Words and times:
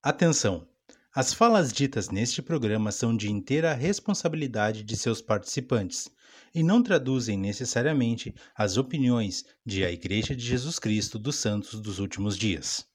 Atenção! 0.00 0.64
As 1.12 1.34
falas 1.34 1.72
ditas 1.72 2.08
neste 2.08 2.40
programa 2.40 2.92
são 2.92 3.16
de 3.16 3.28
inteira 3.28 3.74
responsabilidade 3.74 4.84
de 4.84 4.96
seus 4.96 5.20
participantes 5.20 6.08
e 6.54 6.62
não 6.62 6.84
traduzem 6.84 7.36
necessariamente 7.36 8.32
as 8.56 8.76
opiniões 8.76 9.44
de 9.66 9.84
a 9.84 9.90
Igreja 9.90 10.36
de 10.36 10.46
Jesus 10.46 10.78
Cristo 10.78 11.18
dos 11.18 11.34
Santos 11.34 11.80
dos 11.80 11.98
Últimos 11.98 12.38
Dias. 12.38 12.86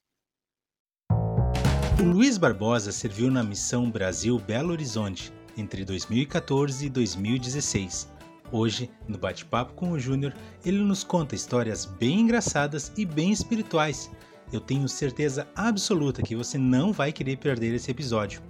O 2.00 2.04
Luiz 2.04 2.38
Barbosa 2.38 2.90
serviu 2.90 3.30
na 3.30 3.44
missão 3.44 3.90
Brasil 3.90 4.38
Belo 4.38 4.70
Horizonte 4.72 5.30
entre 5.58 5.84
2014 5.84 6.86
e 6.86 6.88
2016. 6.88 8.08
Hoje, 8.50 8.90
no 9.06 9.18
bate-papo 9.18 9.74
com 9.74 9.92
o 9.92 10.00
Júnior, 10.00 10.34
ele 10.64 10.78
nos 10.78 11.04
conta 11.04 11.34
histórias 11.34 11.84
bem 11.84 12.20
engraçadas 12.20 12.90
e 12.96 13.04
bem 13.04 13.30
espirituais 13.30 14.10
eu 14.56 14.60
tenho 14.60 14.88
certeza 14.88 15.46
absoluta 15.54 16.22
que 16.22 16.36
você 16.36 16.56
não 16.56 16.92
vai 16.92 17.12
querer 17.12 17.36
perder 17.36 17.74
esse 17.74 17.90
episódio. 17.90 18.40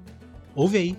Ouve 0.55 0.78
aí! 0.78 0.97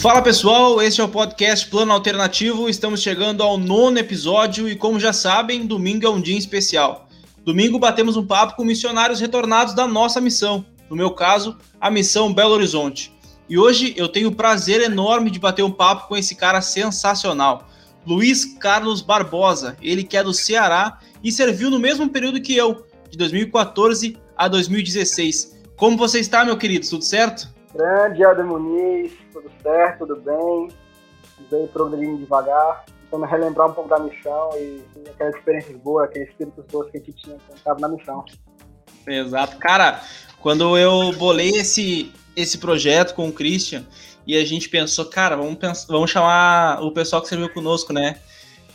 Fala 0.00 0.20
pessoal, 0.20 0.82
este 0.82 1.00
é 1.00 1.04
o 1.04 1.08
podcast 1.08 1.66
Plano 1.70 1.92
Alternativo. 1.92 2.68
Estamos 2.68 3.00
chegando 3.00 3.42
ao 3.42 3.56
nono 3.56 3.98
episódio 3.98 4.68
e, 4.68 4.76
como 4.76 5.00
já 5.00 5.14
sabem, 5.14 5.66
domingo 5.66 6.06
é 6.06 6.10
um 6.10 6.20
dia 6.20 6.36
especial. 6.36 7.08
Domingo 7.44 7.78
batemos 7.78 8.16
um 8.16 8.26
papo 8.26 8.56
com 8.56 8.64
missionários 8.64 9.20
retornados 9.20 9.74
da 9.74 9.86
nossa 9.86 10.18
missão, 10.18 10.64
no 10.88 10.96
meu 10.96 11.10
caso, 11.10 11.58
a 11.78 11.90
missão 11.90 12.32
Belo 12.32 12.54
Horizonte. 12.54 13.14
E 13.46 13.58
hoje 13.58 13.92
eu 13.98 14.08
tenho 14.08 14.30
o 14.30 14.34
prazer 14.34 14.80
enorme 14.80 15.30
de 15.30 15.38
bater 15.38 15.62
um 15.62 15.70
papo 15.70 16.08
com 16.08 16.16
esse 16.16 16.34
cara 16.34 16.62
sensacional, 16.62 17.68
Luiz 18.06 18.44
Carlos 18.44 19.02
Barbosa, 19.02 19.76
ele 19.82 20.04
que 20.04 20.16
é 20.16 20.22
do 20.22 20.32
Ceará 20.32 20.98
e 21.22 21.30
serviu 21.30 21.70
no 21.70 21.78
mesmo 21.78 22.08
período 22.08 22.40
que 22.40 22.56
eu, 22.56 22.86
de 23.10 23.18
2014 23.18 24.16
a 24.34 24.48
2016. 24.48 25.54
Como 25.76 25.98
você 25.98 26.20
está, 26.20 26.46
meu 26.46 26.56
querido? 26.56 26.88
Tudo 26.88 27.04
certo? 27.04 27.52
Grande 27.74 28.24
Aldo 28.24 28.44
Muniz, 28.44 29.12
tudo 29.32 29.50
certo, 29.62 30.06
tudo 30.06 30.16
bem. 30.20 30.68
Veio 31.50 31.68
progredindo 31.68 32.18
devagar 32.18 32.84
tentando 33.14 33.24
relembrar 33.24 33.70
um 33.70 33.72
pouco 33.72 33.88
da 33.88 33.98
missão 33.98 34.50
e, 34.56 34.82
e 34.96 35.08
aquelas 35.08 35.34
experiências 35.36 35.76
boas, 35.78 36.08
aqueles 36.08 36.28
espíritos 36.28 36.64
todos 36.70 36.90
que 36.90 36.98
a 36.98 37.00
gente 37.00 37.12
tinha 37.12 37.36
quando 37.46 37.58
estava 37.58 37.80
na 37.80 37.88
missão. 37.88 38.24
Exato. 39.06 39.56
Cara, 39.58 40.00
quando 40.40 40.76
eu 40.76 41.12
bolei 41.12 41.50
esse, 41.50 42.12
esse 42.34 42.58
projeto 42.58 43.14
com 43.14 43.28
o 43.28 43.32
Christian 43.32 43.84
e 44.26 44.36
a 44.36 44.44
gente 44.44 44.68
pensou, 44.68 45.04
cara, 45.06 45.36
vamos, 45.36 45.56
pensar, 45.56 45.86
vamos 45.88 46.10
chamar 46.10 46.82
o 46.82 46.90
pessoal 46.90 47.22
que 47.22 47.28
serviu 47.28 47.48
conosco, 47.50 47.92
né? 47.92 48.18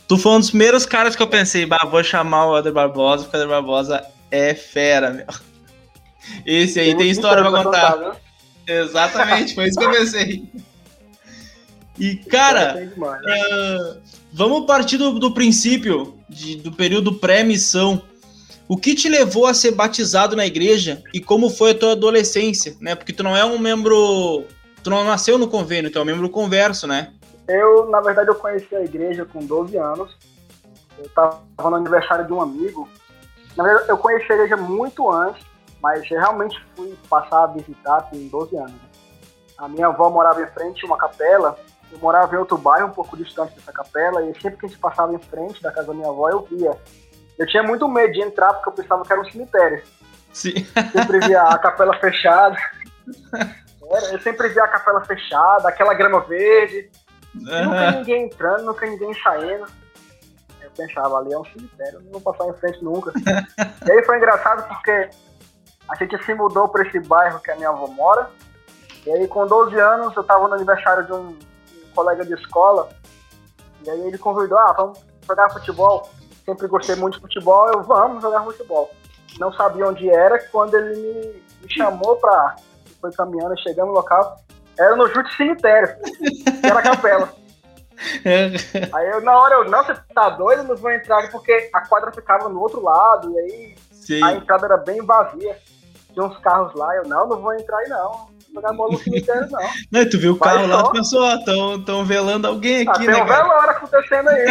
Tu 0.08 0.16
foi 0.16 0.32
um 0.32 0.40
dos 0.40 0.50
primeiros 0.50 0.86
caras 0.86 1.14
que 1.14 1.22
eu 1.22 1.28
pensei, 1.28 1.66
bah, 1.66 1.86
vou 1.88 2.02
chamar 2.02 2.46
o 2.46 2.56
Ader 2.56 2.72
Barbosa, 2.72 3.24
porque 3.24 3.36
o 3.36 3.40
Ader 3.40 3.50
Barbosa 3.50 4.04
é 4.30 4.54
fera, 4.54 5.10
meu. 5.10 5.26
Esse 6.46 6.80
aí 6.80 6.88
tem, 6.88 6.98
tem 6.98 7.10
história 7.10 7.42
pra 7.42 7.50
contar. 7.50 7.92
contar 7.94 8.20
Exatamente, 8.66 9.54
foi 9.54 9.68
isso 9.68 9.78
que 9.78 9.84
eu 9.84 9.90
pensei. 9.90 10.50
E, 12.00 12.16
cara, 12.16 12.90
uh, 12.96 14.00
vamos 14.32 14.64
partir 14.64 14.96
do, 14.96 15.18
do 15.18 15.34
princípio, 15.34 16.14
de, 16.26 16.56
do 16.56 16.72
período 16.72 17.12
pré-missão. 17.12 18.00
O 18.66 18.74
que 18.74 18.94
te 18.94 19.06
levou 19.06 19.44
a 19.44 19.52
ser 19.52 19.72
batizado 19.72 20.34
na 20.34 20.46
igreja 20.46 21.02
e 21.12 21.20
como 21.20 21.50
foi 21.50 21.72
a 21.72 21.78
tua 21.78 21.92
adolescência, 21.92 22.74
né? 22.80 22.94
Porque 22.94 23.12
tu 23.12 23.22
não 23.22 23.36
é 23.36 23.44
um 23.44 23.58
membro, 23.58 24.44
tu 24.82 24.88
não 24.88 25.04
nasceu 25.04 25.36
no 25.36 25.46
convênio, 25.46 25.90
tu 25.90 25.98
é 25.98 26.02
um 26.02 26.06
membro 26.06 26.30
converso, 26.30 26.86
né? 26.86 27.12
Eu, 27.46 27.90
na 27.90 28.00
verdade, 28.00 28.30
eu 28.30 28.34
conheci 28.34 28.74
a 28.74 28.82
igreja 28.82 29.26
com 29.26 29.44
12 29.44 29.76
anos. 29.76 30.16
Eu 30.96 31.04
estava 31.04 31.42
no 31.58 31.74
aniversário 31.74 32.26
de 32.26 32.32
um 32.32 32.40
amigo. 32.40 32.88
Na 33.58 33.64
verdade, 33.64 33.90
eu 33.90 33.98
conheci 33.98 34.32
a 34.32 34.36
igreja 34.36 34.56
muito 34.56 35.10
antes, 35.10 35.44
mas 35.82 36.08
realmente 36.08 36.58
fui 36.74 36.96
passar 37.10 37.44
a 37.44 37.46
visitar 37.48 38.08
com 38.08 38.16
12 38.28 38.56
anos. 38.56 38.80
A 39.58 39.68
minha 39.68 39.88
avó 39.88 40.08
morava 40.08 40.42
em 40.42 40.46
frente 40.46 40.82
a 40.84 40.86
uma 40.86 40.96
capela 40.96 41.58
eu 41.92 41.98
morava 41.98 42.34
em 42.34 42.38
outro 42.38 42.56
bairro, 42.56 42.88
um 42.88 42.92
pouco 42.92 43.16
distante 43.16 43.54
dessa 43.54 43.72
capela, 43.72 44.22
e 44.24 44.40
sempre 44.40 44.58
que 44.58 44.66
a 44.66 44.68
gente 44.68 44.78
passava 44.78 45.12
em 45.12 45.18
frente 45.18 45.62
da 45.62 45.72
casa 45.72 45.88
da 45.88 45.94
minha 45.94 46.08
avó, 46.08 46.28
eu 46.28 46.42
via. 46.42 46.72
Eu 47.38 47.46
tinha 47.46 47.62
muito 47.62 47.88
medo 47.88 48.12
de 48.12 48.22
entrar, 48.22 48.52
porque 48.54 48.68
eu 48.68 48.72
pensava 48.72 49.04
que 49.04 49.12
era 49.12 49.20
um 49.20 49.30
cemitério. 49.30 49.82
Sim. 50.32 50.52
Sempre 50.92 51.20
via 51.20 51.42
a 51.42 51.58
capela 51.58 51.98
fechada. 51.98 52.56
Eu 54.12 54.20
sempre 54.20 54.48
via 54.48 54.62
a 54.62 54.68
capela 54.68 55.04
fechada, 55.04 55.68
aquela 55.68 55.94
grama 55.94 56.20
verde. 56.20 56.90
Uhum. 57.34 57.64
Nunca 57.64 57.90
ninguém 57.92 58.24
entrando, 58.24 58.64
nunca 58.64 58.86
ninguém 58.86 59.12
saindo. 59.14 59.66
Eu 60.60 60.70
pensava, 60.76 61.18
ali 61.18 61.32
é 61.32 61.38
um 61.38 61.44
cemitério, 61.44 62.00
não 62.02 62.12
vou 62.12 62.20
passar 62.20 62.48
em 62.48 62.54
frente 62.54 62.84
nunca. 62.84 63.12
e 63.86 63.90
aí 63.90 64.04
foi 64.04 64.18
engraçado 64.18 64.68
porque 64.68 65.10
a 65.88 65.94
gente 65.96 66.24
se 66.24 66.34
mudou 66.34 66.68
para 66.68 66.86
esse 66.86 67.00
bairro 67.00 67.40
que 67.40 67.50
a 67.50 67.56
minha 67.56 67.70
avó 67.70 67.86
mora. 67.88 68.30
E 69.04 69.10
aí, 69.10 69.26
com 69.26 69.46
12 69.46 69.78
anos, 69.80 70.14
eu 70.14 70.22
estava 70.22 70.46
no 70.46 70.54
aniversário 70.54 71.06
de 71.06 71.12
um, 71.12 71.36
colega 72.00 72.24
de 72.24 72.32
escola, 72.32 72.88
e 73.84 73.90
aí 73.90 74.00
ele 74.06 74.16
convidou, 74.16 74.58
ah, 74.58 74.72
vamos 74.72 74.98
jogar 75.26 75.50
futebol. 75.50 76.08
Sempre 76.46 76.66
gostei 76.66 76.96
muito 76.96 77.14
de 77.14 77.20
futebol, 77.20 77.68
eu 77.68 77.82
vamos 77.82 78.22
jogar 78.22 78.42
futebol. 78.42 78.90
Não 79.38 79.52
sabia 79.52 79.86
onde 79.86 80.08
era, 80.08 80.38
quando 80.48 80.74
ele 80.74 80.96
me, 80.96 81.42
me 81.62 81.72
chamou 81.72 82.16
pra. 82.16 82.56
Foi 83.00 83.12
caminhando, 83.12 83.58
chegando 83.60 83.88
no 83.88 83.94
local, 83.94 84.40
era 84.78 84.96
no 84.96 85.08
Jute 85.08 85.34
Cemitério, 85.36 85.96
que 86.02 86.66
era 86.66 86.78
a 86.78 86.82
capela. 86.82 87.32
aí 88.94 89.10
eu, 89.10 89.20
na 89.20 89.38
hora, 89.38 89.54
eu, 89.56 89.64
não, 89.70 89.84
você 89.84 89.94
tá 90.14 90.30
doido? 90.30 90.64
Não 90.64 90.76
vou 90.76 90.90
entrar, 90.90 91.30
porque 91.30 91.70
a 91.72 91.86
quadra 91.86 92.12
ficava 92.12 92.48
no 92.48 92.60
outro 92.60 92.82
lado, 92.82 93.30
e 93.30 93.38
aí 93.38 93.74
Sim. 93.92 94.22
a 94.22 94.32
entrada 94.32 94.66
era 94.66 94.76
bem 94.78 95.04
vazia. 95.04 95.58
Tinha 96.12 96.26
uns 96.26 96.38
carros 96.38 96.74
lá, 96.74 96.94
eu, 96.96 97.04
não, 97.04 97.26
não 97.26 97.40
vou 97.40 97.54
entrar 97.54 97.78
aí 97.78 97.88
não 97.88 98.39
jogar 98.52 98.72
bola 98.72 98.92
no 98.92 98.98
cemitério, 98.98 99.48
não. 99.50 99.60
Não, 99.90 100.08
tu 100.08 100.18
viu 100.18 100.32
o 100.32 100.38
carro 100.38 100.66
lá, 100.66 100.82
tu 100.82 100.92
pensou, 100.92 101.22
ó, 101.22 101.36
tão, 101.44 101.84
tão 101.84 102.04
velando 102.04 102.46
alguém 102.46 102.86
ah, 102.86 102.92
aqui, 102.92 103.08
ah, 103.08 103.10
né? 103.10 103.14
Tem 103.14 103.22
um 103.22 103.26
cara? 103.26 103.42
velório 103.42 103.70
acontecendo 103.70 104.28
aí. 104.28 104.46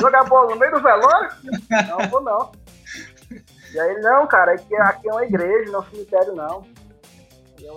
jogar 0.00 0.24
bola 0.24 0.50
no 0.50 0.56
meio 0.56 0.72
do 0.72 0.80
velório? 0.80 1.30
Não, 1.88 2.08
vou 2.08 2.20
não. 2.20 2.52
E 3.72 3.80
aí, 3.80 4.00
não, 4.00 4.26
cara, 4.26 4.52
aqui, 4.52 4.74
aqui 4.76 5.08
é 5.08 5.12
uma 5.12 5.24
igreja, 5.24 5.70
não 5.70 5.80
é 5.80 5.82
um 5.82 5.90
cemitério, 5.90 6.34
não. 6.34 6.62
Eu, 7.60 7.76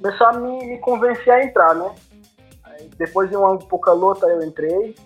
começou 0.00 0.26
a 0.26 0.32
me, 0.32 0.66
me 0.66 0.78
convencer 0.78 1.32
a 1.32 1.44
entrar, 1.44 1.74
né? 1.74 1.94
Aí, 2.64 2.90
depois 2.98 3.30
de 3.30 3.36
uma 3.36 3.56
pouca 3.58 3.92
luta, 3.92 4.26
eu 4.26 4.42
entrei. 4.42 4.96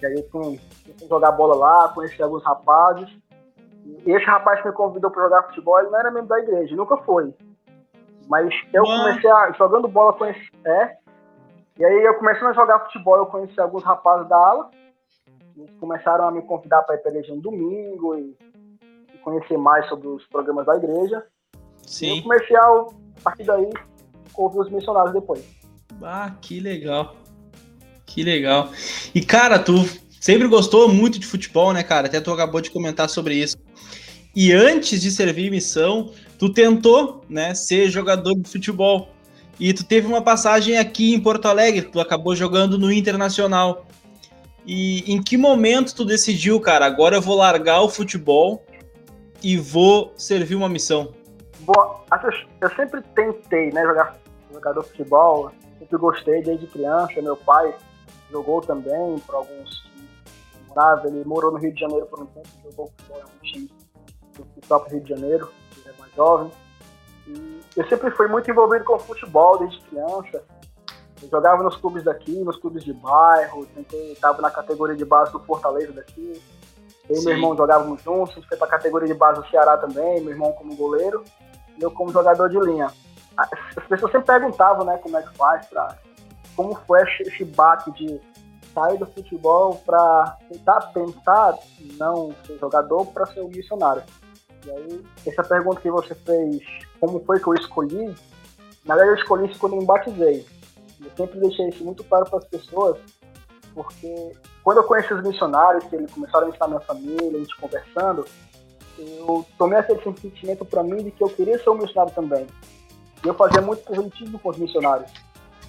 E 0.00 0.06
aí, 0.06 0.26
fui, 0.30 0.60
fui 0.98 1.08
jogar 1.08 1.32
bola 1.32 1.54
lá, 1.54 1.88
conheci 1.88 2.22
alguns 2.22 2.42
rapazes. 2.44 3.08
E 3.84 4.10
esse 4.10 4.24
rapaz 4.24 4.60
que 4.62 4.68
me 4.68 4.74
convidou 4.74 5.10
para 5.10 5.24
jogar 5.24 5.42
futebol, 5.44 5.78
ele 5.78 5.90
não 5.90 5.98
era 5.98 6.10
membro 6.10 6.28
da 6.28 6.38
igreja, 6.38 6.74
nunca 6.74 6.96
foi. 6.98 7.32
Mas 8.28 8.52
eu 8.72 8.82
comecei 8.82 9.30
a, 9.30 9.52
jogando 9.52 9.88
bola, 9.88 10.12
conheci, 10.14 10.50
é, 10.64 10.96
e 11.78 11.84
aí 11.84 12.04
eu 12.04 12.14
comecei 12.14 12.46
a 12.46 12.52
jogar 12.52 12.80
futebol, 12.86 13.16
eu 13.16 13.26
conheci 13.26 13.60
alguns 13.60 13.84
rapazes 13.84 14.28
da 14.28 14.36
ala, 14.36 14.70
eles 15.56 15.70
começaram 15.78 16.26
a 16.26 16.30
me 16.30 16.42
convidar 16.42 16.82
para 16.82 16.96
ir 16.96 16.98
para 16.98 17.10
a 17.10 17.14
igreja 17.14 17.34
no 17.34 17.40
domingo 17.40 18.16
e, 18.16 18.36
e, 19.14 19.18
conhecer 19.18 19.56
mais 19.56 19.88
sobre 19.88 20.08
os 20.08 20.24
programas 20.26 20.66
da 20.66 20.76
igreja. 20.76 21.24
Sim. 21.86 22.06
E 22.06 22.18
eu 22.18 22.22
comecei 22.22 22.56
a, 22.56 22.62
a 22.62 22.86
partir 23.22 23.44
daí, 23.44 23.70
ouvir 24.34 24.58
os 24.58 24.70
missionários 24.70 25.12
depois. 25.12 25.44
Ah, 26.02 26.32
que 26.40 26.60
legal. 26.60 27.16
Que 28.04 28.22
legal. 28.22 28.70
E 29.14 29.20
cara, 29.24 29.58
tu 29.58 29.74
sempre 30.20 30.48
gostou 30.48 30.88
muito 30.88 31.18
de 31.18 31.26
futebol, 31.26 31.72
né, 31.72 31.82
cara? 31.82 32.06
Até 32.06 32.20
tu 32.20 32.32
acabou 32.32 32.60
de 32.60 32.70
comentar 32.70 33.08
sobre 33.08 33.34
isso. 33.34 33.56
E 34.34 34.52
antes 34.52 35.00
de 35.00 35.10
servir 35.10 35.50
missão, 35.50 36.12
tu 36.38 36.52
tentou, 36.52 37.24
né, 37.28 37.54
ser 37.54 37.88
jogador 37.88 38.34
de 38.34 38.48
futebol. 38.48 39.08
E 39.58 39.72
tu 39.72 39.84
teve 39.84 40.06
uma 40.06 40.20
passagem 40.20 40.76
aqui 40.76 41.14
em 41.14 41.20
Porto 41.20 41.46
Alegre, 41.46 41.82
tu 41.82 41.98
acabou 41.98 42.36
jogando 42.36 42.78
no 42.78 42.92
Internacional. 42.92 43.86
E 44.66 45.10
em 45.10 45.22
que 45.22 45.36
momento 45.36 45.94
tu 45.94 46.04
decidiu, 46.04 46.60
cara, 46.60 46.84
agora 46.84 47.16
eu 47.16 47.22
vou 47.22 47.36
largar 47.36 47.80
o 47.82 47.88
futebol 47.88 48.62
e 49.42 49.56
vou 49.56 50.12
servir 50.16 50.56
uma 50.56 50.68
missão? 50.68 51.14
Bom, 51.60 52.04
eu 52.60 52.70
sempre 52.74 53.00
tentei, 53.14 53.70
né, 53.70 53.82
jogar 53.82 54.16
jogador 54.52 54.82
de 54.82 54.88
futebol, 54.90 55.52
sempre 55.78 55.98
gostei 55.98 56.42
desde 56.42 56.66
criança, 56.66 57.20
meu 57.22 57.36
pai 57.36 57.74
jogou 58.30 58.60
também 58.60 59.18
por 59.26 59.36
alguns 59.36 59.86
morava, 60.68 61.08
ele 61.08 61.24
morou 61.24 61.52
no 61.52 61.58
Rio 61.58 61.72
de 61.72 61.80
Janeiro 61.80 62.06
por 62.06 62.22
um 62.22 62.26
tempo, 62.26 62.48
jogou 62.62 62.92
futebol 62.96 63.20
em 63.20 63.24
um 63.24 63.42
time 63.42 63.70
do 64.36 64.78
Rio 64.90 65.00
de 65.00 65.08
Janeiro 65.08 65.48
jovem. 66.16 66.50
E 67.26 67.62
eu 67.76 67.86
sempre 67.88 68.10
fui 68.10 68.26
muito 68.26 68.50
envolvido 68.50 68.84
com 68.84 68.98
futebol 68.98 69.58
desde 69.58 69.80
criança. 69.82 70.42
Eu 71.22 71.28
jogava 71.28 71.62
nos 71.62 71.76
clubes 71.76 72.04
daqui, 72.04 72.36
nos 72.42 72.56
clubes 72.56 72.84
de 72.84 72.92
bairro, 72.92 73.66
estava 73.90 74.42
na 74.42 74.50
categoria 74.50 74.96
de 74.96 75.04
base 75.04 75.32
do 75.32 75.40
Fortaleza 75.40 75.92
daqui. 75.92 76.42
Eu 77.08 77.20
e 77.20 77.24
meu 77.24 77.34
irmão 77.34 77.56
jogávamos 77.56 78.02
juntos, 78.02 78.32
a 78.32 78.34
gente 78.40 78.48
foi 78.48 78.56
para 78.56 78.66
a 78.66 78.70
categoria 78.70 79.08
de 79.08 79.14
base 79.14 79.40
do 79.40 79.48
Ceará 79.48 79.76
também, 79.76 80.20
meu 80.20 80.32
irmão 80.32 80.52
como 80.52 80.74
goleiro. 80.74 81.22
eu 81.80 81.90
como 81.90 82.12
jogador 82.12 82.48
de 82.48 82.58
linha. 82.58 82.90
As 83.36 83.86
pessoas 83.88 84.12
sempre 84.12 84.26
perguntavam, 84.26 84.84
né, 84.84 84.98
como 84.98 85.16
é 85.16 85.22
que 85.22 85.36
faz 85.36 85.66
pra... 85.66 85.96
Como 86.56 86.74
foi 86.86 87.02
esse 87.20 87.44
baque 87.44 87.90
de 87.92 88.20
sair 88.74 88.98
do 88.98 89.06
futebol 89.06 89.80
para 89.84 90.36
tentar 90.50 90.80
pensar 90.92 91.54
não 91.98 92.34
ser 92.46 92.58
jogador 92.58 93.06
para 93.06 93.26
ser 93.26 93.40
um 93.40 93.48
missionário. 93.48 94.02
E 94.64 94.70
aí, 94.70 95.04
essa 95.26 95.42
pergunta 95.42 95.80
que 95.80 95.90
você 95.90 96.14
fez, 96.14 96.62
como 96.98 97.22
foi 97.24 97.40
que 97.40 97.46
eu 97.46 97.54
escolhi? 97.54 98.14
Na 98.84 98.94
verdade, 98.94 99.18
eu 99.18 99.22
escolhi 99.22 99.50
isso 99.50 99.58
quando 99.58 99.74
eu 99.74 99.80
me 99.80 99.86
batizei. 99.86 100.46
Eu 101.00 101.10
sempre 101.16 101.40
deixei 101.40 101.68
isso 101.68 101.84
muito 101.84 102.02
claro 102.04 102.24
para 102.28 102.38
as 102.38 102.44
pessoas, 102.46 102.98
porque 103.74 104.32
quando 104.64 104.78
eu 104.78 104.84
conheci 104.84 105.12
os 105.12 105.22
missionários, 105.22 105.84
que 105.84 105.94
eles 105.94 106.10
começaram 106.10 106.46
a 106.46 106.50
ensinar 106.50 106.68
minha 106.68 106.80
família, 106.80 107.36
a 107.36 107.38
gente 107.38 107.56
conversando, 107.56 108.26
eu 108.98 109.44
tomei 109.58 109.78
aquele 109.78 110.02
sentimento 110.02 110.64
para 110.64 110.82
mim 110.82 111.04
de 111.04 111.10
que 111.10 111.22
eu 111.22 111.28
queria 111.28 111.58
ser 111.62 111.70
um 111.70 111.78
missionário 111.78 112.12
também. 112.14 112.46
E 113.24 113.28
eu 113.28 113.34
fazia 113.34 113.60
muito 113.60 113.82
positivo 113.82 114.38
com 114.38 114.48
os 114.48 114.56
missionários. 114.56 115.10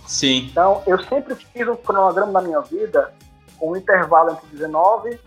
Sim. 0.05 0.47
Então, 0.49 0.81
eu 0.87 0.97
sempre 1.03 1.35
fiz 1.35 1.67
um 1.67 1.75
cronograma 1.75 2.31
na 2.31 2.41
minha 2.41 2.61
vida 2.61 3.13
com 3.59 3.71
um 3.71 3.75
intervalo 3.75 4.31
entre 4.31 4.47
19 4.47 5.19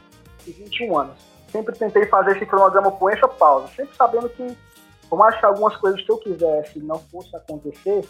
e 0.46 0.50
21 0.50 0.98
anos. 0.98 1.29
Sempre 1.50 1.76
tentei 1.76 2.06
fazer 2.06 2.36
esse 2.36 2.46
cronograma 2.46 2.92
com 2.92 3.10
essa 3.10 3.26
pausa, 3.26 3.68
sempre 3.68 3.94
sabendo 3.96 4.28
que, 4.28 4.56
por 5.08 5.18
mais 5.18 5.38
que 5.38 5.44
algumas 5.44 5.76
coisas 5.76 6.00
que 6.02 6.10
eu 6.10 6.18
quisesse 6.18 6.78
não 6.78 6.98
fosse 6.98 7.34
acontecer, 7.34 8.04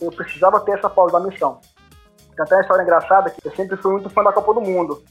eu 0.00 0.10
precisava 0.10 0.60
ter 0.60 0.72
essa 0.72 0.90
pausa 0.90 1.18
da 1.18 1.26
missão. 1.26 1.60
Tem 2.34 2.44
até 2.44 2.56
uma 2.56 2.62
história 2.62 2.82
engraçada 2.82 3.30
que 3.30 3.46
eu 3.46 3.54
sempre 3.54 3.76
fui 3.76 3.92
muito 3.92 4.10
fã 4.10 4.22
da 4.22 4.32
Copa 4.32 4.54
do 4.54 4.60
Mundo. 4.60 5.02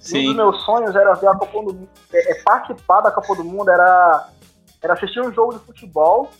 Sim. 0.00 0.18
Um 0.18 0.26
dos 0.26 0.36
meus 0.36 0.64
sonhos 0.64 0.94
era 0.94 1.14
ver 1.14 1.28
a 1.28 1.34
Copa 1.34 1.52
do 1.52 1.74
Mundo, 1.74 1.88
é, 2.12 2.32
é, 2.32 2.42
participar 2.42 3.00
da 3.00 3.10
Copa 3.10 3.34
do 3.36 3.44
Mundo, 3.44 3.70
era, 3.70 4.28
era 4.82 4.94
assistir 4.94 5.20
um 5.20 5.32
jogo 5.32 5.54
de 5.54 5.60
futebol 5.60 6.30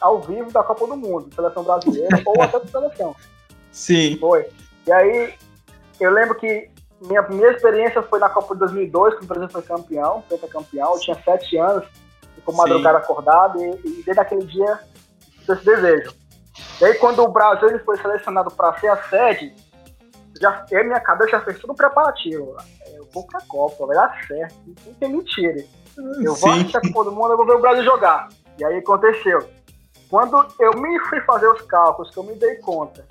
ao 0.00 0.20
vivo 0.20 0.50
da 0.52 0.62
Copa 0.62 0.86
do 0.86 0.96
Mundo, 0.96 1.34
seleção 1.34 1.62
brasileira 1.62 2.22
ou 2.26 2.42
até 2.42 2.58
da 2.60 2.66
seleção. 2.66 3.16
Sim. 3.70 4.16
Foi. 4.18 4.48
E 4.86 4.92
aí, 4.92 5.34
eu 6.00 6.10
lembro 6.10 6.34
que 6.36 6.70
minha 7.00 7.22
primeira 7.22 7.54
experiência 7.54 8.02
foi 8.02 8.18
na 8.18 8.28
Copa 8.28 8.54
de 8.54 8.60
2002, 8.60 9.14
quando 9.14 9.24
o 9.24 9.26
Brasil 9.26 9.48
foi 9.48 9.62
campeão, 9.62 10.24
campeão. 10.50 10.94
Eu 10.94 11.00
tinha 11.00 11.16
sete 11.22 11.56
anos, 11.56 11.86
ficou 12.34 12.54
madrugada 12.54 12.98
acordado, 12.98 13.62
e, 13.62 13.70
e 13.84 14.02
desde 14.02 14.20
aquele 14.20 14.46
dia, 14.46 14.80
esse 15.48 15.64
desejo. 15.64 16.14
E 16.80 16.84
aí, 16.84 16.94
quando 16.94 17.22
o 17.22 17.28
Brasil 17.28 17.68
ele 17.68 17.78
foi 17.80 17.98
selecionado 17.98 18.50
para 18.50 18.78
ser 18.78 18.88
a 18.88 18.96
sede, 19.04 19.54
já, 20.40 20.64
eu, 20.70 20.84
minha 20.84 21.00
cabeça 21.00 21.32
já 21.32 21.40
fez 21.40 21.58
tudo 21.58 21.74
preparativo. 21.74 22.56
Eu 22.94 23.06
vou 23.12 23.26
pra 23.26 23.40
Copa, 23.48 23.86
vai 23.86 23.96
dar 23.96 24.26
certo, 24.26 24.54
não 24.86 24.94
tem 24.94 25.10
mentira. 25.10 25.64
Eu 26.22 26.34
vou 26.34 26.50
assistir 26.52 26.76
a 26.76 26.80
Copa 26.80 27.04
do 27.04 27.12
Mundo, 27.12 27.32
eu 27.32 27.36
vou 27.36 27.46
ver 27.46 27.56
o 27.56 27.60
Brasil 27.60 27.84
jogar. 27.84 28.28
E 28.58 28.64
aí 28.64 28.78
aconteceu. 28.78 29.48
Quando 30.08 30.46
eu 30.60 30.72
me 30.80 30.98
fui 31.00 31.20
fazer 31.22 31.48
os 31.48 31.62
cálculos, 31.62 32.10
que 32.10 32.18
eu 32.18 32.22
me 32.22 32.34
dei 32.36 32.56
conta 32.56 33.04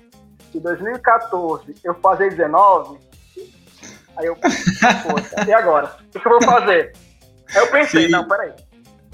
que 0.50 0.58
em 0.58 0.60
2014 0.60 1.74
eu 1.84 1.94
fazia 1.94 2.28
19, 2.28 2.98
aí 4.16 4.26
eu, 4.26 4.36
poxa, 4.36 5.44
e 5.46 5.52
agora? 5.52 5.96
O 6.14 6.18
que, 6.18 6.26
eu 6.26 6.32
vou 6.32 6.42
fazer? 6.42 6.92
Aí 7.54 7.62
eu 7.62 7.70
pensei, 7.70 8.06
Sim. 8.06 8.12
não, 8.12 8.26
peraí, 8.26 8.52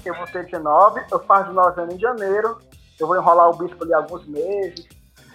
eu 0.05 0.15
vou 0.15 0.25
ter 0.27 0.45
19, 0.45 1.01
eu 1.11 1.19
faço 1.25 1.49
19 1.49 1.81
anos 1.81 1.95
em 1.95 1.99
janeiro, 1.99 2.57
eu 2.99 3.07
vou 3.07 3.15
enrolar 3.15 3.49
o 3.49 3.57
bispo 3.57 3.83
ali 3.83 3.93
alguns 3.93 4.27
meses, 4.27 4.87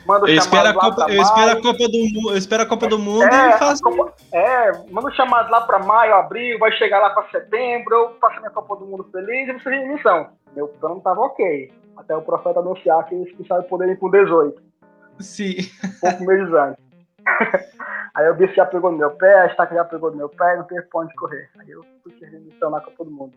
mando 0.06 0.26
eu 0.28 0.34
espero 0.34 0.68
a 0.68 0.74
Copa, 0.74 1.06
eu 1.08 1.22
espero 1.22 1.50
a 1.52 1.62
Copa 1.62 1.88
do 1.88 1.98
Mundo, 1.98 2.30
eu 2.30 2.36
espero 2.36 2.62
a 2.62 2.66
Copa 2.66 2.86
do 2.88 2.98
Mundo 2.98 3.24
é, 3.24 3.50
e 3.50 3.58
faço. 3.58 3.82
Copa, 3.82 4.14
é, 4.32 4.72
mando 4.90 5.14
chamado 5.14 5.50
lá 5.50 5.60
para 5.62 5.78
maio, 5.78 6.14
abril, 6.14 6.58
vai 6.58 6.72
chegar 6.72 6.98
lá 6.98 7.10
para 7.10 7.28
setembro, 7.30 7.94
eu 7.94 8.16
faço 8.20 8.38
minha 8.38 8.50
Copa 8.50 8.76
do 8.76 8.86
Mundo 8.86 9.08
feliz 9.12 9.48
e 9.48 9.52
você 9.52 9.70
em 9.74 9.94
missão. 9.94 10.28
Meu 10.54 10.68
plano 10.68 11.00
tava 11.00 11.20
ok. 11.20 11.72
Até 11.96 12.16
o 12.16 12.22
profeta 12.22 12.60
anunciar 12.60 13.04
que 13.06 13.14
eles 13.14 13.32
precisavam 13.34 13.64
poder 13.64 13.88
ir 13.88 13.98
com 13.98 14.10
18. 14.10 14.62
Sim. 15.20 15.56
pouco 16.00 16.24
meses 16.24 16.52
antes. 16.54 16.87
Aí 18.14 18.28
o 18.28 18.34
bicho 18.34 18.54
já 18.54 18.66
pegou 18.66 18.90
no 18.90 18.98
meu 18.98 19.10
pé, 19.12 19.42
a 19.42 19.46
estaca 19.46 19.74
já 19.74 19.84
pegou 19.84 20.10
no 20.10 20.16
meu 20.16 20.28
pé, 20.28 20.56
não 20.56 20.64
teve 20.64 20.82
pra 20.82 21.02
onde 21.02 21.14
correr. 21.14 21.48
Aí 21.58 21.70
eu 21.70 21.84
fui 22.02 22.12
servir 22.18 22.40
missão 22.40 22.70
na 22.70 22.80
Copa 22.80 23.04
do 23.04 23.10
Mundo. 23.10 23.32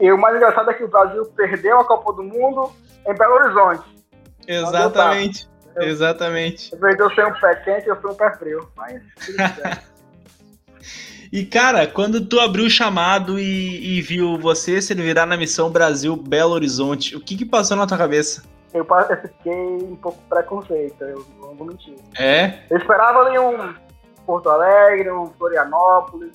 E 0.00 0.10
o 0.10 0.18
mais 0.18 0.36
engraçado 0.36 0.70
é 0.70 0.74
que 0.74 0.84
o 0.84 0.88
Brasil 0.88 1.24
perdeu 1.36 1.78
a 1.78 1.84
Copa 1.84 2.12
do 2.14 2.24
Mundo 2.24 2.72
em 3.06 3.14
Belo 3.14 3.34
Horizonte. 3.34 3.84
Exatamente. 4.48 5.48
Exatamente. 5.76 6.74
Em 6.74 6.78
vez 6.78 6.96
de 6.96 7.02
eu 7.02 7.10
ser 7.14 7.26
um 7.26 7.32
pé 7.32 7.54
quente, 7.56 7.88
eu 7.88 8.00
fui 8.00 8.10
um 8.10 8.14
pé 8.14 8.36
frio. 8.36 8.68
Mas. 8.76 9.02
e 11.32 11.44
cara, 11.44 11.86
quando 11.86 12.24
tu 12.24 12.38
abriu 12.40 12.66
o 12.66 12.70
chamado 12.70 13.38
e, 13.38 13.98
e 13.98 14.00
viu 14.00 14.38
você 14.38 14.80
se 14.80 14.94
virar 14.94 15.26
na 15.26 15.36
missão 15.36 15.70
Brasil 15.70 16.16
Belo 16.16 16.52
Horizonte, 16.52 17.16
o 17.16 17.20
que 17.20 17.36
que 17.36 17.44
passou 17.44 17.76
na 17.76 17.86
tua 17.86 17.98
cabeça? 17.98 18.42
Eu, 18.74 18.84
eu 18.84 19.16
fiquei 19.22 19.76
um 19.84 19.94
pouco 19.94 20.18
preconceito, 20.28 21.04
eu 21.04 21.24
não 21.40 21.54
vou 21.54 21.68
mentir. 21.68 21.96
É? 22.18 22.58
Eu 22.68 22.76
esperava 22.76 23.20
ali 23.20 23.38
um 23.38 23.72
Porto 24.26 24.50
Alegre, 24.50 25.12
um 25.12 25.26
Florianópolis. 25.34 26.32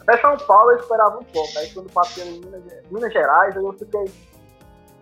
Até 0.00 0.16
São 0.18 0.36
Paulo 0.46 0.70
eu 0.70 0.78
esperava 0.78 1.18
um 1.18 1.24
pouco. 1.24 1.58
Aí 1.58 1.74
quando 1.74 1.92
passei 1.92 2.24
em 2.24 2.38
Minas, 2.38 2.62
Minas 2.88 3.12
Gerais, 3.12 3.56
eu 3.56 3.72
fiquei. 3.72 4.04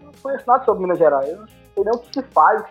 Não 0.00 0.10
conheço 0.22 0.44
nada 0.46 0.64
sobre 0.64 0.82
Minas 0.82 0.98
Gerais. 0.98 1.28
Eu 1.28 1.36
não 1.36 1.48
sei 1.48 1.84
nem 1.84 1.94
o 1.94 1.98
que 1.98 2.12
se 2.14 2.22
faz, 2.32 2.64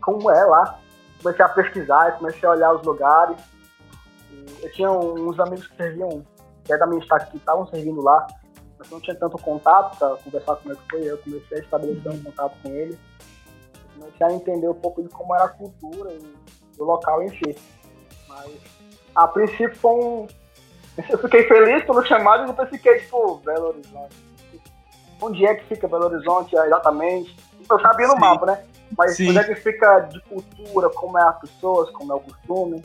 como 0.00 0.30
é 0.30 0.44
lá. 0.44 0.78
Comecei 1.20 1.44
a 1.44 1.48
pesquisar, 1.48 2.18
comecei 2.18 2.48
a 2.48 2.52
olhar 2.52 2.72
os 2.72 2.82
lugares. 2.82 3.36
Eu 4.62 4.72
tinha 4.72 4.90
uns 4.92 5.40
amigos 5.40 5.66
que 5.66 5.76
serviam, 5.76 6.24
que 6.64 6.72
é 6.72 6.78
da 6.78 6.86
minha 6.86 7.02
estado 7.02 7.28
que 7.30 7.36
estavam 7.36 7.66
servindo 7.66 8.00
lá, 8.00 8.26
mas 8.78 8.88
não 8.90 9.00
tinha 9.00 9.16
tanto 9.16 9.36
contato 9.38 9.98
para 9.98 10.16
conversar 10.16 10.54
como 10.56 10.72
é 10.72 10.76
que 10.76 10.82
foi. 10.88 11.10
Eu 11.10 11.18
comecei 11.18 11.58
a 11.58 11.60
estabelecer 11.60 12.12
um 12.12 12.22
contato 12.22 12.54
com 12.62 12.68
eles 12.70 13.09
comecei 14.00 14.26
a 14.26 14.32
entender 14.32 14.68
um 14.68 14.74
pouco 14.74 15.02
de 15.02 15.08
como 15.08 15.34
era 15.34 15.44
a 15.44 15.48
cultura 15.48 16.10
do 16.76 16.84
local 16.84 17.22
em 17.22 17.28
si. 17.28 17.56
Mas, 18.28 18.50
a 19.14 19.28
princípio, 19.28 19.76
foi 19.76 19.92
um... 19.92 20.26
eu 21.08 21.18
fiquei 21.18 21.44
feliz 21.44 21.84
pelo 21.84 22.04
chamado 22.06 22.44
e 22.44 22.46
depois 22.46 22.68
fiquei, 22.70 23.00
tipo, 23.00 23.36
Belo 23.36 23.68
Horizonte. 23.68 24.16
Onde 25.20 25.46
é 25.46 25.54
que 25.54 25.66
fica 25.66 25.86
Belo 25.86 26.06
Horizonte 26.06 26.56
exatamente? 26.56 27.36
Eu 27.68 27.80
sabia 27.80 28.08
no 28.08 28.14
Sim. 28.14 28.20
mapa, 28.20 28.46
né? 28.46 28.64
Mas 28.96 29.16
Sim. 29.16 29.30
onde 29.30 29.38
é 29.38 29.44
que 29.44 29.54
fica 29.54 30.00
de 30.00 30.20
cultura, 30.22 30.88
como 30.90 31.18
é 31.18 31.22
as 31.22 31.38
pessoas, 31.38 31.90
como 31.90 32.12
é 32.12 32.16
o 32.16 32.20
costume. 32.20 32.82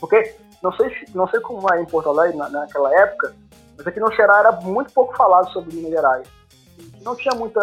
Porque 0.00 0.34
não 0.62 0.72
sei, 0.72 0.90
não 1.14 1.28
sei 1.28 1.40
como 1.40 1.72
é 1.72 1.80
em 1.80 1.84
Porto 1.84 2.08
Alegre 2.08 2.36
na, 2.36 2.48
naquela 2.48 2.92
época, 3.00 3.34
mas 3.76 3.86
aqui 3.86 4.00
no 4.00 4.12
Ceará 4.14 4.38
era 4.38 4.52
muito 4.52 4.92
pouco 4.92 5.16
falado 5.16 5.52
sobre 5.52 5.74
Minas 5.76 5.92
Gerais. 5.92 6.28
Não 7.02 7.14
tinha 7.14 7.34
muita 7.34 7.60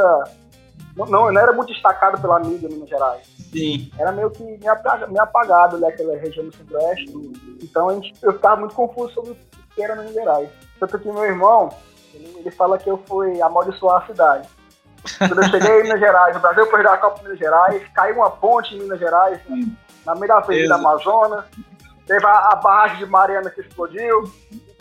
não, 0.96 1.32
não 1.32 1.40
era 1.40 1.54
muito 1.54 1.72
destacado 1.72 2.20
pela 2.20 2.40
mídia 2.40 2.68
em 2.68 2.74
Minas 2.74 2.90
Gerais. 2.90 3.28
Sim. 3.52 3.92
Era 3.98 4.12
meio 4.12 4.30
que 4.30 4.44
meio 4.44 4.72
apagado, 4.72 5.12
meio 5.12 5.24
apagado 5.24 5.80
região 6.22 6.46
do 6.46 6.56
centro-oeste. 6.56 7.12
Então 7.64 7.90
a 7.90 7.94
gente, 7.94 8.14
eu 8.22 8.34
ficava 8.34 8.58
muito 8.58 8.76
confuso 8.76 9.14
sobre 9.14 9.32
o 9.32 9.38
que 9.74 9.82
era 9.82 9.96
Minas 9.96 10.14
Gerais. 10.14 10.50
Tanto 10.80 11.00
que 11.00 11.12
meu 11.12 11.24
irmão, 11.24 11.70
ele, 12.14 12.34
ele 12.40 12.52
fala 12.52 12.78
que 12.78 12.90
eu 12.90 13.02
fui 13.08 13.42
amaldiçoar 13.42 14.04
a 14.04 14.08
cidade. 14.08 14.48
Quando 15.18 15.42
eu 15.42 15.50
cheguei 15.50 15.80
em 15.80 15.84
Minas 15.84 16.00
Gerais, 16.00 16.36
o 16.36 16.40
Brasil 16.40 16.68
perdeu 16.68 16.92
a 16.92 16.98
Copa 16.98 17.18
de 17.18 17.24
Minas 17.24 17.40
Gerais, 17.40 17.88
caiu 17.94 18.16
uma 18.16 18.30
ponte 18.30 18.76
em 18.76 18.80
Minas 18.80 19.00
Gerais, 19.00 19.40
né, 19.48 19.66
na 20.06 20.16
meio 20.16 20.28
da 20.28 20.38
Avenida 20.38 20.76
Amazonas, 20.76 21.46
teve 22.06 22.26
a, 22.26 22.50
a, 22.52 22.56
barragem 22.56 22.98
de 22.98 23.06
Mariana 23.06 23.50
que 23.50 23.62
explodiu, 23.62 24.24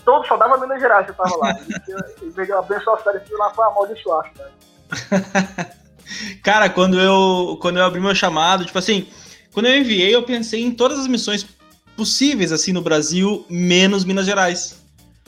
todo 0.04 0.26
só 0.26 0.36
dava 0.36 0.58
Minas 0.58 0.80
Gerais 0.80 1.06
que 1.06 1.12
estava 1.12 1.36
lá. 1.36 1.50
Ele 2.20 2.30
veio 2.30 2.58
abençoar 2.58 2.96
a 2.96 2.98
cidade 2.98 3.24
e 3.30 3.36
lá 3.36 3.50
foi 3.50 3.66
amaldiçoar 3.66 4.26
a 4.26 4.28
cidade. 4.28 5.78
Cara, 6.42 6.68
quando 6.68 6.98
eu, 7.00 7.58
quando 7.60 7.78
eu 7.78 7.84
abri 7.84 8.00
meu 8.00 8.14
chamado, 8.14 8.64
tipo 8.64 8.78
assim, 8.78 9.06
quando 9.52 9.66
eu 9.66 9.78
enviei, 9.78 10.14
eu 10.14 10.22
pensei 10.22 10.62
em 10.62 10.70
todas 10.70 10.98
as 10.98 11.06
missões 11.06 11.46
possíveis, 11.96 12.52
assim, 12.52 12.72
no 12.72 12.82
Brasil, 12.82 13.44
menos 13.48 14.04
Minas 14.04 14.26
Gerais. 14.26 14.78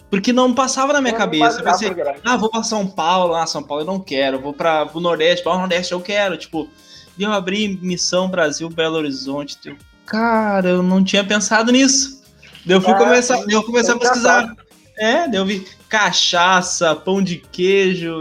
Porque 0.09 0.33
não 0.33 0.55
passava 0.55 0.93
na 0.93 1.01
minha 1.01 1.15
eu 1.15 1.19
cabeça. 1.19 1.61
Eu 1.61 1.65
pensei, 1.65 1.95
ah, 2.25 2.37
vou 2.37 2.51
pra 2.51 2.63
São 2.63 2.87
Paulo, 2.87 3.35
ah, 3.35 3.47
São 3.47 3.63
Paulo 3.63 3.83
eu 3.83 3.87
não 3.87 4.01
quero, 4.01 4.41
vou 4.41 4.53
para 4.53 4.89
o 4.93 5.01
Nordeste, 5.01 5.45
para 5.45 5.55
o 5.55 5.59
Nordeste 5.59 5.93
eu 5.93 6.01
quero, 6.01 6.37
tipo, 6.37 6.69
e 7.17 7.23
eu 7.23 7.33
abri 7.33 7.79
missão 7.83 8.29
Brasil 8.29 8.69
Belo 8.69 8.97
Horizonte, 8.97 9.59
eu, 9.65 9.77
cara, 10.07 10.71
eu 10.71 10.83
não 10.83 11.05
tinha 11.05 11.23
pensado 11.23 11.71
nisso. 11.71 12.23
Daí 12.65 12.77
eu 12.77 12.81
fui 12.81 12.93
é, 12.93 12.99
começar, 12.99 13.45
eu 13.49 13.63
comecei 13.63 13.95
a 13.95 13.99
pesquisar. 13.99 14.55
É, 14.99 15.29
daí 15.29 15.37
eu 15.37 15.47
vi 15.47 15.67
cachaça, 15.91 16.95
pão 16.95 17.21
de 17.21 17.37
queijo. 17.37 18.21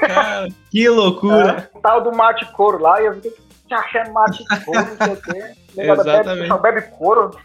Cara, 0.00 0.48
que 0.70 0.88
loucura. 0.88 1.70
É, 1.72 1.78
tal 1.80 2.02
do 2.02 2.12
mate 2.12 2.44
couro 2.52 2.82
lá, 2.82 3.00
e 3.00 3.06
eu 3.06 3.14
vi 3.14 3.32
que 3.66 3.74
achando 3.74 4.12
mate 4.12 4.44
couro, 4.64 4.80
não 4.84 4.96
sei 4.96 5.14
o 5.14 5.22
quê. 5.22 5.54
Exatamente. 5.80 6.48
Só 6.48 6.58
bebe 6.58 6.82
couro. 6.82 7.38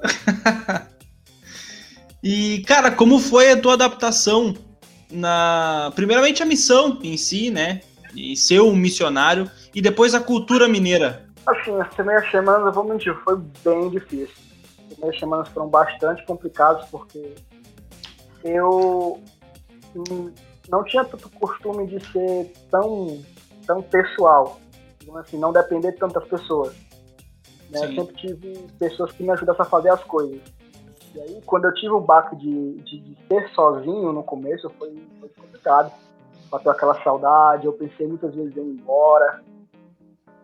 e, 2.22 2.64
cara, 2.66 2.90
como 2.90 3.18
foi 3.18 3.52
a 3.52 3.60
tua 3.60 3.74
adaptação 3.74 4.54
na. 5.10 5.92
Primeiramente 5.94 6.42
a 6.42 6.46
missão 6.46 6.98
em 7.02 7.16
si, 7.18 7.50
né? 7.50 7.82
E 8.14 8.34
ser 8.34 8.62
um 8.62 8.74
missionário, 8.74 9.50
e 9.74 9.82
depois 9.82 10.14
a 10.14 10.20
cultura 10.20 10.66
mineira. 10.66 11.26
Assim, 11.46 11.78
as 11.78 11.92
primeiras 11.92 12.30
semanas, 12.30 12.66
eu 12.66 12.72
vou 12.72 12.84
mentir, 12.84 13.14
foi 13.22 13.36
bem 13.62 13.90
difícil. 13.90 14.34
As 14.78 14.94
primeiras 14.94 15.20
semanas 15.20 15.48
foram 15.48 15.68
bastante 15.68 16.24
complicadas, 16.24 16.86
porque 16.90 17.34
eu 18.46 19.20
não 20.68 20.84
tinha 20.84 21.04
tanto 21.04 21.28
costume 21.30 21.86
de 21.86 22.00
ser 22.12 22.52
tão 22.70 23.18
tão 23.66 23.82
pessoal, 23.82 24.58
assim, 25.16 25.38
não 25.38 25.52
depender 25.52 25.92
de 25.92 25.98
tantas 25.98 26.24
pessoas. 26.28 26.74
Né? 27.70 27.80
Eu 27.84 27.94
sempre 27.94 28.14
tive 28.16 28.66
pessoas 28.78 29.12
que 29.12 29.22
me 29.22 29.30
ajudassem 29.30 29.62
a 29.62 29.68
fazer 29.68 29.90
as 29.90 30.02
coisas. 30.04 30.40
E 31.14 31.20
aí, 31.20 31.42
quando 31.44 31.64
eu 31.64 31.74
tive 31.74 31.92
o 31.92 32.00
baque 32.00 32.36
de, 32.36 32.74
de, 32.82 33.00
de 33.00 33.26
ser 33.26 33.48
sozinho 33.54 34.12
no 34.12 34.22
começo, 34.22 34.70
foi, 34.78 34.94
foi 35.18 35.28
complicado. 35.30 35.92
Bateu 36.50 36.70
aquela 36.70 37.02
saudade, 37.02 37.66
eu 37.66 37.72
pensei 37.72 38.06
muitas 38.06 38.34
vezes 38.34 38.56
em 38.56 38.60
ir 38.60 38.80
embora. 38.80 39.42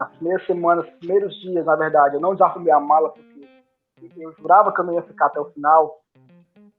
Nas 0.00 0.10
primeiras 0.14 0.44
semanas, 0.46 0.90
primeiros 0.98 1.32
dias, 1.40 1.64
na 1.64 1.76
verdade, 1.76 2.16
eu 2.16 2.20
não 2.20 2.32
desarrumei 2.32 2.72
a 2.72 2.80
mala, 2.80 3.10
porque 3.10 3.46
eu 4.16 4.32
jurava 4.32 4.72
que 4.72 4.80
eu 4.80 4.84
não 4.84 4.94
ia 4.94 5.02
ficar 5.02 5.26
até 5.26 5.38
o 5.38 5.50
final, 5.50 6.00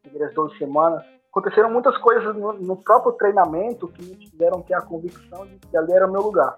primeiras 0.02 0.34
12 0.34 0.58
semanas. 0.58 1.06
Aconteceram 1.34 1.72
muitas 1.72 1.98
coisas 1.98 2.36
no, 2.36 2.54
no 2.54 2.78
próprio 2.78 3.14
treinamento 3.14 3.88
que 3.88 4.06
me 4.06 4.30
fizeram 4.30 4.62
ter 4.62 4.76
a 4.76 4.82
convicção 4.82 5.48
de 5.48 5.58
que 5.58 5.76
ali 5.76 5.92
era 5.92 6.08
o 6.08 6.12
meu 6.12 6.22
lugar. 6.22 6.56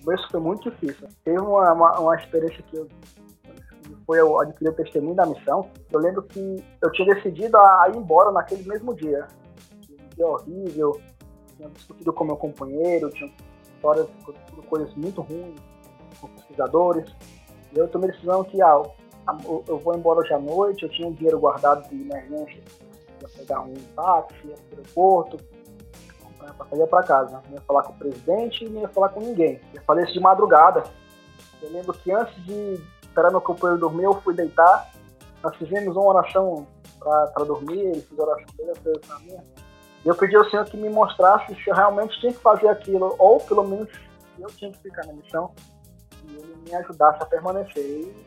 O 0.00 0.04
começo 0.04 0.28
foi 0.30 0.38
muito 0.38 0.70
difícil. 0.70 1.08
Teve 1.24 1.40
uma, 1.40 1.72
uma, 1.72 1.98
uma 1.98 2.14
experiência 2.14 2.62
que 2.62 2.76
eu 2.76 2.88
foi 4.06 4.20
eu 4.20 4.38
adquirir 4.40 4.70
o 4.70 4.74
testemunho 4.74 5.14
da 5.14 5.26
missão, 5.26 5.68
eu 5.90 6.00
lembro 6.00 6.22
que 6.22 6.64
eu 6.80 6.90
tinha 6.92 7.14
decidido 7.14 7.56
a, 7.56 7.88
ir 7.88 7.96
embora 7.96 8.30
naquele 8.32 8.68
mesmo 8.68 8.94
dia. 8.94 9.26
Um 9.90 10.14
dia 10.14 10.26
horrível, 10.26 11.00
tinha 11.56 11.68
discutido 11.68 12.12
com 12.12 12.24
meu 12.24 12.36
companheiro, 12.36 13.10
tinha 13.10 13.30
histórias, 13.74 14.08
coisas 14.68 14.94
muito 14.94 15.20
ruins 15.22 15.60
com 16.20 16.28
pesquisadores. 16.28 17.14
E 17.72 17.78
eu 17.78 17.88
tomei 17.88 18.10
a 18.10 18.12
decisão 18.12 18.44
que 18.44 18.60
ah, 18.62 18.82
eu 19.68 19.78
vou 19.78 19.94
embora 19.94 20.20
hoje 20.20 20.32
à 20.32 20.38
noite, 20.38 20.84
eu 20.84 20.88
tinha 20.88 21.08
um 21.08 21.12
dinheiro 21.12 21.38
guardado 21.38 21.88
de 21.88 22.00
emergência 22.00 22.62
pegar 23.28 23.60
um 23.60 23.74
táxi, 23.96 24.34
ir 24.44 24.54
para 24.54 24.76
o 24.76 24.78
aeroporto, 24.78 25.36
para 26.38 26.66
sair 26.68 26.86
para 26.86 27.02
casa. 27.02 27.42
Não 27.48 27.54
ia 27.54 27.60
falar 27.60 27.82
com 27.82 27.92
o 27.92 27.96
presidente 27.96 28.68
não 28.68 28.80
ia 28.80 28.88
falar 28.88 29.08
com 29.10 29.20
ninguém. 29.20 29.60
Eu 29.72 29.82
falei 29.82 30.04
isso 30.04 30.14
de 30.14 30.20
madrugada. 30.20 30.82
Eu 31.60 31.70
lembro 31.70 31.92
que 31.92 32.10
antes 32.10 32.34
de 32.44 32.80
esperar 33.02 33.30
meu 33.30 33.40
companheiro 33.40 33.80
dormir, 33.80 34.04
eu 34.04 34.20
fui 34.22 34.34
deitar. 34.34 34.90
Nós 35.42 35.54
fizemos 35.56 35.96
uma 35.96 36.06
oração 36.06 36.66
para 36.98 37.44
dormir, 37.44 37.80
ele 37.80 38.00
fez 38.00 38.18
a 38.18 38.22
oração 38.22 38.46
dele, 38.56 38.70
eu 38.70 39.00
fiz 39.00 39.10
a 39.10 39.18
minha. 39.20 39.44
Eu 40.04 40.14
pedi 40.16 40.34
ao 40.34 40.48
Senhor 40.50 40.64
que 40.64 40.76
me 40.76 40.88
mostrasse 40.88 41.54
se 41.54 41.70
eu 41.70 41.74
realmente 41.74 42.18
tinha 42.20 42.32
que 42.32 42.40
fazer 42.40 42.68
aquilo, 42.68 43.14
ou 43.18 43.38
pelo 43.38 43.64
menos 43.64 43.88
eu 44.38 44.48
tinha 44.48 44.70
que 44.72 44.78
ficar 44.78 45.06
na 45.06 45.12
missão, 45.12 45.52
e 46.24 46.34
ele 46.34 46.56
me 46.64 46.74
ajudasse 46.74 47.22
a 47.22 47.26
permanecer. 47.26 47.84
E 47.84 48.26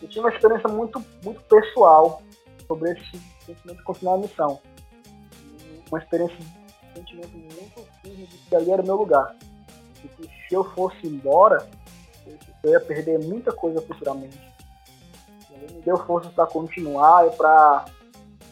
eu 0.00 0.08
tive 0.08 0.20
uma 0.20 0.30
experiência 0.30 0.68
muito, 0.68 1.02
muito 1.22 1.42
pessoal 1.42 2.22
sobre 2.66 2.92
esse 2.92 3.33
sentimento 3.46 3.78
de 3.78 3.84
continuar 3.84 4.14
a 4.14 4.18
missão. 4.18 4.60
Uma 5.90 5.98
experiência, 5.98 6.36
um 6.38 6.94
sentimento 6.96 7.36
muito 7.36 7.88
firme 8.02 8.26
de 8.26 8.38
que 8.38 8.56
ali 8.56 8.70
era 8.70 8.82
o 8.82 8.86
meu 8.86 8.96
lugar. 8.96 9.36
E 10.02 10.08
que 10.08 10.22
se 10.48 10.54
eu 10.54 10.64
fosse 10.72 11.06
embora, 11.06 11.68
eu 12.62 12.70
ia 12.70 12.80
perder 12.80 13.18
muita 13.20 13.52
coisa 13.52 13.80
futuramente. 13.82 14.40
Me 15.50 15.80
deu 15.82 15.96
força 15.98 16.30
para 16.30 16.46
continuar 16.46 17.26
e 17.26 17.30
para 17.36 17.84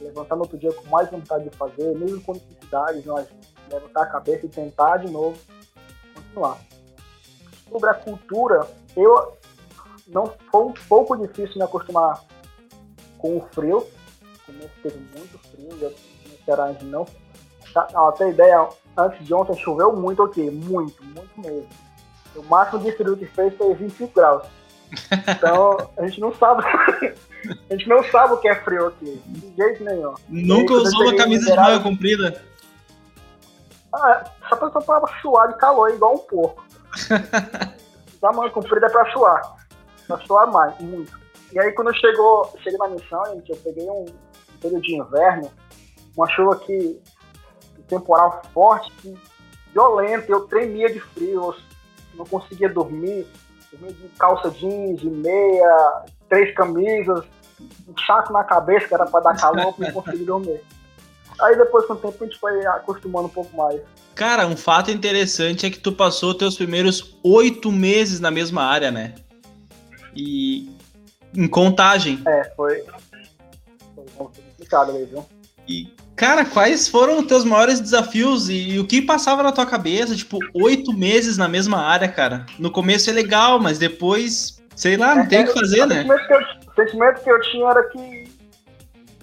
levantar 0.01 0.37
no 0.37 0.43
outro 0.43 0.59
dia 0.59 0.73
com 0.73 0.89
mais 0.89 1.11
vontade 1.11 1.49
de 1.49 1.57
fazer, 1.57 1.97
mesmo 1.97 2.21
com 2.23 2.33
dificuldades, 2.33 3.05
nós 3.05 3.29
levantar 3.71 4.03
a 4.03 4.07
cabeça 4.07 4.47
e 4.47 4.49
tentar 4.49 4.99
de 4.99 5.11
novo 5.11 5.39
continuar. 6.15 6.59
Sobre 7.69 7.91
a 7.91 7.95
cultura, 7.95 8.69
eu 8.97 9.37
não 10.09 10.27
foi 10.51 10.65
um 10.65 10.73
pouco 10.73 11.17
difícil 11.17 11.57
me 11.57 11.63
acostumar 11.63 12.23
com 13.19 13.39
o 13.39 13.41
frio. 13.53 13.87
Começo 14.53 14.75
teve 14.83 14.99
muito 15.17 15.39
frio, 15.39 15.95
e 16.27 16.45
Ceará 16.45 16.75
não. 16.83 17.07
Tá, 17.73 18.29
ideia, 18.29 18.69
antes 18.97 19.25
de 19.25 19.33
ontem 19.33 19.57
choveu 19.57 19.97
muito 19.97 20.23
aqui, 20.23 20.51
muito, 20.51 21.03
muito 21.03 21.31
mesmo. 21.41 21.69
O 22.37 22.43
máximo 22.45 22.83
de 22.83 22.93
frio 22.93 23.17
que 23.17 23.27
fez 23.27 23.55
foi 23.57 23.75
25 23.75 24.13
graus. 24.15 24.47
Então, 25.29 25.91
a 25.97 26.07
gente 26.07 26.21
não 26.21 26.35
sabe. 26.35 26.63
a 27.71 27.75
gente 27.75 27.89
não 27.89 28.05
sabe 28.05 28.35
o 28.35 28.37
que 28.39 28.49
é 28.49 28.55
frio 28.57 28.89
aqui. 28.89 29.23
De 29.27 29.57
jeito 29.57 29.85
nenhum. 29.85 30.15
Nunca 30.29 30.75
usou 30.75 31.03
uma 31.03 31.17
camisa 31.17 31.51
de 31.51 31.57
manga 31.57 31.81
comprida? 31.81 32.43
Ah, 33.95 34.25
essa 34.45 34.57
pessoa 34.57 35.01
pra 35.01 35.21
suar 35.21 35.49
de 35.49 35.59
calor, 35.59 35.91
igual 35.91 36.15
um 36.15 36.19
porco. 36.19 36.65
Usar 38.17 38.33
manga 38.33 38.51
comprida 38.51 38.87
é 38.87 38.91
pra 38.91 39.11
suar. 39.13 39.57
Pra 40.07 40.19
suar 40.19 40.51
mais, 40.51 40.79
muito. 40.79 41.19
E 41.53 41.59
aí, 41.59 41.73
quando 41.73 41.95
chegou, 41.95 42.55
cheguei 42.63 42.79
na 42.79 42.89
missão, 42.89 43.25
gente, 43.35 43.51
eu 43.51 43.57
peguei 43.57 43.89
um 43.89 44.07
período 44.63 44.83
de 44.83 44.95
inverno, 44.97 45.51
uma 46.17 46.29
chuva 46.29 46.57
que. 46.57 47.01
temporal 47.89 48.43
forte, 48.55 48.93
violenta, 49.73 50.31
eu 50.31 50.41
tremia 50.47 50.93
de 50.93 51.01
frio, 51.01 51.55
não 52.15 52.25
conseguia 52.25 52.69
dormir, 52.69 53.27
dormia 53.71 53.93
de 53.93 54.09
calça 54.19 54.51
jeans, 54.51 55.01
de 55.01 55.11
meia, 55.11 56.05
três 56.29 56.55
camisas, 56.55 57.25
um 57.89 57.95
saco 58.07 58.33
na 58.33 58.45
cabeça 58.45 58.89
que 58.89 58.95
era 58.95 59.07
para 59.07 59.21
dar 59.21 59.37
calor, 59.37 59.75
para 59.75 59.87
não 59.87 60.03
conseguir 60.03 60.25
dormir. 60.25 60.61
Aí 61.41 61.57
depois 61.57 61.87
com 61.87 61.95
o 61.95 61.97
tempo 61.97 62.17
a 62.21 62.27
gente 62.27 62.39
foi 62.39 62.65
acostumando 62.67 63.27
um 63.27 63.31
pouco 63.31 63.57
mais. 63.57 63.81
Cara, 64.15 64.47
um 64.47 64.57
fato 64.57 64.91
interessante 64.91 65.67
é 65.67 65.71
que 65.71 65.79
tu 65.79 65.93
passou 65.93 66.35
teus 66.35 66.57
primeiros 66.57 67.17
oito 67.25 67.73
meses 67.73 68.21
na 68.21 68.31
mesma 68.31 68.63
área, 68.63 68.91
né? 68.91 69.15
E 70.15 70.71
em 71.35 71.49
contagem. 71.49 72.21
É. 72.27 72.53
Foi 72.55 72.85
complicado 74.73 74.93
mesmo. 74.93 75.27
E 75.69 75.93
Cara, 76.15 76.45
quais 76.45 76.89
foram 76.89 77.21
os 77.21 77.27
teus 77.27 77.45
maiores 77.45 77.81
desafios 77.81 78.49
e, 78.49 78.75
e, 78.75 78.79
o 78.79 78.87
que 78.87 79.01
passava 79.01 79.43
na 79.43 79.51
tua 79.51 79.65
cabeça? 79.67 80.15
Tipo, 80.15 80.39
oito 80.55 80.93
meses 80.93 81.39
na 81.39 81.49
mesma 81.49 81.79
área, 81.79 82.07
cara. 82.07 82.45
No 82.59 82.71
começo 82.71 83.09
é 83.09 83.13
legal, 83.13 83.59
mas 83.59 83.79
depois, 83.79 84.63
sei 84.77 84.97
lá, 84.97 85.15
não 85.15 85.23
é, 85.23 85.27
tem 85.27 85.43
o 85.43 85.47
que 85.47 85.59
fazer, 85.59 85.87
né? 85.87 86.05
o 86.05 86.75
sentimento 86.75 87.23
que 87.23 87.31
eu 87.31 87.41
tinha 87.41 87.67
era 87.67 87.83
que 87.89 88.25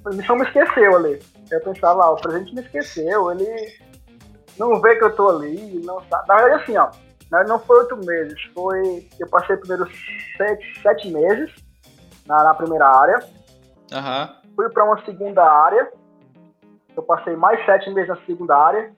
a 0.04 0.10
missão 0.10 0.36
me 0.36 0.44
esqueceu 0.44 0.96
ali. 0.98 1.22
Eu 1.52 1.62
pensava, 1.62 2.04
ah, 2.04 2.12
o 2.12 2.16
presidente 2.18 2.56
me 2.56 2.62
esqueceu, 2.62 3.32
ele 3.32 3.72
não 4.58 4.82
vê 4.82 4.96
que 4.96 5.04
eu 5.04 5.16
tô 5.16 5.30
ali, 5.30 5.82
não 5.86 6.02
sabe. 6.10 6.28
Na 6.28 6.36
verdade, 6.36 6.64
assim, 6.64 6.76
ó, 6.76 6.90
não 7.48 7.60
foi 7.60 7.80
oito 7.80 7.98
meses, 7.98 8.42
foi. 8.54 9.08
Eu 9.20 9.28
passei 9.28 9.56
primeiro 9.58 9.88
sete, 10.38 10.82
sete 10.82 11.08
meses 11.10 11.52
na, 12.26 12.44
na 12.44 12.54
primeira 12.56 12.88
área. 12.88 13.20
Uhum. 13.94 14.39
Fui 14.60 14.70
para 14.70 14.84
uma 14.84 15.06
segunda 15.06 15.42
área 15.42 15.90
eu 17.00 17.04
passei 17.04 17.36
mais 17.36 17.64
sete 17.66 17.90
meses 17.92 18.10
na 18.10 18.18
segunda 18.26 18.56
área. 18.56 18.92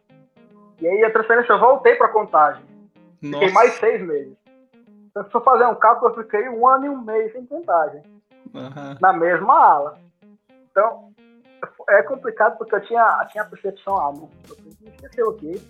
E 0.80 0.88
aí 0.88 1.04
a 1.04 1.12
transferência 1.12 1.54
eu 1.54 1.60
voltei 1.60 1.96
para 1.96 2.08
contagem. 2.08 2.64
Nossa. 3.22 3.40
Fiquei 3.40 3.54
mais 3.54 3.74
seis 3.74 4.02
meses. 4.02 4.36
Então, 5.10 5.24
se 5.24 5.36
eu 5.36 5.42
fazer 5.42 5.66
um 5.68 5.76
cálculo, 5.76 6.12
eu 6.12 6.24
fiquei 6.24 6.50
um 6.50 6.68
ano 6.68 6.86
e 6.86 6.90
um 6.90 7.02
mês 7.02 7.32
sem 7.32 7.46
contagem. 7.46 8.02
Uhum. 8.54 8.98
Na 9.00 9.14
mesma 9.14 9.54
ala. 9.54 10.00
Então, 10.72 11.12
é 11.90 12.02
complicado 12.04 12.58
porque 12.58 12.74
eu 12.74 12.82
tinha, 12.82 13.28
tinha 13.32 13.44
a 13.44 13.48
percepção, 13.48 13.96
ah, 13.98 14.12
não, 14.12 14.30
eu 14.50 14.56
me 14.64 14.90
esqueceu 14.90 15.30
aqui. 15.30 15.62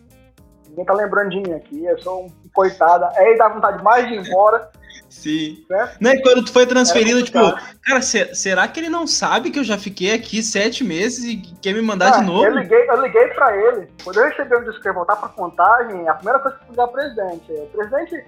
Ninguém 0.71 0.85
tá 0.85 0.93
lembrando 0.93 1.29
de 1.31 1.41
mim 1.41 1.53
aqui, 1.53 1.85
eu 1.85 2.01
sou 2.01 2.25
um 2.25 2.29
coitada. 2.53 3.11
Aí 3.15 3.37
dá 3.37 3.49
vontade 3.49 3.83
mais 3.83 4.07
de 4.07 4.13
ir 4.13 4.25
embora. 4.25 4.69
Sim. 5.09 5.65
Né? 5.69 5.93
Não, 5.99 6.11
e 6.11 6.21
quando 6.21 6.45
tu 6.45 6.53
foi 6.53 6.65
transferido, 6.65 7.19
é 7.19 7.23
tipo, 7.23 7.39
cara, 7.83 8.01
será 8.01 8.65
que 8.69 8.79
ele 8.79 8.89
não 8.89 9.05
sabe 9.05 9.51
que 9.51 9.59
eu 9.59 9.63
já 9.63 9.77
fiquei 9.77 10.13
aqui 10.13 10.41
sete 10.41 10.83
meses 10.85 11.25
e 11.25 11.37
quer 11.61 11.73
me 11.73 11.81
mandar 11.81 12.13
ah, 12.13 12.19
de 12.19 12.25
novo? 12.25 12.45
Eu 12.45 12.57
liguei, 12.57 12.89
eu 12.89 13.01
liguei 13.01 13.27
pra 13.27 13.55
ele. 13.55 13.89
Quando 14.01 14.17
eu 14.17 14.29
recebi 14.29 14.55
um 14.55 14.63
disco 14.63 14.93
voltar 14.93 15.17
pra 15.17 15.27
contagem, 15.27 16.07
a 16.07 16.13
primeira 16.13 16.39
coisa 16.39 16.57
que 16.57 16.63
eu 16.63 16.73
fui 16.73 16.79
ao 16.81 16.87
presidente. 16.87 17.51
O 17.51 17.65
presidente, 17.67 18.25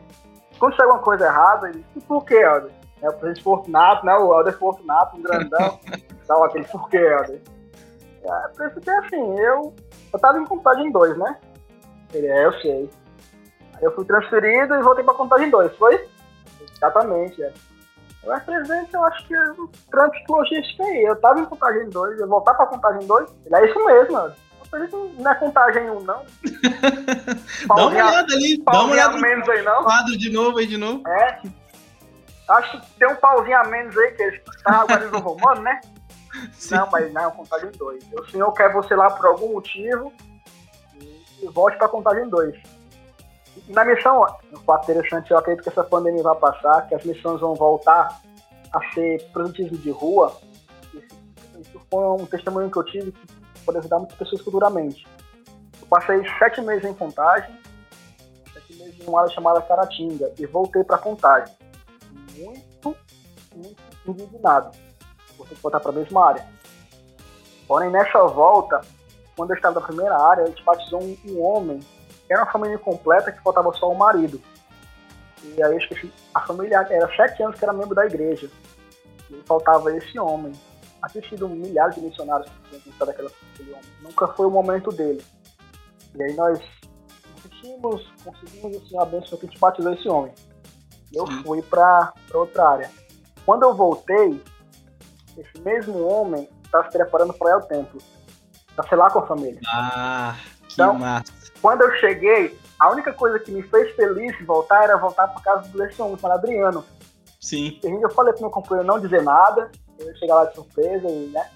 quando 0.60 0.76
chega 0.76 0.90
uma 0.90 1.00
coisa 1.00 1.26
errada, 1.26 1.70
ele 1.70 1.86
disse, 1.96 2.06
por 2.06 2.26
quê, 2.26 2.36
Helder? 2.36 2.72
É 3.02 3.10
o 3.10 3.14
presidente 3.14 3.44
Fortunato, 3.44 4.06
né? 4.06 4.16
O 4.16 4.38
Helder 4.38 4.58
Fortunato, 4.58 5.16
um 5.16 5.22
grandão. 5.22 5.80
Dá 6.28 6.46
aquele 6.46 6.66
por 6.66 6.90
quê, 6.90 6.98
Helder? 6.98 7.42
É, 8.26 8.70
porque 8.70 8.90
assim, 8.90 9.40
eu, 9.40 9.74
eu 10.12 10.20
tava 10.20 10.38
em 10.38 10.46
contagem 10.46 10.92
2, 10.92 11.18
né? 11.18 11.38
Ele 12.14 12.28
é, 12.28 12.46
eu 12.46 12.54
sei. 12.62 12.90
Aí 13.76 13.84
eu 13.84 13.94
fui 13.96 14.06
transferido 14.06 14.76
e 14.76 14.82
voltei 14.82 15.04
pra 15.04 15.14
contagem 15.14 15.50
2, 15.50 15.76
foi? 15.78 16.08
Exatamente, 16.76 17.42
é. 17.42 17.52
Mas 18.26 18.44
presidente, 18.44 18.94
eu 18.94 19.04
acho 19.04 19.28
que 19.28 19.36
é 19.36 19.52
um 19.52 19.68
trânsito 19.92 20.32
logístico 20.32 20.84
aí. 20.84 21.04
Eu 21.04 21.16
tava 21.18 21.40
em 21.40 21.46
contagem 21.46 21.90
2, 21.90 22.20
eu 22.20 22.28
voltar 22.28 22.54
pra 22.54 22.68
contagem 22.68 23.06
2, 23.06 23.30
ele 23.46 23.56
é 23.56 23.70
isso 23.70 23.86
mesmo, 23.86 24.14
mano. 24.14 24.34
Não 25.20 25.32
é 25.32 25.36
contagem 25.36 25.90
1, 25.90 25.98
um, 25.98 26.02
não. 26.02 26.26
dá 27.68 27.76
uma 27.76 27.86
olhada 27.86 28.34
ali, 28.34 28.64
dá 28.64 28.72
uma 28.72 28.92
olhada 28.94 29.18
menos 29.18 29.48
aí, 29.48 29.62
não. 29.62 29.84
quadro 29.84 30.18
de 30.18 30.32
novo 30.32 30.58
aí, 30.58 30.66
de 30.66 30.78
novo. 30.78 31.08
É. 31.08 31.42
Acho 32.50 32.82
que 32.82 32.88
tem 32.98 33.08
um 33.08 33.16
pauzinho 33.16 33.58
a 33.58 33.64
menos 33.66 33.96
aí, 33.96 34.12
que 34.14 34.24
ele 34.24 34.42
tá 34.64 34.82
agora 34.82 35.08
no 35.10 35.20
romano, 35.20 35.62
né? 35.62 35.80
Sim. 36.54 36.76
Não, 36.76 36.90
mas 36.90 37.14
não, 37.14 37.30
contagem 37.32 37.70
2. 37.72 38.04
O 38.14 38.26
senhor 38.32 38.52
quer 38.54 38.74
você 38.74 38.96
lá 38.96 39.12
por 39.12 39.28
algum 39.28 39.54
motivo 39.54 40.12
e 41.44 41.48
volte 41.50 41.78
pra 41.78 41.88
contagem 41.88 42.30
2 42.30 42.84
na 43.68 43.86
missão, 43.86 44.26
um 44.52 44.58
fato 44.58 44.92
interessante, 44.92 45.32
eu 45.32 45.38
acredito 45.38 45.64
que 45.64 45.70
essa 45.70 45.84
pandemia 45.84 46.24
vai 46.24 46.36
passar, 46.36 46.88
que 46.88 46.96
as 46.96 47.04
missões 47.04 47.40
vão 47.40 47.54
voltar 47.54 48.22
a 48.72 48.94
ser 48.94 49.24
produtivo 49.32 49.78
de 49.78 49.92
rua. 49.92 50.36
Isso 50.94 51.80
foi 51.90 52.04
um 52.04 52.26
testemunho 52.26 52.72
que 52.72 52.78
eu 52.78 52.84
tive 52.84 53.12
que 53.12 53.28
pode 53.66 53.78
ajudar 53.78 54.00
muitas 54.00 54.18
pessoas 54.18 54.42
futuramente. 54.42 55.08
Eu 55.80 55.88
passei 55.88 56.22
sete 56.40 56.62
meses 56.62 56.84
em 56.84 56.94
contagem, 56.94 57.56
sete 58.54 58.76
mês 58.76 59.00
em 59.00 59.08
uma 59.08 59.22
área 59.22 59.32
chamada 59.32 59.62
Caratinga 59.62 60.34
e 60.38 60.46
voltei 60.46 60.84
para 60.84 60.98
Contagem. 60.98 61.54
Muito, 62.36 62.98
muito 63.56 63.78
indignado 64.08 64.72
por 65.38 65.48
ter 65.48 65.56
que 65.56 65.62
voltar 65.62 65.80
para 65.80 65.92
a 65.92 65.96
mesma 65.96 66.26
área. 66.30 66.48
Porém, 67.68 67.92
nessa 67.92 68.26
volta, 68.26 68.82
quando 69.36 69.52
eu 69.52 69.56
estava 69.56 69.80
na 69.80 69.86
primeira 69.86 70.16
área, 70.18 70.44
a 70.44 70.48
gente 70.48 70.64
batizou 70.64 71.02
um, 71.02 71.18
um 71.26 71.42
homem, 71.42 71.80
que 71.80 72.34
era 72.34 72.44
uma 72.44 72.52
família 72.52 72.78
completa, 72.78 73.32
que 73.32 73.42
faltava 73.42 73.72
só 73.74 73.92
o 73.92 73.98
marido. 73.98 74.42
E 75.44 75.62
aí 75.62 75.72
eu 75.72 75.78
esqueci, 75.78 76.12
a 76.34 76.42
família 76.42 76.86
era 76.90 77.14
sete 77.16 77.44
anos 77.44 77.58
que 77.58 77.66
era 77.66 77.74
membro 77.74 77.96
da 77.96 78.06
igreja. 78.06 78.50
E 79.30 79.42
faltava 79.46 79.96
esse 79.96 80.18
homem. 80.20 80.54
Assistido 81.02 81.50
milhares 81.50 81.96
de 81.96 82.02
missionários 82.02 82.50
que 82.70 82.80
tinham 82.80 82.98
daquela 83.06 83.30
homem. 83.60 83.92
Nunca 84.02 84.28
foi 84.30 84.46
o 84.46 84.50
momento 84.50 84.90
dele. 84.92 85.24
E 86.16 86.24
aí 86.24 86.34
nós 86.36 86.60
assistimos, 87.38 88.08
conseguimos 88.24 88.78
assim, 88.78 88.98
a 88.98 89.06
bênção 89.06 89.38
que 89.38 89.46
a 89.46 89.50
gente 89.50 89.60
batizou 89.60 89.94
esse 89.94 90.08
homem. 90.08 90.34
E 91.12 91.18
eu 91.18 91.26
fui 91.44 91.62
para 91.62 92.14
outra 92.34 92.70
área. 92.70 92.92
Quando 93.46 93.64
eu 93.64 93.76
voltei, 93.76 94.42
esse 95.38 95.62
mesmo 95.62 96.08
homem 96.08 96.48
estava 96.64 96.90
se 96.90 96.98
preparando 96.98 97.34
para 97.34 97.50
ir 97.50 97.54
ao 97.54 97.62
templo. 97.62 98.02
Ser 98.90 98.96
lá 98.96 99.10
com 99.10 99.20
a 99.20 99.28
família. 99.28 99.60
Ah, 99.68 100.36
que 100.68 100.74
então, 100.74 100.96
massa. 100.96 101.32
Quando 101.62 101.82
eu 101.82 101.96
cheguei, 101.96 102.60
a 102.80 102.92
única 102.92 103.14
coisa 103.14 103.40
que 103.40 103.52
me 103.52 103.62
fez 103.64 103.96
feliz 103.96 104.36
voltar 104.46 104.84
era 104.84 104.98
voltar 104.98 105.28
para 105.28 105.42
casa 105.42 105.70
do 105.70 106.04
homem, 106.04 106.18
para 106.18 106.34
Adriano. 106.34 106.84
Sim. 107.40 107.80
E 107.84 107.88
eu 107.88 108.10
falei 108.10 108.34
pro 108.34 108.42
meu 108.42 108.50
companheiro 108.50 108.88
não 108.88 109.00
dizer 109.00 109.22
nada, 109.22 109.70
eu 110.00 110.08
ia 110.08 110.16
chegar 110.16 110.36
lá 110.36 110.46
de 110.46 110.56
surpresa 110.56 111.08
e, 111.08 111.28
né? 111.28 111.50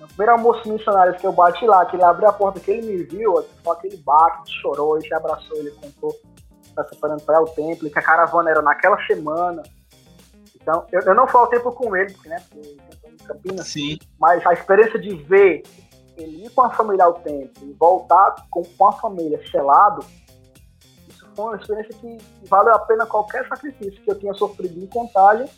No 0.00 0.08
primeiro 0.08 0.32
almoço 0.32 0.68
missionário 0.68 1.14
que 1.16 1.26
eu 1.26 1.32
bati 1.32 1.64
lá, 1.66 1.84
que 1.86 1.96
ele 1.96 2.04
abriu 2.04 2.28
a 2.28 2.32
porta, 2.32 2.60
que 2.60 2.70
ele 2.70 2.86
me 2.86 3.02
viu, 3.04 3.44
só 3.62 3.72
aquele 3.72 3.96
baque, 3.98 4.50
chorou, 4.60 4.98
ele 4.98 5.14
abraçou, 5.14 5.56
ele 5.56 5.70
contou, 5.72 6.14
tá 6.74 6.84
separando 6.84 7.22
para 7.22 7.40
o 7.40 7.46
templo, 7.46 7.88
que 7.88 7.98
a 7.98 8.02
caravana 8.02 8.50
era 8.50 8.62
naquela 8.62 9.00
semana. 9.06 9.62
Então, 10.60 10.86
eu, 10.90 11.00
eu 11.02 11.14
não 11.14 11.28
faltei 11.28 11.58
tempo 11.58 11.72
com 11.72 11.94
ele, 11.94 12.12
porque, 12.12 12.28
né? 12.28 12.42
Porque 12.48 12.76
em 13.06 13.16
Campinas. 13.26 13.66
Sim. 13.68 13.98
Mas 14.18 14.44
a 14.46 14.52
experiência 14.52 14.98
de 14.98 15.14
ver 15.14 15.62
ele 16.16 16.44
ir 16.44 16.50
com 16.50 16.62
a 16.62 16.70
família 16.70 17.04
ao 17.04 17.14
templo 17.14 17.66
e 17.68 17.72
voltar 17.72 18.34
com, 18.50 18.62
com 18.62 18.86
a 18.86 18.92
família 18.92 19.40
selado, 19.50 20.04
isso 21.08 21.28
foi 21.34 21.44
uma 21.44 21.56
experiência 21.56 21.94
que 21.94 22.18
valeu 22.48 22.74
a 22.74 22.78
pena 22.78 23.06
qualquer 23.06 23.46
sacrifício 23.48 24.00
que 24.02 24.10
eu 24.10 24.18
tinha 24.18 24.34
sofrido 24.34 24.82
em 24.82 24.86
contagem 24.86 25.48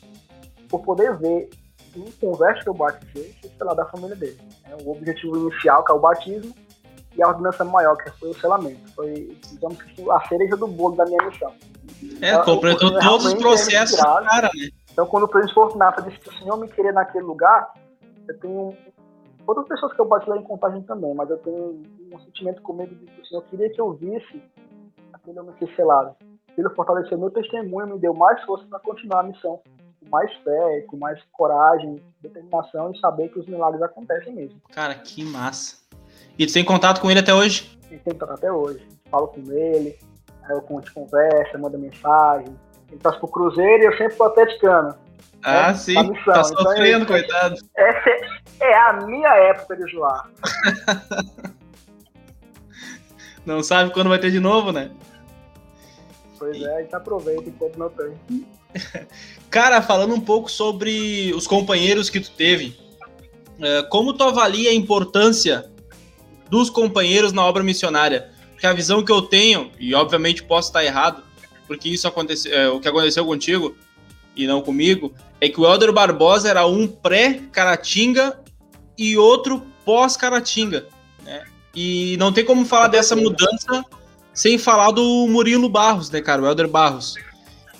por 0.69 0.81
poder 0.83 1.17
ver 1.17 1.51
em 1.95 2.11
conversa 2.13 2.63
que 2.63 2.69
eu 2.69 2.75
batizei, 2.75 3.35
sei 3.41 3.67
lá, 3.67 3.75
da 3.75 3.87
família 3.87 4.17
dele. 4.17 4.39
É, 4.65 4.77
o 4.83 4.91
objetivo 4.91 5.37
inicial, 5.37 5.85
que 5.85 5.93
é 5.93 5.95
o 5.95 5.99
batismo, 5.99 6.55
e 7.17 7.23
a 7.23 7.29
ordenança 7.29 7.65
maior, 7.65 7.97
que 7.97 8.11
foi 8.19 8.31
o 8.31 8.35
selamento. 8.35 8.93
Foi, 8.95 9.37
digamos 9.51 9.83
que, 9.83 10.11
a 10.11 10.21
cereja 10.29 10.57
do 10.57 10.67
bolo 10.67 10.97
da 10.97 11.05
minha 11.07 11.25
missão. 11.25 11.53
É, 12.21 12.31
então, 12.31 12.45
completou 12.45 12.99
todos 12.99 13.27
os 13.27 13.35
processos 13.35 13.99
cara, 13.99 14.51
né? 14.55 14.69
Então, 14.93 15.07
quando 15.07 15.25
o 15.25 15.29
presidente 15.29 15.55
Fortunato 15.55 16.03
disse 16.03 16.19
que 16.21 16.29
o 16.29 16.39
senhor 16.39 16.57
me 16.59 16.69
queria 16.69 16.93
naquele 16.93 17.25
lugar, 17.25 17.73
eu 18.29 18.39
tenho 18.39 18.77
outras 19.49 19.69
pessoas 19.69 19.93
que 19.93 20.00
eu 20.00 20.07
batizei 20.07 20.38
em 20.38 20.45
contagem 20.45 20.83
também, 20.83 21.15
mas 21.15 21.31
eu 21.31 21.38
tenho 21.38 21.83
um 22.12 22.19
sentimento 22.21 22.62
comigo 22.62 22.95
de 22.95 23.07
que 23.07 23.21
o 23.21 23.26
senhor 23.26 23.43
queria 23.45 23.71
que 23.71 23.81
eu 23.81 23.93
visse 23.93 24.43
aquele 25.12 25.41
homem 25.41 25.55
selado. 25.75 26.17
Ele 26.57 26.69
fortaleceu 26.71 27.19
meu 27.19 27.31
testemunho, 27.31 27.95
me 27.95 27.99
deu 27.99 28.15
mais 28.15 28.43
força 28.45 28.67
para 28.69 28.79
continuar 28.79 29.21
a 29.21 29.25
missão 29.25 29.61
com 30.00 30.11
mais 30.11 30.33
fé, 30.38 30.81
com 30.88 30.97
mais 30.97 31.21
coragem, 31.33 32.03
determinação 32.21 32.91
e 32.93 32.99
saber 32.99 33.29
que 33.29 33.38
os 33.38 33.47
milagres 33.47 33.83
acontecem 33.83 34.33
mesmo. 34.33 34.61
Cara, 34.73 34.95
que 34.95 35.25
massa. 35.25 35.76
E 36.38 36.47
tu 36.47 36.53
tem 36.53 36.65
contato 36.65 37.00
com 37.00 37.11
ele 37.11 37.21
até 37.21 37.35
hoje? 37.35 37.79
Tem 37.88 37.99
contato 37.99 38.33
até 38.33 38.50
hoje. 38.50 38.87
Falo 39.11 39.29
com 39.29 39.41
ele, 39.53 39.99
aí 40.45 40.57
eu 40.57 40.62
conversa, 40.62 41.59
manda 41.59 41.76
mensagem. 41.76 42.57
Ele 42.91 43.00
passa 43.00 43.19
pro 43.19 43.29
Cruzeiro 43.29 43.83
e 43.83 43.87
eu 43.87 43.97
sempre 43.97 44.17
tô 44.17 44.25
atleticano. 44.25 44.94
Ah, 45.42 45.68
né? 45.68 45.74
sim. 45.74 45.94
Tá 45.94 46.02
missão. 46.02 46.35
Tá 46.35 46.44
sofrendo, 46.44 47.05
então, 47.05 47.07
coitado. 47.07 47.57
Essa 47.76 48.11
é, 48.61 48.70
é 48.70 48.79
a 48.79 48.92
minha 49.07 49.29
época 49.29 49.76
de 49.76 49.90
zoar. 49.92 50.29
não 53.46 53.62
sabe 53.62 53.92
quando 53.92 54.09
vai 54.09 54.18
ter 54.18 54.31
de 54.31 54.40
novo, 54.40 54.72
né? 54.72 54.90
Pois 56.38 56.61
é, 56.61 56.76
a 56.76 56.83
gente 56.83 56.94
aproveita 56.94 57.48
enquanto 57.48 57.79
não 57.79 57.88
tem. 57.88 58.46
Cara, 59.48 59.81
falando 59.81 60.14
um 60.14 60.20
pouco 60.20 60.50
sobre 60.50 61.33
os 61.35 61.46
companheiros 61.46 62.11
que 62.11 62.20
tu 62.20 62.31
teve, 62.31 62.79
é, 63.61 63.83
como 63.85 64.12
tu 64.12 64.24
avalia 64.24 64.70
a 64.70 64.74
importância 64.74 65.70
dos 66.50 66.68
companheiros 66.68 67.33
na 67.33 67.44
obra 67.44 67.62
missionária? 67.62 68.31
Porque 68.52 68.66
a 68.66 68.72
visão 68.72 69.05
que 69.05 69.12
eu 69.12 69.22
tenho, 69.22 69.70
e 69.79 69.94
obviamente 69.94 70.42
posso 70.42 70.68
estar 70.68 70.85
errado, 70.85 71.22
porque 71.66 71.88
isso 71.88 72.07
aconteceu, 72.09 72.52
é, 72.52 72.68
o 72.68 72.81
que 72.81 72.88
aconteceu 72.88 73.24
contigo 73.24 73.76
e 74.37 74.46
não 74.46 74.61
comigo, 74.61 75.12
é 75.40 75.49
que 75.49 75.61
o 75.61 75.64
Helder 75.64 75.92
Barbosa 75.92 76.49
era 76.49 76.66
um 76.66 76.87
pré-Caratinga 76.87 78.38
e 78.99 79.16
outro 79.16 79.62
pós-Caratinga, 79.85 80.87
né? 81.25 81.44
E 81.75 82.16
não 82.18 82.33
tem 82.33 82.44
como 82.44 82.64
falar 82.64 82.88
dessa 82.88 83.16
mudança 83.16 83.85
sem 84.33 84.59
falar 84.59 84.90
do 84.90 85.27
Murilo 85.29 85.68
Barros, 85.68 86.11
né, 86.11 86.20
cara? 86.20 86.42
O 86.42 86.46
Helder 86.46 86.68
Barros. 86.68 87.16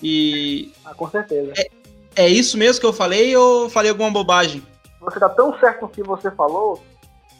E. 0.03 0.73
Ah, 0.85 0.95
com 0.95 1.09
certeza. 1.09 1.53
É, 1.57 2.25
é 2.25 2.29
isso 2.29 2.57
mesmo 2.57 2.81
que 2.81 2.87
eu 2.87 2.93
falei 2.93 3.37
ou 3.37 3.69
falei 3.69 3.91
alguma 3.91 4.11
bobagem? 4.11 4.63
Você 5.01 5.21
tá 5.21 5.29
tão 5.29 5.59
certo 5.59 5.83
no 5.83 5.89
que 5.89 6.03
você 6.03 6.31
falou, 6.31 6.83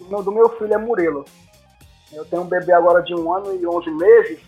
o 0.01 0.23
do 0.23 0.33
meu 0.33 0.49
filho 0.59 0.73
é 0.73 0.79
Murilo. 0.79 1.25
Eu 2.13 2.25
tenho 2.25 2.43
um 2.43 2.47
bebê 2.47 2.73
agora 2.73 3.03
de 3.03 3.15
um 3.15 3.33
ano 3.33 3.55
e 3.55 3.67
onze 3.67 3.91
meses. 3.91 4.39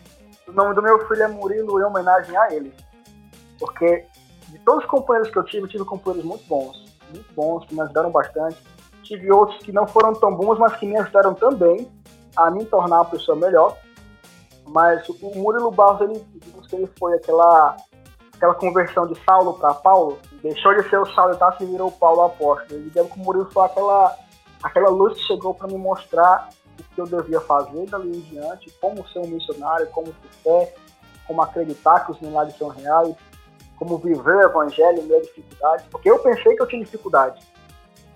O 0.46 0.52
nome 0.52 0.74
do 0.74 0.82
meu 0.82 1.06
filho 1.08 1.22
é 1.22 1.28
Murilo 1.28 1.80
em 1.80 1.84
homenagem 1.84 2.36
a 2.36 2.54
ele. 2.54 2.72
Porque 3.58 4.04
de 4.48 4.58
todos 4.60 4.84
os 4.84 4.90
companheiros 4.90 5.30
que 5.30 5.38
eu 5.38 5.44
tive, 5.44 5.64
eu 5.64 5.68
tive 5.68 5.84
companheiros 5.84 6.24
muito 6.24 6.44
bons. 6.46 6.84
Muito 7.12 7.32
bons, 7.34 7.64
que 7.66 7.74
me 7.74 7.80
ajudaram 7.80 8.10
bastante. 8.10 8.62
Tive 9.02 9.30
outros 9.32 9.58
que 9.58 9.72
não 9.72 9.86
foram 9.86 10.12
tão 10.14 10.34
bons, 10.34 10.58
mas 10.58 10.76
que 10.76 10.86
me 10.86 10.96
ajudaram 10.96 11.34
também 11.34 11.90
a 12.36 12.50
me 12.50 12.64
tornar 12.64 12.96
uma 12.96 13.04
pessoa 13.04 13.36
melhor. 13.36 13.76
Mas 14.66 15.08
o 15.08 15.16
Murilo 15.36 15.70
Barros, 15.70 16.02
ele, 16.02 16.24
ele 16.72 16.86
foi 16.98 17.14
aquela 17.14 17.76
aquela 18.38 18.54
conversão 18.54 19.06
de 19.06 19.18
Saulo 19.24 19.54
para 19.54 19.74
Paulo, 19.74 20.18
deixou 20.42 20.72
de 20.74 20.88
ser 20.88 20.98
o 20.98 21.06
Saulo 21.12 21.34
e 21.34 21.36
tá, 21.36 21.52
se 21.58 21.66
virou 21.66 21.88
o 21.88 21.92
Paulo 21.92 22.22
apóstolo. 22.22 22.80
Digamos 22.82 23.12
que 23.12 23.20
o 23.20 23.24
Murilo 23.24 23.50
foi 23.50 23.66
aquela, 23.66 24.16
aquela 24.62 24.88
luz 24.90 25.18
que 25.18 25.26
chegou 25.26 25.52
para 25.52 25.66
me 25.66 25.76
mostrar 25.76 26.48
o 26.78 26.94
que 26.94 27.00
eu 27.00 27.06
devia 27.06 27.40
fazer 27.40 27.86
dali 27.86 28.16
em 28.16 28.20
diante, 28.20 28.70
como 28.80 29.06
ser 29.08 29.18
um 29.18 29.26
missionário, 29.26 29.88
como 29.88 30.06
ter 30.06 30.28
fé, 30.44 30.74
como 31.26 31.42
acreditar 31.42 32.06
que 32.06 32.12
os 32.12 32.20
milagres 32.20 32.56
são 32.56 32.68
reais, 32.68 33.14
como 33.78 33.98
viver 33.98 34.36
o 34.36 34.42
evangelho 34.42 34.98
em 34.98 35.04
meio 35.04 35.20
a 35.20 35.22
dificuldades, 35.22 35.86
porque 35.90 36.10
eu 36.10 36.18
pensei 36.18 36.56
que 36.56 36.62
eu 36.62 36.66
tinha 36.66 36.84
dificuldade 36.84 37.40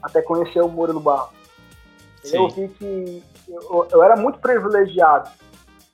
até 0.03 0.21
conhecer 0.21 0.61
o 0.61 0.69
Murilo 0.69 1.01
Barro. 1.01 1.33
Eu 2.25 2.49
vi 2.49 2.69
que 2.69 3.23
eu, 3.49 3.89
eu, 3.91 4.03
era 4.03 4.17
muito 4.17 4.39
privilegiado 4.39 5.31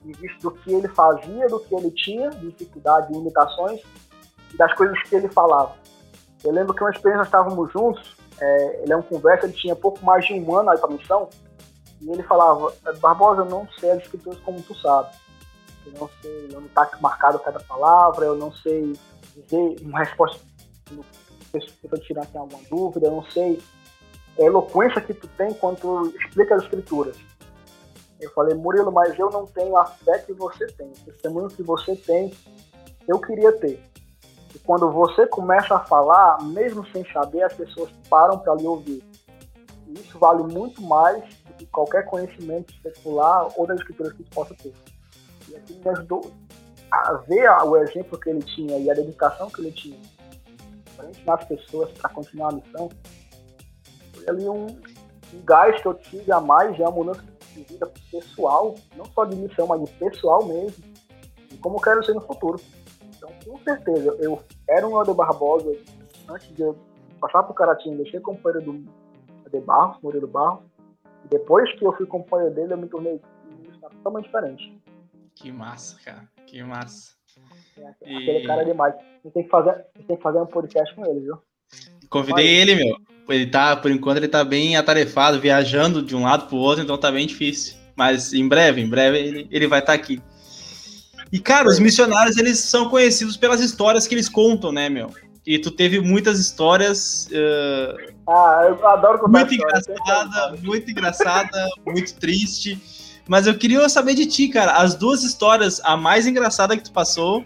em 0.04 0.12
vista 0.12 0.38
do 0.42 0.50
que 0.50 0.72
ele 0.72 0.88
fazia, 0.88 1.48
do 1.48 1.60
que 1.60 1.74
ele 1.74 1.90
tinha, 1.90 2.30
dificuldade, 2.30 3.12
limitações, 3.12 3.82
das 4.54 4.72
coisas 4.74 5.00
que 5.02 5.14
ele 5.14 5.28
falava. 5.28 5.74
Eu 6.42 6.52
lembro 6.52 6.74
que 6.74 6.82
uma 6.82 6.90
experiência 6.90 7.18
nós 7.18 7.26
estávamos 7.26 7.72
juntos, 7.72 8.16
é, 8.40 8.82
ele 8.82 8.92
é 8.92 8.96
um 8.96 9.02
conversa, 9.02 9.46
ele 9.46 9.54
tinha 9.54 9.74
pouco 9.74 10.04
mais 10.04 10.24
de 10.24 10.34
um 10.34 10.56
ano 10.56 10.70
aí 10.70 10.78
para 10.78 10.90
missão, 10.90 11.28
e 12.00 12.10
ele 12.10 12.22
falava, 12.22 12.72
Barbosa, 13.00 13.42
eu 13.42 13.46
não 13.46 13.68
sei 13.78 13.90
as 13.90 14.02
escrituras 14.02 14.38
como 14.40 14.62
tu 14.62 14.74
sabe. 14.74 15.08
Eu 15.84 15.92
não 15.98 16.10
sei 16.20 16.48
onde 16.56 16.66
está 16.66 16.88
marcado 17.00 17.38
cada 17.40 17.58
palavra, 17.60 18.26
eu 18.26 18.36
não 18.36 18.52
sei 18.52 18.94
dizer 19.42 19.76
uma 19.82 19.98
resposta 20.00 20.40
estou 21.56 21.98
tirando 22.00 22.24
aqui 22.24 22.36
alguma 22.36 22.60
dúvida, 22.70 23.06
eu 23.06 23.12
não 23.12 23.24
sei 23.30 23.60
a 24.38 24.42
eloquência 24.42 25.00
que 25.00 25.14
tu 25.14 25.26
tem 25.28 25.52
quando 25.54 25.80
tu 25.80 26.14
explica 26.20 26.54
as 26.54 26.62
escrituras. 26.62 27.16
Eu 28.20 28.30
falei, 28.32 28.54
Murilo, 28.54 28.92
mas 28.92 29.18
eu 29.18 29.30
não 29.30 29.46
tenho 29.46 29.76
a 29.76 29.84
fé 29.84 30.18
que 30.18 30.32
você 30.32 30.66
tem, 30.66 30.88
o 30.88 31.04
testemunho 31.04 31.48
que 31.48 31.62
você 31.62 31.94
tem, 31.96 32.32
eu 33.06 33.18
queria 33.20 33.52
ter. 33.52 33.82
E 34.54 34.58
quando 34.60 34.90
você 34.90 35.26
começa 35.26 35.76
a 35.76 35.84
falar, 35.84 36.42
mesmo 36.42 36.86
sem 36.88 37.04
saber, 37.12 37.42
as 37.42 37.52
pessoas 37.52 37.90
param 38.08 38.38
para 38.38 38.54
lhe 38.54 38.66
ouvir. 38.66 39.04
E 39.86 39.94
isso 39.94 40.18
vale 40.18 40.42
muito 40.42 40.82
mais 40.82 41.22
do 41.44 41.54
que 41.54 41.66
qualquer 41.66 42.04
conhecimento 42.06 42.72
secular 42.82 43.48
ou 43.56 43.66
das 43.66 43.78
escrituras 43.78 44.12
que 44.12 44.22
você 44.22 44.30
possa 44.30 44.54
ter. 44.54 44.74
E 45.48 45.56
aqui 45.56 45.74
me 45.74 45.88
ajudou 45.90 46.30
a 46.90 47.12
ver 47.26 47.50
o 47.64 47.76
exemplo 47.76 48.18
que 48.18 48.30
ele 48.30 48.42
tinha 48.42 48.78
e 48.78 48.90
a 48.90 48.94
dedicação 48.94 49.50
que 49.50 49.60
ele 49.60 49.72
tinha 49.72 49.98
para 50.96 51.08
ensinar 51.08 51.34
as 51.34 51.44
pessoas 51.44 51.90
para 51.92 52.10
continuar 52.10 52.48
a 52.48 52.56
missão. 52.56 52.90
Foi 54.12 54.28
ali 54.28 54.48
um, 54.48 54.66
um 54.66 55.44
gás 55.44 55.80
que 55.80 55.86
eu 55.86 55.94
tive 55.94 56.32
a 56.32 56.40
mais, 56.40 56.76
já 56.76 56.84
é 56.84 56.88
uma 56.88 56.96
mudança 56.96 57.22
de 57.54 57.62
vida 57.62 57.90
pessoal, 58.10 58.74
não 58.96 59.04
só 59.06 59.24
de 59.24 59.36
missão, 59.36 59.66
mas 59.66 59.80
de 59.84 59.90
pessoal 59.92 60.44
mesmo. 60.44 60.84
E 61.52 61.56
como 61.58 61.76
eu 61.76 61.80
quero 61.80 62.04
ser 62.04 62.14
no 62.14 62.20
futuro. 62.20 62.60
Então, 63.16 63.30
com 63.44 63.58
certeza, 63.60 64.16
eu 64.20 64.42
era 64.68 64.86
um 64.86 64.96
Helder 64.98 65.14
Barbosa 65.14 65.72
antes 66.28 66.54
de 66.54 66.62
eu 66.62 66.76
passar 67.20 67.42
pro 67.44 67.54
Caratinga, 67.54 68.02
deixei 68.02 68.20
companheiro 68.20 68.72
do 68.72 68.98
de 69.50 69.60
Barros, 69.60 69.96
Murilo 70.02 70.28
Barros. 70.28 70.62
E 71.24 71.28
depois 71.28 71.72
que 71.78 71.84
eu 71.84 71.92
fui 71.96 72.06
companheiro 72.06 72.54
dele, 72.54 72.74
eu 72.74 72.78
me 72.78 72.88
tornei 72.88 73.20
totalmente 73.80 74.26
diferente. 74.26 74.82
Que 75.34 75.50
massa, 75.50 75.98
cara. 76.04 76.28
Que 76.48 76.62
massa. 76.62 77.12
Aquele 78.02 78.38
e... 78.38 78.46
cara 78.46 78.62
é 78.62 78.64
demais. 78.64 78.94
Você 79.22 79.30
tem 79.30 79.42
que 79.44 79.50
fazer, 79.50 79.84
tem 80.06 80.16
que 80.16 80.22
fazer 80.22 80.38
um 80.38 80.46
podcast 80.46 80.94
com 80.94 81.04
ele, 81.04 81.20
viu? 81.20 81.38
Convidei 82.08 82.46
ele, 82.46 82.74
meu. 82.74 82.96
Ele 83.28 83.46
tá, 83.46 83.76
por 83.76 83.90
enquanto, 83.90 84.16
ele 84.16 84.28
tá 84.28 84.42
bem 84.42 84.76
atarefado, 84.76 85.38
viajando 85.38 86.02
de 86.02 86.16
um 86.16 86.24
lado 86.24 86.46
pro 86.46 86.56
outro, 86.56 86.82
então 86.82 86.96
tá 86.96 87.12
bem 87.12 87.26
difícil. 87.26 87.76
Mas 87.94 88.32
em 88.32 88.48
breve, 88.48 88.80
em 88.80 88.88
breve 88.88 89.18
ele, 89.18 89.48
ele 89.50 89.66
vai 89.66 89.80
estar 89.80 89.92
tá 89.92 89.98
aqui. 89.98 90.22
E, 91.30 91.38
cara, 91.38 91.68
os 91.68 91.78
missionários, 91.78 92.38
eles 92.38 92.58
são 92.58 92.88
conhecidos 92.88 93.36
pelas 93.36 93.60
histórias 93.60 94.06
que 94.06 94.14
eles 94.14 94.30
contam, 94.30 94.72
né, 94.72 94.88
meu? 94.88 95.10
E 95.46 95.58
tu 95.58 95.70
teve 95.70 96.00
muitas 96.00 96.38
histórias. 96.38 97.26
Uh, 97.26 98.14
ah, 98.26 98.66
eu 98.66 98.86
adoro 98.86 99.18
contar 99.18 99.40
Muito 99.40 99.54
engraçada, 99.54 100.56
muito 100.62 100.90
engraçada, 100.90 101.66
muito 101.86 102.14
triste. 102.14 102.80
Mas 103.28 103.46
eu 103.46 103.56
queria 103.56 103.86
saber 103.90 104.14
de 104.14 104.24
ti, 104.24 104.48
cara, 104.48 104.72
as 104.72 104.94
duas 104.94 105.22
histórias, 105.22 105.80
a 105.84 105.98
mais 105.98 106.26
engraçada 106.26 106.74
que 106.74 106.82
tu 106.82 106.92
passou 106.92 107.44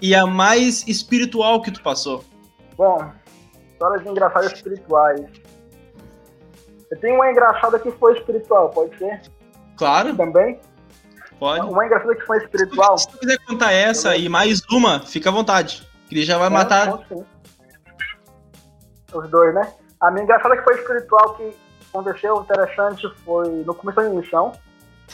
e 0.00 0.14
a 0.14 0.24
mais 0.24 0.86
espiritual 0.86 1.60
que 1.60 1.72
tu 1.72 1.82
passou. 1.82 2.24
Bom, 2.76 3.12
histórias 3.72 4.06
engraçadas 4.06 4.52
espirituais. 4.52 5.20
Eu 6.92 6.98
tenho 7.00 7.16
uma 7.16 7.28
engraçada 7.28 7.78
que 7.80 7.90
foi 7.90 8.16
espiritual, 8.16 8.70
pode 8.70 8.96
ser? 8.98 9.20
Claro. 9.76 10.16
Também? 10.16 10.60
Pode. 11.40 11.66
Uma 11.66 11.86
engraçada 11.86 12.14
que 12.14 12.24
foi 12.26 12.38
espiritual. 12.38 12.96
Se 12.96 13.08
tu, 13.08 13.18
quiser 13.18 13.38
contar 13.46 13.72
essa 13.72 14.16
e 14.16 14.28
mais 14.28 14.62
uma, 14.70 15.00
fica 15.00 15.28
à 15.28 15.32
vontade. 15.32 15.88
Que 16.08 16.22
já 16.22 16.38
vai 16.38 16.46
é, 16.46 16.50
matar. 16.50 17.00
Os 19.12 19.30
dois, 19.30 19.54
né? 19.54 19.72
A 20.00 20.10
minha 20.10 20.22
engraçada 20.22 20.56
que 20.56 20.62
foi 20.62 20.74
espiritual 20.76 21.34
que 21.34 21.52
aconteceu 21.88 22.40
interessante 22.42 23.08
foi 23.24 23.48
no 23.64 23.74
começo 23.74 24.00
da 24.00 24.08
missão, 24.08 24.52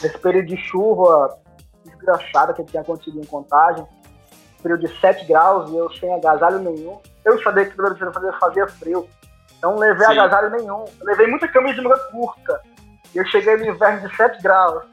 nesse 0.01 0.17
período 0.19 0.47
de 0.47 0.57
chuva 0.57 1.37
desgraçada 1.85 2.53
que 2.53 2.63
tinha 2.63 2.81
acontecido 2.81 3.19
em 3.19 3.25
contagem, 3.25 3.85
período 4.61 4.87
de 4.87 4.99
7 4.99 5.25
graus 5.25 5.69
e 5.71 5.75
eu 5.75 5.91
sem 5.93 6.13
agasalho 6.13 6.59
nenhum. 6.59 6.99
Eu 7.23 7.41
sabia 7.41 7.65
que 7.65 7.79
o 7.79 8.13
fazer 8.13 8.33
fazia 8.39 8.67
frio, 8.67 9.07
então 9.57 9.71
não 9.71 9.79
levei 9.79 10.05
Sim. 10.05 10.19
agasalho 10.19 10.49
nenhum. 10.51 10.85
Eu 10.99 11.05
levei 11.05 11.27
muita 11.27 11.47
camisa 11.47 11.75
de 11.75 11.81
manga 11.81 11.99
curta. 12.11 12.61
E 13.13 13.17
eu 13.17 13.25
cheguei 13.25 13.57
no 13.57 13.65
inverno 13.65 14.07
de 14.07 14.15
7 14.15 14.41
graus. 14.41 14.83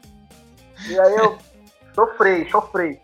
E 0.89 0.99
aí 0.99 1.15
eu 1.15 1.37
sofri, 1.93 2.49
sofri. 2.49 2.99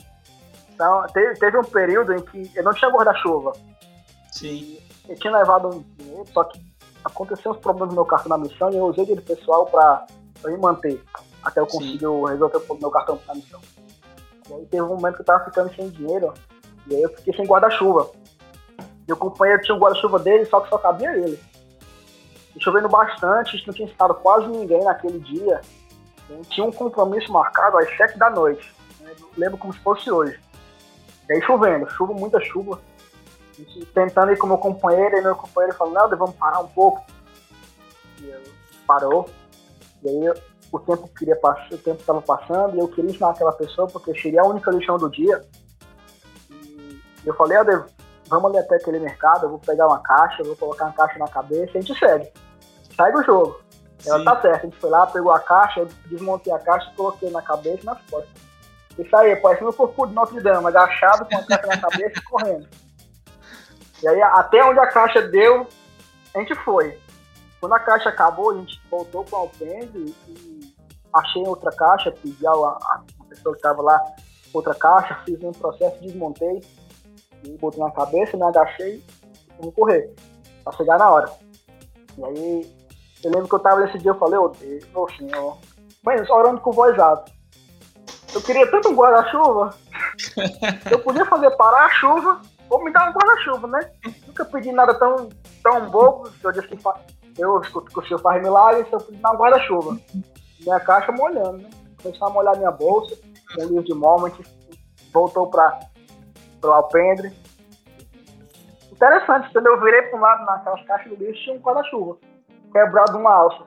Então, 0.74 1.06
teve, 1.14 1.36
teve 1.36 1.58
um 1.58 1.64
período 1.64 2.14
em 2.14 2.22
que 2.22 2.52
eu 2.56 2.64
não 2.64 2.74
tinha 2.74 2.90
guarda-chuva. 2.90 3.54
Sim. 4.32 4.80
Eu 5.08 5.16
tinha 5.16 5.38
levado 5.38 5.68
um 5.68 5.84
dinheiro, 5.98 6.26
só 6.34 6.44
que 6.46 6.60
aconteceu 7.04 7.52
uns 7.52 7.58
problemas 7.58 7.90
no 7.90 7.96
meu 7.96 8.06
cartão 8.06 8.30
na 8.30 8.38
missão 8.38 8.72
e 8.72 8.78
eu 8.78 8.86
usei 8.86 9.06
dinheiro 9.06 9.26
pessoal 9.26 9.66
para 9.66 10.06
me 10.46 10.58
manter. 10.58 11.02
Até 11.44 11.60
eu 11.60 11.68
conseguir 11.68 12.06
resolver 12.06 12.62
o 12.70 12.76
meu 12.76 12.92
cartão 12.92 13.20
na 13.28 13.36
missão. 13.36 13.60
E 14.50 14.54
aí 14.54 14.66
teve 14.66 14.84
um 14.84 14.96
momento 14.96 15.16
que 15.16 15.22
eu 15.22 15.26
tava 15.26 15.46
ficando 15.46 15.74
sem 15.76 15.90
dinheiro, 15.90 16.34
e 16.88 16.96
aí 16.96 17.02
eu 17.02 17.10
fiquei 17.10 17.34
sem 17.34 17.46
guarda-chuva. 17.46 18.12
Meu 19.08 19.18
companheiro 19.18 19.62
tinha 19.62 19.76
um 19.76 19.80
guarda-chuva 19.80 20.20
dele, 20.20 20.46
só 20.46 20.60
que 20.60 20.70
só 20.70 20.78
cabia 20.78 21.16
ele. 21.16 21.40
E 22.56 22.62
chovendo 22.62 22.90
bastante, 22.90 23.64
não 23.66 23.74
tinha 23.74 23.88
estado 23.88 24.14
quase 24.16 24.48
ninguém 24.48 24.84
naquele 24.84 25.20
dia 25.20 25.62
tinha 26.50 26.66
um 26.66 26.72
compromisso 26.72 27.32
marcado 27.32 27.78
às 27.78 27.98
sete 27.98 28.18
da 28.18 28.30
noite. 28.30 28.74
Né? 29.00 29.14
Lembro 29.38 29.58
como 29.58 29.74
se 29.74 29.80
fosse 29.80 30.10
hoje. 30.10 30.40
E 31.30 31.34
aí 31.34 31.42
chovendo, 31.42 31.90
chuva, 31.92 32.14
muita 32.14 32.40
chuva. 32.40 32.80
Tentando 33.94 34.32
ir 34.32 34.38
com 34.38 34.48
meu 34.48 34.58
companheiro, 34.58 35.18
e 35.18 35.22
meu 35.22 35.36
companheiro 35.36 35.78
falou, 35.78 35.94
não, 35.94 36.10
vamos 36.10 36.36
parar 36.36 36.60
um 36.60 36.68
pouco. 36.68 37.06
E 38.20 38.30
eu, 38.30 38.42
parou. 38.88 39.30
E 40.04 40.10
aí 40.10 40.34
o 40.72 40.80
tempo 40.80 41.08
queria 41.10 41.36
passar, 41.36 41.68
o 41.72 41.78
tempo 41.78 42.00
estava 42.00 42.22
passando 42.22 42.76
e 42.76 42.80
eu 42.80 42.88
queria 42.88 43.12
ensinar 43.12 43.32
aquela 43.32 43.52
pessoa 43.52 43.88
porque 43.88 44.18
seria 44.20 44.42
a 44.42 44.48
única 44.48 44.72
lição 44.72 44.98
do 44.98 45.10
dia. 45.10 45.44
E 47.24 47.28
eu 47.28 47.36
falei, 47.36 47.58
Alder, 47.58 47.86
vamos 48.28 48.52
ali 48.52 48.60
até 48.60 48.76
aquele 48.76 49.00
mercado, 49.00 49.46
eu 49.46 49.50
vou 49.50 49.60
pegar 49.60 49.88
uma 49.88 50.00
caixa, 50.00 50.44
vou 50.44 50.56
colocar 50.56 50.86
uma 50.86 50.94
caixa 50.94 51.20
na 51.20 51.28
cabeça 51.28 51.72
e 51.74 51.78
a 51.78 51.82
gente 51.82 52.00
segue. 52.00 52.32
Sai 52.96 53.12
do 53.12 53.24
jogo. 53.24 53.60
Ela 54.06 54.24
tá 54.24 54.42
certa. 54.42 54.58
A 54.58 54.70
gente 54.70 54.78
foi 54.78 54.90
lá, 54.90 55.06
pegou 55.06 55.32
a 55.32 55.40
caixa, 55.40 55.86
desmontei 56.08 56.52
a 56.52 56.60
caixa, 56.60 56.92
coloquei 56.96 57.30
na 57.30 57.42
cabeça 57.42 57.82
e 57.84 57.86
nas 57.86 58.02
costas. 58.10 58.42
Isso 58.98 59.16
aí, 59.16 59.36
parecendo 59.36 59.70
o 59.70 59.74
corpo 59.74 60.08
de 60.08 60.14
Notre 60.14 60.42
Dame, 60.42 60.68
agachado 60.68 61.26
com 61.26 61.38
a 61.38 61.44
caixa 61.44 61.68
na 61.68 61.78
cabeça 61.78 62.20
e 62.20 62.24
correndo. 62.24 62.68
E 64.02 64.08
aí, 64.08 64.22
até 64.22 64.64
onde 64.66 64.80
a 64.80 64.88
caixa 64.88 65.22
deu, 65.22 65.68
a 66.34 66.40
gente 66.40 66.56
foi. 66.56 67.00
Quando 67.60 67.74
a 67.74 67.80
caixa 67.80 68.10
acabou, 68.10 68.52
a 68.52 68.56
gente 68.56 68.82
voltou 68.90 69.24
com 69.24 69.36
o 69.36 69.40
alpendre 69.40 70.16
e 70.28 70.61
achei 71.14 71.44
outra 71.46 71.72
caixa, 71.72 72.12
pedi 72.12 72.46
a, 72.46 72.52
a, 72.52 73.04
pessoa 73.30 73.54
que 73.54 73.60
estava 73.60 73.82
lá 73.82 74.00
outra 74.54 74.76
caixa, 74.76 75.16
fiz 75.26 75.42
um 75.44 75.52
processo, 75.52 76.02
desmontei, 76.02 76.62
e 77.44 77.58
botei 77.58 77.80
na 77.82 77.92
cabeça, 77.92 78.38
me 78.38 78.44
agachei 78.44 78.96
e 78.96 79.04
vamos 79.58 79.74
correr, 79.74 80.14
pra 80.64 80.74
chegar 80.74 81.00
na 81.00 81.10
hora. 81.10 81.32
E 82.18 82.26
aí 82.26 82.76
eu 83.24 83.32
lembro 83.32 83.48
que 83.48 83.56
eu 83.56 83.60
tava 83.60 83.82
nesse 83.82 83.98
dia, 84.00 84.12
eu 84.12 84.18
falei, 84.18 84.38
ô 84.38 84.50
Deus, 84.50 84.86
meu 84.90 85.08
Senhor. 85.18 85.58
Mas 86.04 86.30
orando 86.30 86.60
com 86.62 86.72
voz 86.72 86.98
alta. 86.98 87.32
Eu 88.34 88.42
queria 88.42 88.70
tanto 88.70 88.90
um 88.90 88.96
guarda-chuva. 88.96 89.76
eu 90.90 91.00
podia 91.00 91.26
fazer 91.26 91.52
parar 91.52 91.86
a 91.86 91.94
chuva 91.94 92.42
ou 92.70 92.84
me 92.84 92.92
dar 92.92 93.10
um 93.10 93.14
guarda-chuva, 93.14 93.68
né? 93.68 93.92
Nunca 94.26 94.46
pedi 94.46 94.72
nada 94.72 94.94
tão, 94.96 95.30
tão 95.62 95.90
bobo. 95.90 96.30
Eu 96.44 96.52
disse 96.52 96.68
que 96.68 96.78
eu 97.38 97.62
escuto 97.62 97.92
que 97.92 98.00
o 98.00 98.08
senhor 98.08 98.20
faz 98.20 98.42
milagres, 98.42 98.88
eu 98.92 99.00
pedi 99.00 99.22
dar 99.22 99.32
um 99.34 99.38
guarda-chuva. 99.38 100.00
Minha 100.62 100.80
caixa 100.80 101.12
molhando, 101.12 101.60
né? 101.60 101.70
Começou 102.02 102.28
a 102.28 102.32
molhar 102.32 102.58
minha 102.58 102.72
bolsa, 102.72 103.16
um 103.60 103.66
livro 103.66 103.84
de 103.84 103.94
moment, 103.94 104.34
voltou 105.14 105.48
para 105.48 105.80
o 106.64 106.68
alpendre. 106.68 107.32
Interessante, 108.92 109.52
quando 109.52 109.68
eu 109.68 109.80
virei 109.82 110.04
para 110.04 110.18
um 110.18 110.22
lado 110.22 110.46
naquelas 110.46 110.84
caixas 110.86 111.10
do 111.10 111.24
lixo, 111.24 111.44
tinha 111.44 111.56
um 111.56 111.60
guarda-chuva 111.60 112.18
quebrado 112.72 113.18
uma 113.18 113.34
alça. 113.34 113.64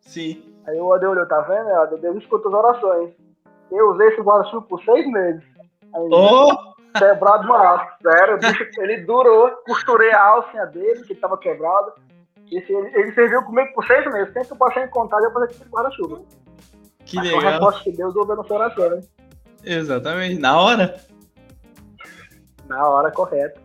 Sim. 0.00 0.42
Aí 0.66 0.78
o 0.80 0.92
Ade 0.92 1.06
olhou, 1.06 1.26
tá 1.26 1.40
vendo? 1.42 1.70
Ade, 1.70 1.96
Deus 1.98 2.16
escuta 2.18 2.48
as 2.48 2.54
orações. 2.54 3.10
Eu 3.70 3.90
usei 3.90 4.08
esse 4.08 4.20
guarda-chuva 4.20 4.66
por 4.66 4.82
seis 4.84 5.06
meses. 5.10 5.42
Aí, 5.94 6.08
oh! 6.12 6.76
Quebrado 6.96 7.44
uma 7.46 7.66
alça. 7.66 7.86
Sério, 8.02 8.38
bicho, 8.38 8.64
ele 8.80 8.98
durou, 9.04 9.50
costurei 9.66 10.12
a 10.12 10.24
alcinha 10.24 10.66
dele, 10.66 11.04
que 11.04 11.14
tava 11.14 11.36
quebrada. 11.36 11.92
Esse, 12.50 12.72
ele, 12.72 12.90
ele 12.94 13.12
serviu 13.12 13.42
comigo 13.42 13.72
por 13.74 13.86
seis 13.86 14.04
meses. 14.12 14.32
Sempre 14.32 14.48
que 14.48 14.52
eu 14.52 14.58
passei 14.58 14.82
em 14.84 14.88
contato, 14.88 15.24
eu 15.24 15.32
falei 15.32 15.48
que 15.48 15.64
guarda-chuva. 15.68 16.22
Que 17.04 17.16
Mas 17.16 17.26
legal. 17.26 17.40
Foi 17.40 17.48
a 17.48 17.52
resposta 17.52 17.82
que 17.82 17.92
Deus 17.92 18.16
ouviu 18.16 18.36
na 18.36 18.44
sua 18.44 18.56
oração, 18.56 18.90
né? 18.90 19.00
Exatamente, 19.64 20.40
na 20.40 20.60
hora. 20.60 21.00
Na 22.68 22.88
hora 22.88 23.10
correta. 23.10 23.60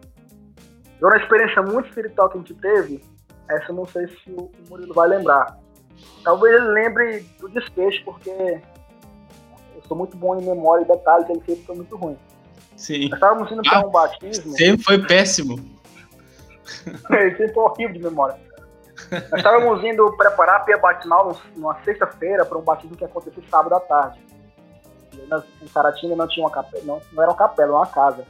E 0.99 1.05
uma 1.05 1.17
experiência 1.17 1.61
muito 1.61 1.89
espiritual 1.89 2.29
que 2.29 2.37
a 2.37 2.41
gente 2.41 2.53
teve, 2.55 3.03
essa 3.49 3.71
eu 3.71 3.75
não 3.75 3.85
sei 3.85 4.07
se 4.07 4.31
o 4.31 4.51
Murilo 4.69 4.93
vai 4.93 5.07
lembrar. 5.07 5.59
Talvez 6.23 6.55
ele 6.55 6.67
lembre 6.67 7.19
do 7.39 7.49
desfecho, 7.49 8.03
porque 8.05 8.29
eu 8.29 9.81
sou 9.87 9.97
muito 9.97 10.15
bom 10.17 10.39
em 10.39 10.45
memória 10.45 10.83
e 10.83 10.87
detalhes, 10.87 11.29
ele 11.29 11.41
sempre 11.45 11.65
foi 11.65 11.75
muito 11.75 11.95
ruim. 11.95 12.17
Sim. 12.75 13.09
Nós 13.09 13.13
estávamos 13.13 13.51
indo 13.51 13.61
para 13.61 13.79
ah, 13.79 13.85
um 13.85 13.91
batismo. 13.91 14.53
Sempre 14.53 14.83
foi 14.83 15.05
péssimo. 15.05 15.55
ele 17.09 17.35
sempre 17.35 17.53
foi 17.53 17.63
horrível 17.63 17.93
de 17.93 17.99
memória. 17.99 18.50
Nós 19.09 19.39
estávamos 19.39 19.83
indo 19.83 20.15
preparar 20.17 20.57
a 20.57 20.59
pia 20.61 20.77
batismal 20.77 21.35
numa 21.55 21.81
sexta-feira 21.83 22.45
para 22.45 22.57
um 22.57 22.61
batismo 22.61 22.95
que 22.95 23.05
aconteceu 23.05 23.43
sábado 23.49 23.75
à 23.75 23.79
tarde. 23.79 24.19
em 25.61 25.67
Caratinga 25.67 26.15
não 26.15 26.27
tinha 26.27 26.45
uma 26.45 26.51
capela, 26.51 26.83
não, 26.85 27.01
não 27.11 27.23
era 27.23 27.31
uma 27.31 27.37
capela, 27.37 27.69
era 27.69 27.77
uma 27.77 27.87
casa. 27.87 28.25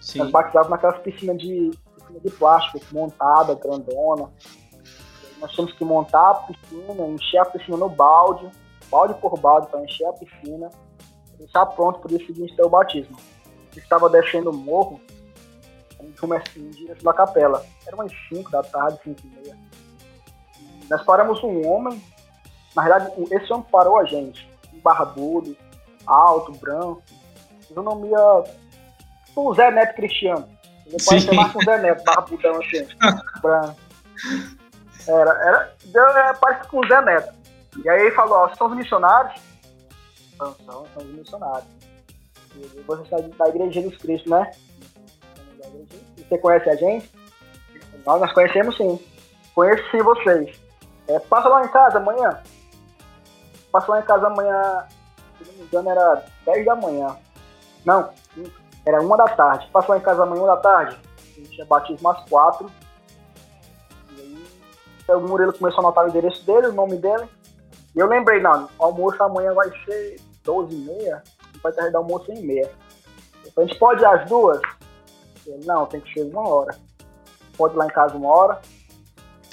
Sim. 0.00 0.20
Nós 0.20 0.30
batizávamos 0.30 0.70
naquelas 0.70 0.98
piscinas 0.98 1.38
de 1.38 1.70
piscina 1.96 2.20
de 2.20 2.30
plástico 2.30 2.84
montada, 2.92 3.54
grandona. 3.54 4.30
Nós 5.38 5.52
tínhamos 5.52 5.74
que 5.74 5.84
montar 5.84 6.30
a 6.30 6.34
piscina, 6.34 7.06
encher 7.08 7.38
a 7.38 7.44
piscina 7.44 7.76
no 7.76 7.88
balde, 7.88 8.50
balde 8.90 9.14
por 9.14 9.38
balde 9.38 9.66
para 9.68 9.82
encher 9.82 10.06
a 10.06 10.12
piscina, 10.12 10.70
deixar 11.38 11.66
pronto 11.66 11.98
para 11.98 12.06
o 12.06 12.16
dia 12.16 12.26
seguinte 12.26 12.56
ter 12.56 12.62
o 12.62 12.70
batismo. 12.70 13.16
Estava 13.76 14.08
descendo 14.08 14.50
o 14.50 14.56
morro, 14.56 15.00
a 16.00 16.02
gente 16.02 16.18
começou 16.18 16.62
em 16.62 16.70
direção 16.70 17.04
da 17.04 17.12
capela. 17.12 17.64
Era 17.86 17.96
umas 17.96 18.12
5 18.28 18.50
da 18.50 18.62
tarde, 18.62 18.98
5 19.04 19.20
e 19.24 19.28
meia. 19.28 19.65
Nós 20.88 21.02
paramos 21.02 21.42
um 21.42 21.66
homem, 21.66 22.02
na 22.74 22.82
verdade, 22.82 23.12
esse 23.30 23.52
homem 23.52 23.66
parou 23.70 23.98
a 23.98 24.04
gente, 24.04 24.48
um 24.72 24.80
barbudo, 24.80 25.56
alto, 26.06 26.52
branco, 26.52 27.02
fisionomia, 27.60 28.44
o 29.34 29.54
Zé 29.54 29.70
Neto 29.70 29.94
Cristiano. 29.96 30.48
Ele 30.86 30.96
pode 31.04 31.20
ser 31.22 31.32
mais 31.34 31.54
um 31.54 31.60
Zé 31.62 31.78
Neto, 31.78 32.04
barbudão 32.04 32.60
assim, 32.60 32.86
branco. 33.42 33.76
Era, 35.08 35.30
era, 35.30 35.74
deu, 35.86 36.06
é, 36.06 36.34
parece 36.34 36.68
com 36.68 36.80
o 36.80 36.88
Zé 36.88 37.00
Neto. 37.02 37.34
E 37.84 37.88
aí 37.88 38.00
ele 38.02 38.10
falou, 38.12 38.38
ó, 38.38 38.54
são 38.54 38.68
os 38.68 38.76
missionários? 38.76 39.40
São, 40.36 40.54
são, 40.64 40.86
são 40.94 41.02
os 41.02 41.14
missionários. 41.14 41.68
E 42.54 42.82
você 42.86 43.02
está 43.02 43.16
da 43.16 43.48
Igreja 43.48 43.82
de 43.82 43.96
Cristo, 43.98 44.30
né? 44.30 44.50
Você 46.16 46.38
conhece 46.38 46.70
a 46.70 46.76
gente? 46.76 47.10
Nós, 48.04 48.20
nós 48.20 48.32
conhecemos 48.32 48.76
sim. 48.76 48.98
Conheço 49.54 49.82
sim 49.90 49.98
vocês. 49.98 50.65
É, 51.08 51.18
passa 51.18 51.48
lá 51.48 51.64
em 51.64 51.68
casa 51.68 51.98
amanhã. 51.98 52.42
Passa 53.70 53.90
lá 53.90 54.00
em 54.00 54.04
casa 54.04 54.26
amanhã, 54.26 54.86
se 55.38 55.48
não 55.50 55.54
me 55.54 55.62
engano, 55.64 55.90
era 55.90 56.24
10 56.44 56.64
da 56.66 56.74
manhã. 56.74 57.16
Não, 57.84 58.10
Era 58.84 59.00
uma 59.02 59.16
da 59.16 59.28
tarde. 59.28 59.68
Passou 59.72 59.94
lá 59.94 60.00
em 60.00 60.04
casa 60.04 60.22
amanhã, 60.22 60.42
uma 60.42 60.56
da 60.56 60.62
tarde. 60.62 60.96
A 61.18 61.40
gente 61.40 61.50
tinha 61.50 61.66
batismo 61.66 62.08
às 62.08 62.28
quatro. 62.28 62.70
E 64.16 64.20
aí, 65.08 65.16
o 65.16 65.20
Murilo 65.20 65.52
começou 65.52 65.80
a 65.80 65.86
anotar 65.86 66.04
o 66.04 66.08
endereço 66.08 66.44
dele, 66.44 66.68
o 66.68 66.72
nome 66.72 66.96
dele. 66.96 67.28
E 67.94 67.98
eu 67.98 68.06
lembrei, 68.06 68.40
não, 68.40 68.68
almoço 68.78 69.22
amanhã 69.22 69.52
vai 69.54 69.70
ser 69.84 70.20
12 70.44 70.74
e 70.74 70.78
meia. 70.78 71.22
Vai 71.62 71.72
ter 71.72 71.94
almoço 71.96 72.30
em 72.32 72.42
meia. 72.44 72.70
Então, 73.44 73.64
a 73.64 73.66
gente 73.66 73.78
pode 73.78 74.02
ir 74.02 74.06
às 74.06 74.28
duas? 74.28 74.60
Ele, 75.46 75.64
não, 75.64 75.86
tem 75.86 76.00
que 76.00 76.12
chegar 76.12 76.38
uma 76.38 76.48
hora. 76.48 76.76
Pode 77.56 77.74
ir 77.74 77.78
lá 77.78 77.86
em 77.86 77.90
casa 77.90 78.16
uma 78.16 78.28
hora. 78.28 78.60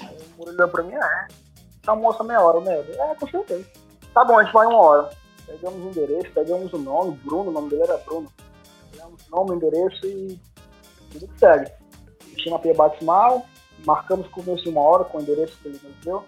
Aí 0.00 0.16
o 0.16 0.38
Murilo 0.38 0.56
olhou 0.56 0.68
pra 0.68 0.82
mim, 0.82 0.94
é. 0.94 1.43
Almoça 1.86 2.24
meia 2.24 2.40
hora, 2.40 2.60
né? 2.60 2.74
É, 2.78 3.14
com 3.14 3.28
certeza. 3.28 3.66
Tá 4.12 4.24
bom, 4.24 4.38
a 4.38 4.44
gente 4.44 4.52
vai 4.52 4.66
uma 4.66 4.80
hora. 4.80 5.10
Pegamos 5.46 5.84
o 5.84 5.88
endereço, 5.88 6.32
pegamos 6.32 6.72
o 6.72 6.78
nome, 6.78 7.12
Bruno, 7.24 7.50
o 7.50 7.52
nome 7.52 7.70
dele 7.70 7.82
era 7.82 7.98
Bruno. 7.98 8.30
Pegamos 8.90 9.26
o 9.26 9.30
nome, 9.30 9.50
o 9.50 9.54
endereço 9.54 10.06
e 10.06 10.40
tudo 11.10 11.28
que 11.28 11.38
segue. 11.38 11.70
Tinha 12.36 12.56
a 12.56 12.58
pia 12.58 12.74
batismal, 12.74 13.44
marcamos 13.84 14.26
começo 14.28 14.64
de 14.64 14.70
uma 14.70 14.80
hora 14.80 15.04
com 15.04 15.18
o 15.18 15.20
endereço 15.20 15.58
que 15.58 15.68
ele 15.68 15.80
nos 15.82 15.96
deu. 16.04 16.24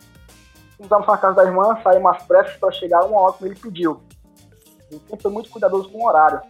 Fomos 0.89 1.07
na 1.07 1.17
casa 1.17 1.37
da 1.37 1.45
irmã, 1.45 1.81
saímos 1.83 2.17
às 2.17 2.23
pressas 2.25 2.57
para 2.57 2.71
chegar 2.73 3.05
uma 3.05 3.21
hora 3.21 3.33
como 3.33 3.51
ele 3.51 3.59
pediu. 3.59 4.01
Ele 4.91 5.01
sempre 5.01 5.23
foi 5.23 5.33
muito 5.33 5.51
cuidadoso 5.51 5.89
com 5.91 5.99
o 5.99 6.07
horário. 6.07 6.41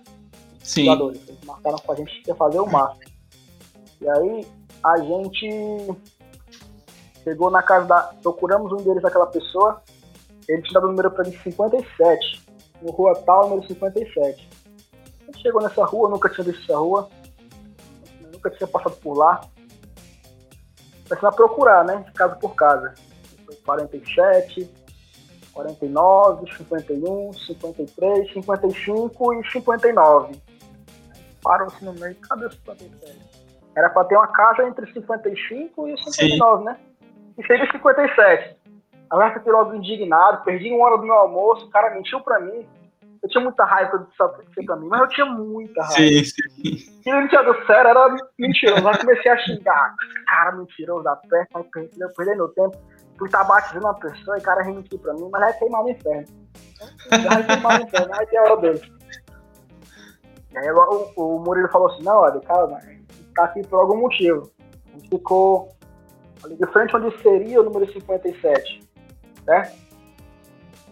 Sim. 0.63 0.87
Cuidadores. 0.87 1.29
Eles 1.29 1.45
marcaram 1.45 1.79
com 1.79 1.93
a 1.93 1.95
gente 1.95 2.23
que 2.23 2.31
ia 2.31 2.35
fazer 2.35 2.59
o 2.59 2.67
máximo. 2.67 3.13
E 4.01 4.09
aí 4.09 4.47
a 4.83 4.99
gente 4.99 5.97
chegou 7.27 7.51
na 7.51 7.61
casa 7.61 7.87
da. 7.87 8.03
Procuramos 8.23 8.71
o 8.71 8.77
endereço 8.77 9.03
daquela 9.03 9.27
pessoa. 9.27 9.83
Ele 10.49 10.63
tinha 10.63 10.75
dado 10.75 10.85
o 10.85 10.91
número 10.91 11.11
para 11.11 11.25
mim 11.25 11.37
57. 11.43 12.47
No 12.81 12.93
rua 12.93 13.17
tal, 13.27 13.49
número 13.49 13.67
57. 13.67 14.49
A 15.23 15.27
gente 15.27 15.43
chegou 15.43 15.61
nessa 15.61 15.85
rua, 15.85 16.09
nunca 16.09 16.29
tinha 16.29 16.45
visto 16.45 16.63
essa 16.63 16.79
rua. 16.79 17.09
Nunca 18.33 18.51
tinha 18.51 18.69
passado 18.69 18.95
por 18.97 19.19
lá. 19.19 19.41
Começando 21.09 21.29
a 21.29 21.33
procurar, 21.33 21.85
né? 21.85 22.05
Casa 22.15 22.37
por 22.37 22.55
casa. 22.55 22.95
47, 23.65 24.71
49, 25.53 26.53
51, 26.57 27.33
53, 27.33 28.33
55 28.33 29.35
e 29.35 29.51
59. 29.51 30.41
Param-se 31.43 31.85
no 31.85 31.93
meio. 31.95 32.15
Cadê 32.17 32.47
os 32.47 32.55
57? 32.55 33.19
Era 33.77 33.91
para 33.91 34.05
ter 34.05 34.17
uma 34.17 34.29
casa 34.29 34.67
entre 34.67 34.93
55 34.93 35.89
e 35.89 35.99
59, 35.99 36.59
Sim. 36.59 36.65
né? 36.65 36.77
E 37.39 37.47
seria 37.47 37.71
57. 37.71 38.57
A 39.11 39.17
minha 39.17 39.35
fiquei 39.35 39.53
logo 39.53 39.75
indignado, 39.75 40.45
perdi 40.45 40.73
uma 40.73 40.87
hora 40.87 40.99
do 40.99 41.05
meu 41.05 41.15
almoço, 41.15 41.67
o 41.67 41.71
cara 41.71 41.95
mentiu 41.95 42.21
pra 42.21 42.41
mim. 42.41 42.67
Eu 43.23 43.29
tinha 43.29 43.43
muita 43.43 43.65
raiva 43.65 43.99
disso 43.99 44.23
acontecer 44.23 44.65
pra 44.65 44.77
mim, 44.77 44.89
mas 44.89 45.01
eu 45.01 45.09
tinha 45.09 45.27
muita 45.27 45.83
raiva. 45.83 45.97
Sim, 45.97 46.25
sim. 46.25 46.77
Se 46.77 47.11
ele 47.11 47.29
tinha 47.29 47.43
dado 47.43 47.67
sério, 47.67 47.91
era 47.91 48.17
mentiroso. 48.39 48.89
Eu 48.89 48.99
comecei 48.99 49.31
a 49.31 49.39
xingar. 49.39 49.95
Cara, 50.27 50.53
mentiroso 50.53 51.05
da 51.05 51.17
perna, 51.17 51.47
eu 51.55 51.65
perdi 52.15 52.35
meu 52.35 52.49
tempo. 52.49 52.77
Fui 53.19 53.29
estar 53.29 53.45
batizando 53.45 53.87
uma 53.87 53.95
pessoa 53.95 54.37
e 54.37 54.41
o 54.41 54.43
cara 54.43 54.65
mentiu 54.65 54.99
pra 54.99 55.15
mim, 55.15 55.29
mas 55.33 55.41
vai 55.41 55.53
queimar 55.55 55.83
no 55.83 55.91
inferno. 55.91 56.27
Vai 57.11 57.47
queimar 57.47 57.79
no 57.81 57.87
inferno, 57.87 58.15
aí 58.15 58.27
tem 58.27 58.39
a 58.39 58.43
hora 58.43 58.57
dele. 58.59 58.93
E 60.53 60.59
aí 60.59 60.71
o, 60.71 61.13
o 61.17 61.39
Murilo 61.41 61.69
falou 61.69 61.91
assim, 61.91 62.03
não, 62.03 62.19
olha, 62.19 62.41
calma, 62.41 62.79
tá 63.35 63.45
aqui 63.45 63.67
por 63.67 63.81
algum 63.81 63.97
motivo. 63.97 64.51
A 64.95 64.99
gente 64.99 65.09
ali 66.47 66.57
de 66.57 66.67
frente 66.73 66.97
onde 66.97 67.23
seria 67.23 67.61
o 67.61 67.65
número 67.65 67.91
57 67.93 68.87
né? 69.47 69.73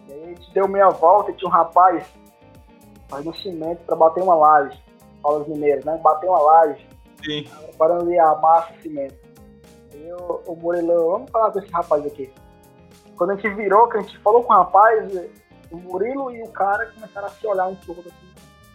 E 0.07 0.13
aí 0.13 0.23
a 0.23 0.27
gente 0.27 0.51
deu 0.53 0.67
meia 0.67 0.89
volta 0.89 1.31
e 1.31 1.35
tinha 1.35 1.49
um 1.49 1.51
rapaz 1.51 2.05
fazendo 3.09 3.35
cimento 3.37 3.83
para 3.85 3.95
bater 3.95 4.23
uma 4.23 4.35
laje. 4.35 4.81
Paulo 5.21 5.47
Mineiros, 5.47 5.83
né? 5.85 5.99
Bater 6.01 6.29
uma 6.29 6.41
laje. 6.41 6.87
Sim. 7.23 7.47
Parando 7.77 8.05
de 8.05 8.17
amassa 8.17 8.73
cimento. 8.81 9.15
E 9.93 10.11
o, 10.13 10.41
o 10.47 10.55
Murilão, 10.55 11.11
vamos 11.11 11.31
falar 11.31 11.51
com 11.51 11.59
esse 11.59 11.71
rapaz 11.71 12.05
aqui. 12.05 12.31
Quando 13.17 13.31
a 13.31 13.35
gente 13.35 13.49
virou, 13.55 13.87
que 13.87 13.97
a 13.97 14.01
gente 14.01 14.17
falou 14.19 14.43
com 14.43 14.53
o 14.53 14.55
rapaz, 14.55 15.09
o 15.71 15.77
Murilo 15.77 16.31
e 16.31 16.43
o 16.43 16.49
cara 16.49 16.85
começaram 16.93 17.27
a 17.27 17.31
se 17.31 17.47
olhar 17.47 17.67
um 17.67 17.75
pouco 17.75 18.01
assim. 18.01 18.11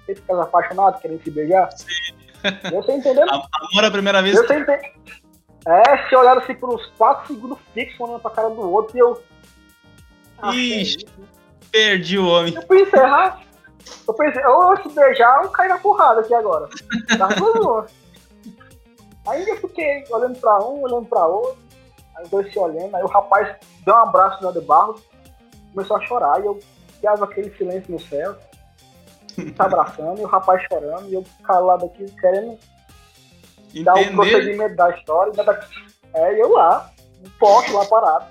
Esse 0.09 0.23
cara 0.23 0.43
apaixonado, 0.43 1.01
querendo 1.01 1.23
se 1.23 1.31
beijar. 1.31 1.71
Sim. 1.73 1.87
Eu 2.73 2.83
sei 2.83 2.97
entendendo. 2.97 3.31
Amor 3.31 3.85
à 3.85 3.91
primeira 3.91 4.23
vez. 4.23 4.37
Eu 4.37 4.47
sei 4.47 4.59
entender. 4.59 4.93
É, 5.67 6.09
se 6.09 6.17
olharam 6.17 6.41
assim 6.41 6.55
por 6.55 6.75
uns 6.75 6.87
4 6.97 7.27
segundos 7.27 7.59
fixos, 7.75 8.01
olhando 8.01 8.21
pra 8.21 8.31
cara 8.31 8.49
do 8.51 8.71
outro, 8.71 8.97
e 8.97 9.01
eu 9.01 9.23
ah, 10.43 10.55
Ixi, 10.55 11.07
perdi 11.71 12.19
o 12.19 12.27
homem. 12.27 12.55
Eu 12.55 12.63
pensei, 12.63 13.01
ah, 13.01 13.39
eu 14.09 14.15
pensei, 14.15 14.45
ou 14.47 14.77
se 14.79 14.89
beijar, 14.89 15.43
eu 15.45 15.51
caí 15.51 15.69
na 15.69 15.79
porrada 15.79 16.21
aqui 16.21 16.35
agora. 16.35 16.69
Tá 17.19 17.29
tudo 17.29 17.87
Aí 19.27 19.47
eu 19.47 19.57
fiquei 19.59 20.05
olhando 20.11 20.39
pra 20.39 20.59
um, 20.65 20.83
olhando 20.83 21.07
pra 21.07 21.27
outro, 21.27 21.59
aí 22.17 22.25
os 22.25 22.31
dois 22.31 22.51
se 22.51 22.59
olhando, 22.59 22.97
aí 22.97 23.03
o 23.03 23.07
rapaz 23.07 23.55
deu 23.85 23.95
um 23.95 23.99
abraço 23.99 24.43
no 24.43 24.53
de 24.53 24.61
Barros, 24.63 25.03
começou 25.75 25.97
a 25.97 26.01
chorar, 26.01 26.41
e 26.41 26.47
eu 26.47 26.59
ficava 26.95 27.27
aquele 27.27 27.55
silêncio 27.57 27.93
no 27.93 28.01
céu, 28.01 28.35
se 29.29 29.55
abraçando, 29.59 30.21
e 30.21 30.25
o 30.25 30.27
rapaz 30.27 30.63
chorando, 30.63 31.09
e 31.09 31.15
eu 31.15 31.25
calado 31.45 31.85
aqui, 31.85 32.07
querendo 32.19 32.59
Entender. 33.75 34.09
o 34.09 34.13
um 34.13 34.17
procedimento 34.17 34.77
da 34.77 34.91
história, 34.91 35.33
é, 36.15 36.35
e 36.35 36.41
eu 36.41 36.53
lá, 36.53 36.91
um 37.25 37.31
poste 37.39 37.73
lá 37.73 37.85
parado. 37.85 38.27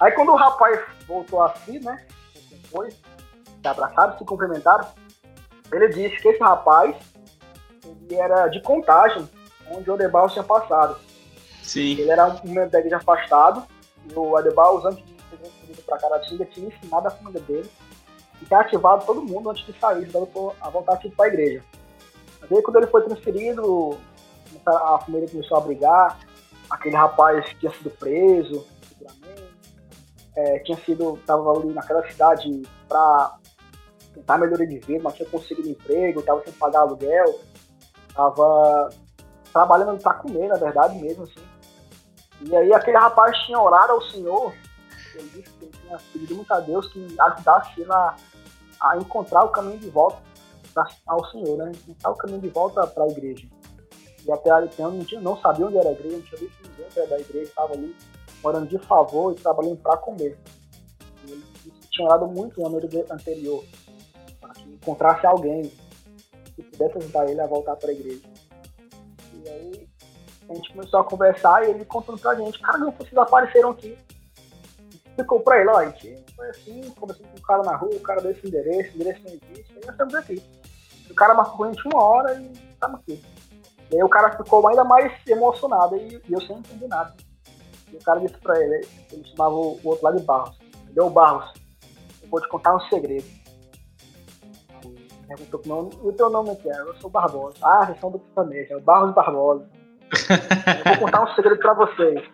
Aí 0.00 0.12
quando 0.12 0.32
o 0.32 0.36
rapaz 0.36 0.80
voltou 1.06 1.42
assim, 1.42 1.78
né? 1.80 2.04
Depois, 2.50 2.94
se 2.94 3.68
abraçaram, 3.68 4.16
se 4.16 4.24
cumprimentaram, 4.24 4.86
ele 5.72 5.88
disse 5.88 6.22
que 6.22 6.28
esse 6.28 6.40
rapaz 6.40 6.96
ele 7.84 8.16
era 8.16 8.48
de 8.48 8.60
contagem, 8.62 9.28
onde 9.70 9.90
o 9.90 9.94
Adebal 9.94 10.28
tinha 10.28 10.44
passado. 10.44 10.96
Sim. 11.62 11.92
Ele 11.98 12.10
era 12.10 12.26
um 12.26 12.50
membro 12.50 12.70
da 12.70 12.78
igreja 12.78 12.96
afastado, 12.96 13.64
e 14.08 14.18
o 14.18 14.36
Adebal, 14.36 14.86
antes 14.86 15.04
de 15.04 15.14
ser 15.30 15.36
transferido 15.36 15.82
para 15.82 15.98
Caratinga, 15.98 16.44
tinha 16.46 16.68
ensinado 16.68 17.08
a 17.08 17.10
família 17.10 17.40
dele 17.42 17.70
e 18.40 18.46
tinha 18.46 18.60
ativado 18.60 19.04
todo 19.04 19.22
mundo 19.22 19.50
antes 19.50 19.66
de 19.66 19.78
sair, 19.78 20.06
dando 20.06 20.54
a 20.60 20.70
voltar 20.70 20.94
aqui 20.94 21.10
para 21.10 21.26
a 21.26 21.28
igreja. 21.28 21.62
Mas 22.40 22.52
aí 22.52 22.62
quando 22.62 22.76
ele 22.76 22.86
foi 22.86 23.02
transferido, 23.02 23.98
a 24.66 24.98
família 24.98 25.28
começou 25.28 25.58
a 25.58 25.60
brigar, 25.60 26.18
aquele 26.70 26.96
rapaz 26.96 27.44
tinha 27.58 27.72
sido 27.72 27.90
preso, 27.90 28.66
é, 30.36 30.58
tinha 30.60 30.78
sido, 30.78 31.16
estava 31.16 31.50
ali 31.52 31.72
naquela 31.72 32.06
cidade 32.08 32.62
para 32.88 33.38
tentar 34.14 34.38
melhorar 34.38 34.64
de 34.64 34.78
vida, 34.78 35.00
mas 35.02 35.14
tinha 35.14 35.28
conseguido 35.28 35.68
emprego, 35.68 36.20
estava 36.20 36.42
sem 36.44 36.52
pagar 36.52 36.80
aluguel, 36.80 37.40
estava 38.08 38.90
trabalhando 39.52 40.00
para 40.00 40.14
comer, 40.14 40.48
na 40.48 40.56
verdade 40.56 40.98
mesmo, 41.00 41.24
assim. 41.24 41.48
E 42.42 42.56
aí 42.56 42.72
aquele 42.72 42.96
rapaz 42.96 43.36
tinha 43.46 43.60
orado 43.60 43.92
ao 43.92 44.02
Senhor, 44.02 44.54
ele 45.14 45.28
disse 45.30 45.50
que 45.56 45.64
ele 45.64 45.72
tinha 45.72 45.98
pedido 46.12 46.34
muito 46.36 46.52
a 46.52 46.60
Deus 46.60 46.86
que 46.92 47.16
ajudasse 47.18 47.80
ele 47.80 47.92
a, 47.92 48.14
a 48.80 48.96
encontrar 48.96 49.44
o 49.44 49.48
caminho 49.48 49.78
de 49.78 49.90
volta 49.90 50.22
ao 51.06 51.24
Senhor, 51.30 51.56
né? 51.56 51.72
Encontrar 51.88 52.10
o 52.10 52.16
caminho 52.16 52.40
de 52.40 52.48
volta 52.48 52.86
para 52.86 53.04
a 53.04 53.08
igreja. 53.08 53.48
E 54.28 54.32
até 54.32 54.50
ali 54.50 54.68
não, 54.78 54.90
não 55.22 55.40
sabia 55.40 55.66
onde 55.66 55.78
era 55.78 55.88
a 55.88 55.92
igreja, 55.92 56.16
não 56.18 56.22
tinha 56.22 56.38
visto 56.38 56.62
ninguém 56.62 57.08
da 57.08 57.18
igreja, 57.18 57.48
estava 57.48 57.72
ali 57.72 57.96
morando 58.42 58.66
de 58.66 58.78
favor 58.86 59.32
e 59.32 59.36
trabalhando 59.36 59.78
para 59.78 59.96
comer. 59.96 60.38
E 61.26 61.32
ele 61.32 61.44
tinha 61.90 62.06
orado 62.06 62.26
muito 62.26 62.60
no 62.60 62.66
ano 62.66 62.76
anterior, 63.10 63.64
para 64.38 64.52
que 64.52 64.68
encontrasse 64.68 65.26
alguém 65.26 65.72
que 66.54 66.62
pudesse 66.62 66.98
ajudar 66.98 67.30
ele 67.30 67.40
a 67.40 67.46
voltar 67.46 67.74
para 67.76 67.88
a 67.88 67.92
igreja. 67.92 68.28
E 69.32 69.48
aí 69.48 69.88
a 70.50 70.54
gente 70.54 70.72
começou 70.72 71.00
a 71.00 71.04
conversar 71.04 71.66
e 71.66 71.70
ele 71.70 71.84
contando 71.86 72.18
pra 72.18 72.34
gente, 72.34 72.60
cara, 72.60 72.76
não, 72.76 72.92
vocês 72.92 73.16
apareceram 73.16 73.70
aqui. 73.70 73.96
Ficou 75.16 75.40
pra 75.40 75.58
ele, 75.58 75.70
ó, 75.70 75.78
a 75.78 75.86
gente 75.86 76.22
foi 76.36 76.50
assim, 76.50 76.90
conversando 76.90 77.28
com 77.28 77.38
o 77.38 77.42
cara 77.42 77.62
na 77.62 77.76
rua, 77.76 77.94
o 77.94 78.00
cara 78.00 78.20
deu 78.20 78.30
esse 78.30 78.46
endereço, 78.46 78.92
o 78.92 78.94
endereço 78.96 79.22
não 79.24 79.32
existe, 79.32 79.72
e 79.72 79.86
nós 79.86 79.90
estamos 79.90 80.14
aqui. 80.14 80.42
O 81.10 81.14
cara 81.14 81.34
marcou 81.34 81.64
a 81.64 81.72
gente 81.72 81.88
uma 81.88 82.04
hora 82.04 82.34
e 82.34 82.52
estamos 82.70 83.00
aqui. 83.00 83.20
E 83.90 83.96
aí 83.96 84.02
o 84.02 84.08
cara 84.08 84.36
ficou 84.36 84.66
ainda 84.66 84.84
mais 84.84 85.12
emocionado 85.26 85.96
e, 85.96 86.20
e 86.28 86.32
eu 86.32 86.40
sem 86.42 86.58
entender 86.58 86.88
nada. 86.88 87.14
E 87.92 87.96
o 87.96 88.04
cara 88.04 88.20
disse 88.20 88.36
pra 88.38 88.58
ele, 88.62 88.86
ele 89.12 89.24
chamava 89.24 89.54
o, 89.54 89.80
outro 89.84 90.04
lá 90.04 90.12
de 90.12 90.22
Barros. 90.22 90.58
Deu 90.90 91.08
Barros, 91.08 91.52
eu 92.22 92.28
vou 92.28 92.40
te 92.40 92.48
contar 92.48 92.76
um 92.76 92.80
segredo. 92.88 93.26
Perguntou 95.26 95.60
nome, 95.66 95.90
o 96.02 96.12
teu 96.12 96.30
nome 96.30 96.50
aqui 96.50 96.70
é? 96.70 96.80
Eu 96.80 96.94
sou 96.96 97.10
Barbosa. 97.10 97.56
Ah, 97.62 97.84
vocês 97.84 98.00
são 98.00 98.10
do 98.10 98.18
sertanejo, 98.18 98.72
é 98.72 98.76
o 98.76 98.80
Barros 98.80 99.14
Barbosa. 99.14 99.68
eu 100.10 100.96
vou 100.96 101.06
contar 101.06 101.24
um 101.24 101.34
segredo 101.34 101.58
pra 101.58 101.74
vocês. 101.74 102.30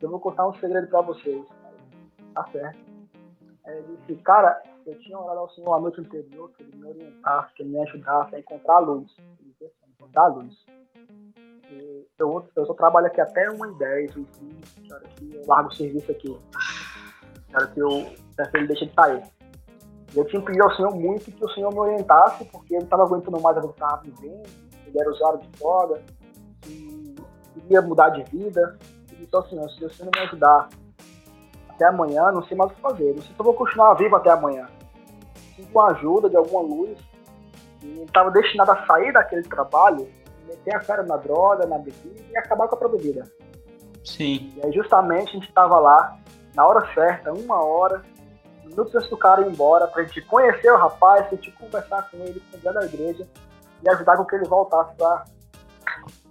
Eu 0.00 0.10
vou 0.10 0.20
contar 0.20 0.46
um 0.46 0.54
segredo 0.54 0.86
pra 0.88 1.00
vocês. 1.00 1.44
Tá 2.34 2.46
certo. 2.52 2.78
Aí 3.64 3.78
ele 3.78 3.98
disse, 4.06 4.20
cara, 4.22 4.62
eu 4.86 4.98
tinha 5.00 5.18
orado 5.18 5.40
ao 5.40 5.50
Senhor 5.50 5.72
a 5.72 5.80
noite 5.80 6.00
anterior, 6.00 6.50
que 6.50 6.62
ele 6.62 6.76
me 6.76 6.86
orientasse, 6.86 7.54
que 7.54 7.62
ele 7.62 7.70
me 7.70 7.80
ajudasse 7.80 8.34
a 8.34 8.38
encontrar 8.38 8.76
a 8.76 8.80
luz. 8.80 9.10
Ele 9.40 9.53
disse 10.04 10.20
assim, 10.20 10.22
encontrar 10.22 10.22
a 10.22 10.28
luz 10.28 10.64
eu, 12.18 12.46
eu 12.54 12.66
só 12.66 12.74
trabalho 12.74 13.06
aqui 13.06 13.20
até 13.20 13.48
1h10, 13.48 14.16
enfim, 14.16 14.60
que 15.16 15.34
eu 15.34 15.42
largo 15.46 15.68
o 15.68 15.74
serviço 15.74 16.10
aqui. 16.10 16.38
Quero 17.50 17.70
que 17.72 17.80
eu, 17.80 17.88
ele 18.54 18.66
deixe 18.66 18.86
de 18.86 18.94
sair. 18.94 19.22
Eu 20.14 20.24
tinha 20.26 20.40
pedido 20.42 20.64
ao 20.64 20.74
Senhor 20.76 20.94
muito 20.94 21.30
que 21.30 21.44
o 21.44 21.50
Senhor 21.50 21.72
me 21.72 21.78
orientasse, 21.80 22.44
porque 22.46 22.76
eu 22.76 22.80
estava 22.80 23.02
aguentando 23.02 23.40
mais 23.40 23.56
a 23.56 23.60
que 23.60 23.66
estava 23.66 24.02
vivendo, 24.02 24.48
ele 24.86 25.00
era 25.00 25.10
usuário 25.10 25.40
de 25.40 25.48
droga, 25.58 26.02
e 26.68 27.14
queria 27.54 27.82
mudar 27.82 28.10
de 28.10 28.22
vida. 28.30 28.78
E 29.12 29.16
disse 29.16 29.34
ao 29.34 29.46
Senhor, 29.48 29.68
se 29.70 29.84
o 29.84 29.90
Senhor 29.90 30.10
não 30.12 30.20
me 30.20 30.26
ajudar 30.28 30.68
até 31.68 31.86
amanhã, 31.86 32.30
não 32.30 32.44
sei 32.44 32.56
mais 32.56 32.70
o 32.70 32.74
que 32.74 32.80
fazer. 32.80 33.14
Não 33.14 33.22
sei 33.22 33.32
se 33.32 33.38
eu 33.38 33.44
vou 33.44 33.54
continuar 33.54 33.94
vivo 33.94 34.14
até 34.14 34.30
amanhã. 34.30 34.68
Preciso 35.32 35.68
de 35.68 35.74
uma 35.74 35.90
ajuda, 35.90 36.30
de 36.30 36.36
alguma 36.36 36.62
luz. 36.62 36.96
E 37.84 38.02
estava 38.02 38.30
destinado 38.30 38.72
a 38.72 38.86
sair 38.86 39.12
daquele 39.12 39.42
trabalho, 39.42 40.08
meter 40.46 40.74
a 40.74 40.80
cara 40.80 41.02
na 41.02 41.16
droga, 41.16 41.66
na 41.66 41.78
bebida 41.78 42.22
e 42.30 42.36
acabar 42.36 42.66
com 42.66 42.76
a 42.76 42.78
própria 42.78 43.00
vida. 43.00 43.30
Sim. 44.02 44.52
E 44.56 44.64
aí 44.64 44.72
justamente 44.72 45.30
a 45.30 45.32
gente 45.32 45.48
estava 45.48 45.78
lá, 45.78 46.18
na 46.54 46.66
hora 46.66 46.86
certa, 46.94 47.32
uma 47.32 47.62
hora, 47.62 48.02
minutos 48.64 48.94
antes 48.94 49.10
do 49.10 49.16
cara 49.16 49.42
ir 49.42 49.50
embora, 49.50 49.86
pra 49.86 50.02
gente 50.02 50.22
conhecer 50.22 50.70
o 50.72 50.76
rapaz, 50.76 51.26
a 51.26 51.30
gente 51.30 51.50
conversar 51.52 52.10
com 52.10 52.18
ele, 52.18 52.42
com 52.50 52.56
o 52.56 52.72
da 52.72 52.84
igreja 52.84 53.26
e 53.82 53.88
ajudar 53.88 54.16
com 54.16 54.24
que 54.24 54.36
ele 54.36 54.48
voltasse 54.48 54.94
pra, 54.96 55.24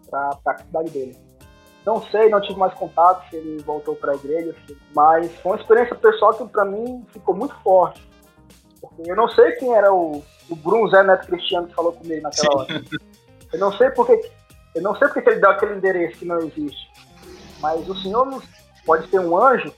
pra, 0.09 0.29
pra 0.43 0.57
cidade 0.57 0.89
dele. 0.89 1.17
Não 1.85 2.01
sei, 2.03 2.29
não 2.29 2.39
tive 2.39 2.57
mais 2.57 2.73
contato 2.75 3.29
se 3.29 3.35
ele 3.35 3.61
voltou 3.63 3.95
para 3.95 4.13
a 4.13 4.15
igreja, 4.15 4.55
mas 4.95 5.31
foi 5.41 5.51
uma 5.51 5.61
experiência 5.61 5.95
pessoal 5.95 6.33
que 6.33 6.45
para 6.47 6.63
mim 6.63 7.05
ficou 7.11 7.35
muito 7.35 7.53
forte. 7.61 8.12
Porque 8.83 9.09
eu 9.09 9.15
não 9.15 9.29
sei 9.29 9.53
quem 9.53 9.73
era 9.73 9.93
o, 9.93 10.21
o 10.49 10.55
Bruno 10.57 10.89
Zé 10.89 11.03
Neto 11.03 11.27
Cristiano 11.27 11.67
que 11.67 11.73
falou 11.73 11.93
comigo 11.93 12.21
naquela 12.21 12.55
hora. 12.57 12.83
Eu 13.53 13.59
não 13.59 13.71
sei 13.77 13.89
porque 13.91 14.29
eu 14.75 14.81
não 14.81 14.93
sei 14.97 15.07
porque 15.07 15.29
ele 15.29 15.39
deu 15.39 15.51
aquele 15.51 15.75
endereço 15.75 16.17
que 16.17 16.25
não 16.25 16.39
existe. 16.39 16.91
Mas 17.61 17.87
o 17.87 17.95
Senhor 17.95 18.43
pode 18.85 19.09
ser 19.09 19.19
um 19.19 19.37
anjo. 19.37 19.73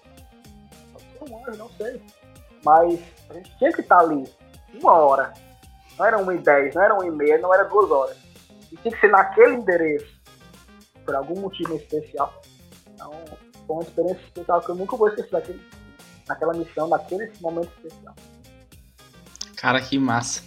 Pode 0.92 1.06
ser 1.12 1.32
um 1.34 1.38
anjo, 1.38 1.58
não 1.58 1.70
sei. 1.78 2.02
Mas 2.64 3.00
a 3.30 3.34
gente 3.36 3.58
tinha 3.60 3.72
que 3.72 3.82
estar 3.82 4.00
ali 4.00 4.24
uma 4.74 4.94
hora. 4.94 5.34
Não 6.00 6.06
era 6.06 6.18
uma 6.18 6.34
e 6.34 6.40
dez, 6.40 6.74
não 6.74 6.82
era 6.82 6.94
uma 6.96 7.06
e 7.06 7.12
meia, 7.12 7.38
não 7.38 7.54
era 7.54 7.66
duas 7.66 7.92
horas. 7.92 8.18
E 8.72 8.78
tinha 8.78 8.92
que 8.92 9.00
ser 9.00 9.12
naquele 9.12 9.56
endereço 9.56 10.20
por 11.06 11.14
algum 11.14 11.40
motivo 11.40 11.76
especial. 11.76 12.42
Então, 12.92 13.12
foi 13.68 13.76
uma 13.76 13.84
experiência 13.84 14.24
especial 14.24 14.62
que 14.62 14.70
eu 14.70 14.76
nunca 14.76 14.98
vou 14.98 15.10
esquecer 15.10 15.30
daquele, 15.30 15.62
naquela 16.28 16.54
missão, 16.54 16.88
naquele 16.88 17.32
momento 17.40 17.70
especial. 17.78 18.16
Cara, 19.66 19.82
que 19.82 19.98
massa. 19.98 20.44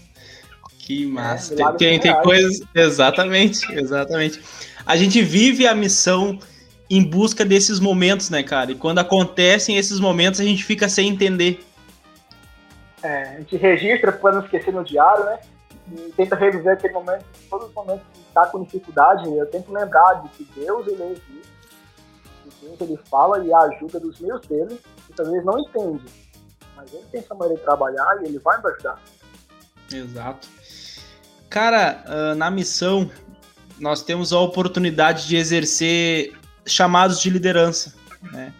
Que 0.79 1.05
massa. 1.05 1.53
É, 1.61 1.73
tem, 1.73 1.99
tem, 1.99 2.23
coisas. 2.23 2.63
Exatamente, 2.73 3.67
exatamente. 3.75 4.41
A 4.87 4.97
gente 4.97 5.21
vive 5.23 5.67
a 5.67 5.75
missão 5.75 6.39
em 6.89 7.03
busca 7.03 7.45
desses 7.45 7.81
momentos, 7.81 8.31
né, 8.31 8.45
cara? 8.45 8.71
E 8.71 8.77
quando 8.77 9.01
acontecem 9.01 9.77
esses 9.77 9.99
momentos, 9.99 10.39
a 10.39 10.45
gente 10.45 10.63
fica 10.63 10.89
sem 10.89 11.09
entender. 11.09 11.67
É, 13.03 13.23
a 13.23 13.39
gente 13.39 13.57
registra 13.57 14.13
para 14.13 14.37
não 14.37 14.45
esquecer 14.45 14.73
no 14.73 14.85
diário, 14.85 15.25
né? 15.25 15.41
E 15.91 16.13
tenta 16.13 16.37
reviver 16.37 16.75
aquele 16.75 16.95
momento, 16.95 17.25
todos 17.51 17.71
os 17.71 17.75
momentos 17.75 18.05
está 18.29 18.47
com 18.47 18.63
dificuldade, 18.63 19.29
eu 19.29 19.47
tento 19.47 19.73
lembrar 19.73 20.23
de 20.23 20.29
que 20.29 20.49
Deus 20.61 20.87
ele 20.87 21.03
existe, 21.03 21.53
que 22.45 22.67
Deus 22.67 22.81
ele 22.83 23.01
fala 23.11 23.45
e 23.45 23.53
ajuda 23.53 23.99
dos 23.99 24.21
meios 24.21 24.47
dele, 24.47 24.79
que 25.09 25.23
vezes 25.25 25.45
não 25.45 25.59
entende, 25.59 26.05
mas 26.79 26.95
ele 26.95 27.05
tem 27.11 27.21
essa 27.21 27.35
maneira 27.35 27.59
de 27.59 27.65
trabalhar 27.65 28.21
e 28.23 28.27
ele 28.27 28.39
vai 28.39 28.57
me 28.63 28.71
ajudar. 28.71 29.03
Exato. 29.93 30.49
Cara, 31.51 32.05
ah, 32.07 32.35
na 32.37 32.51
missão 32.51 33.11
nós 33.81 34.03
temos 34.03 34.33
a 34.33 34.39
oportunidade 34.39 35.27
de 35.27 35.37
exercer 35.37 36.33
chamados 36.65 37.21
de 37.21 37.31
liderança, 37.31 37.95
né? 38.33 38.53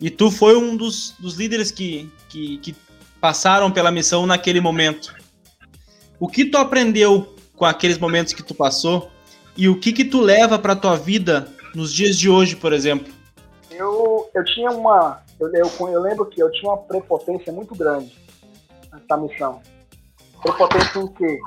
E 0.00 0.10
tu 0.10 0.30
foi 0.30 0.56
um 0.56 0.76
dos, 0.76 1.14
dos 1.18 1.34
líderes 1.34 1.70
que, 1.70 2.10
que, 2.28 2.58
que 2.58 2.76
passaram 3.20 3.70
pela 3.70 3.90
missão 3.90 4.26
naquele 4.26 4.60
momento. 4.60 5.14
O 6.20 6.28
que 6.28 6.44
tu 6.44 6.58
aprendeu 6.58 7.34
com 7.54 7.64
aqueles 7.64 7.98
momentos 7.98 8.34
que 8.34 8.42
tu 8.42 8.54
passou 8.54 9.10
e 9.56 9.68
o 9.68 9.80
que 9.80 9.92
que 9.92 10.04
tu 10.04 10.20
leva 10.20 10.58
para 10.58 10.76
tua 10.76 10.96
vida 10.96 11.48
nos 11.74 11.92
dias 11.92 12.18
de 12.18 12.28
hoje, 12.28 12.56
por 12.56 12.74
exemplo? 12.74 13.12
Eu, 13.70 14.30
eu 14.34 14.44
tinha 14.44 14.70
uma, 14.70 15.22
eu, 15.38 15.52
eu, 15.52 15.88
eu 15.88 16.00
lembro 16.00 16.26
que 16.26 16.40
eu 16.40 16.50
tinha 16.50 16.72
uma 16.72 16.82
prepotência 16.82 17.52
muito 17.52 17.74
grande 17.74 18.18
nessa 18.92 19.16
missão. 19.16 19.60
Prepotência 20.42 20.98
em 21.00 21.08
quê? 21.08 21.40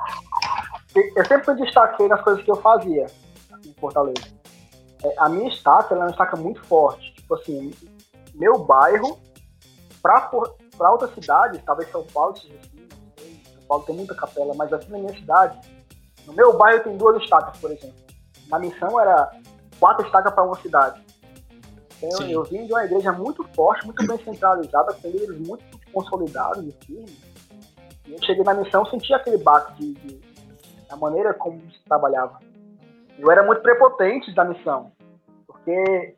Eu 1.15 1.25
sempre 1.25 1.53
me 1.53 1.61
destaquei 1.61 2.07
nas 2.07 2.21
coisas 2.21 2.43
que 2.43 2.51
eu 2.51 2.55
fazia 2.57 3.07
em 3.65 3.73
Fortaleza. 3.73 4.27
É, 5.03 5.15
a 5.17 5.29
minha 5.29 5.49
estaca, 5.49 5.93
ela 5.93 6.03
é 6.03 6.07
uma 6.07 6.11
estaca 6.11 6.35
muito 6.35 6.61
forte. 6.65 7.13
Tipo 7.15 7.35
assim, 7.35 7.71
meu 8.35 8.59
bairro, 8.59 9.19
para 10.01 10.91
outras 10.91 11.13
cidades, 11.13 11.61
talvez 11.65 11.91
São 11.91 12.03
Paulo, 12.05 12.35
São 12.37 12.49
Paulo 13.67 13.83
tem 13.83 13.95
muita 13.95 14.15
capela, 14.15 14.53
mas 14.55 14.71
aqui 14.73 14.89
na 14.91 14.97
minha 14.97 15.13
cidade, 15.13 15.59
no 16.25 16.33
meu 16.33 16.57
bairro 16.57 16.83
tem 16.83 16.97
duas 16.97 17.21
estacas, 17.21 17.57
por 17.59 17.71
exemplo. 17.71 17.95
Na 18.47 18.59
missão 18.59 18.99
era 18.99 19.31
quatro 19.79 20.05
estacas 20.05 20.33
para 20.33 20.43
uma 20.43 20.59
cidade. 20.59 21.01
Então, 22.01 22.29
eu 22.29 22.43
vim 22.43 22.65
de 22.65 22.71
uma 22.71 22.85
igreja 22.85 23.11
muito 23.11 23.43
forte, 23.53 23.85
muito 23.85 24.05
bem 24.07 24.17
centralizada, 24.19 24.93
com 24.93 25.09
líderes 25.09 25.37
muito 25.45 25.63
consolidados 25.91 26.65
e 26.65 26.85
firmes. 26.85 27.21
E 28.07 28.13
eu 28.13 28.23
cheguei 28.23 28.43
na 28.43 28.53
missão 28.53 28.85
senti 28.85 29.13
aquele 29.13 29.37
baque 29.37 29.73
de, 29.73 29.93
de, 29.93 30.21
da 30.89 30.95
maneira 30.95 31.33
como 31.33 31.59
se 31.71 31.83
trabalhava. 31.85 32.39
Eu 33.17 33.29
era 33.29 33.43
muito 33.43 33.61
prepotente 33.61 34.33
da 34.33 34.45
missão, 34.45 34.93
porque 35.45 36.15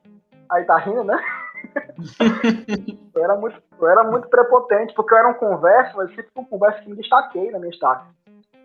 aí 0.50 0.64
tá 0.66 0.78
rindo, 0.78 1.04
né? 1.04 1.20
eu, 3.16 3.24
era 3.24 3.36
muito, 3.36 3.62
eu 3.80 3.90
era 3.90 4.04
muito 4.04 4.28
prepotente, 4.30 4.94
porque 4.94 5.14
eu 5.14 5.18
era 5.18 5.30
um 5.30 5.34
converso, 5.34 5.98
mas 5.98 6.10
sempre 6.12 6.32
um 6.36 6.46
converso 6.46 6.84
que 6.84 6.90
me 6.92 6.96
destaquei 6.96 7.50
na 7.50 7.58
minha 7.58 7.72
estaca. 7.72 8.06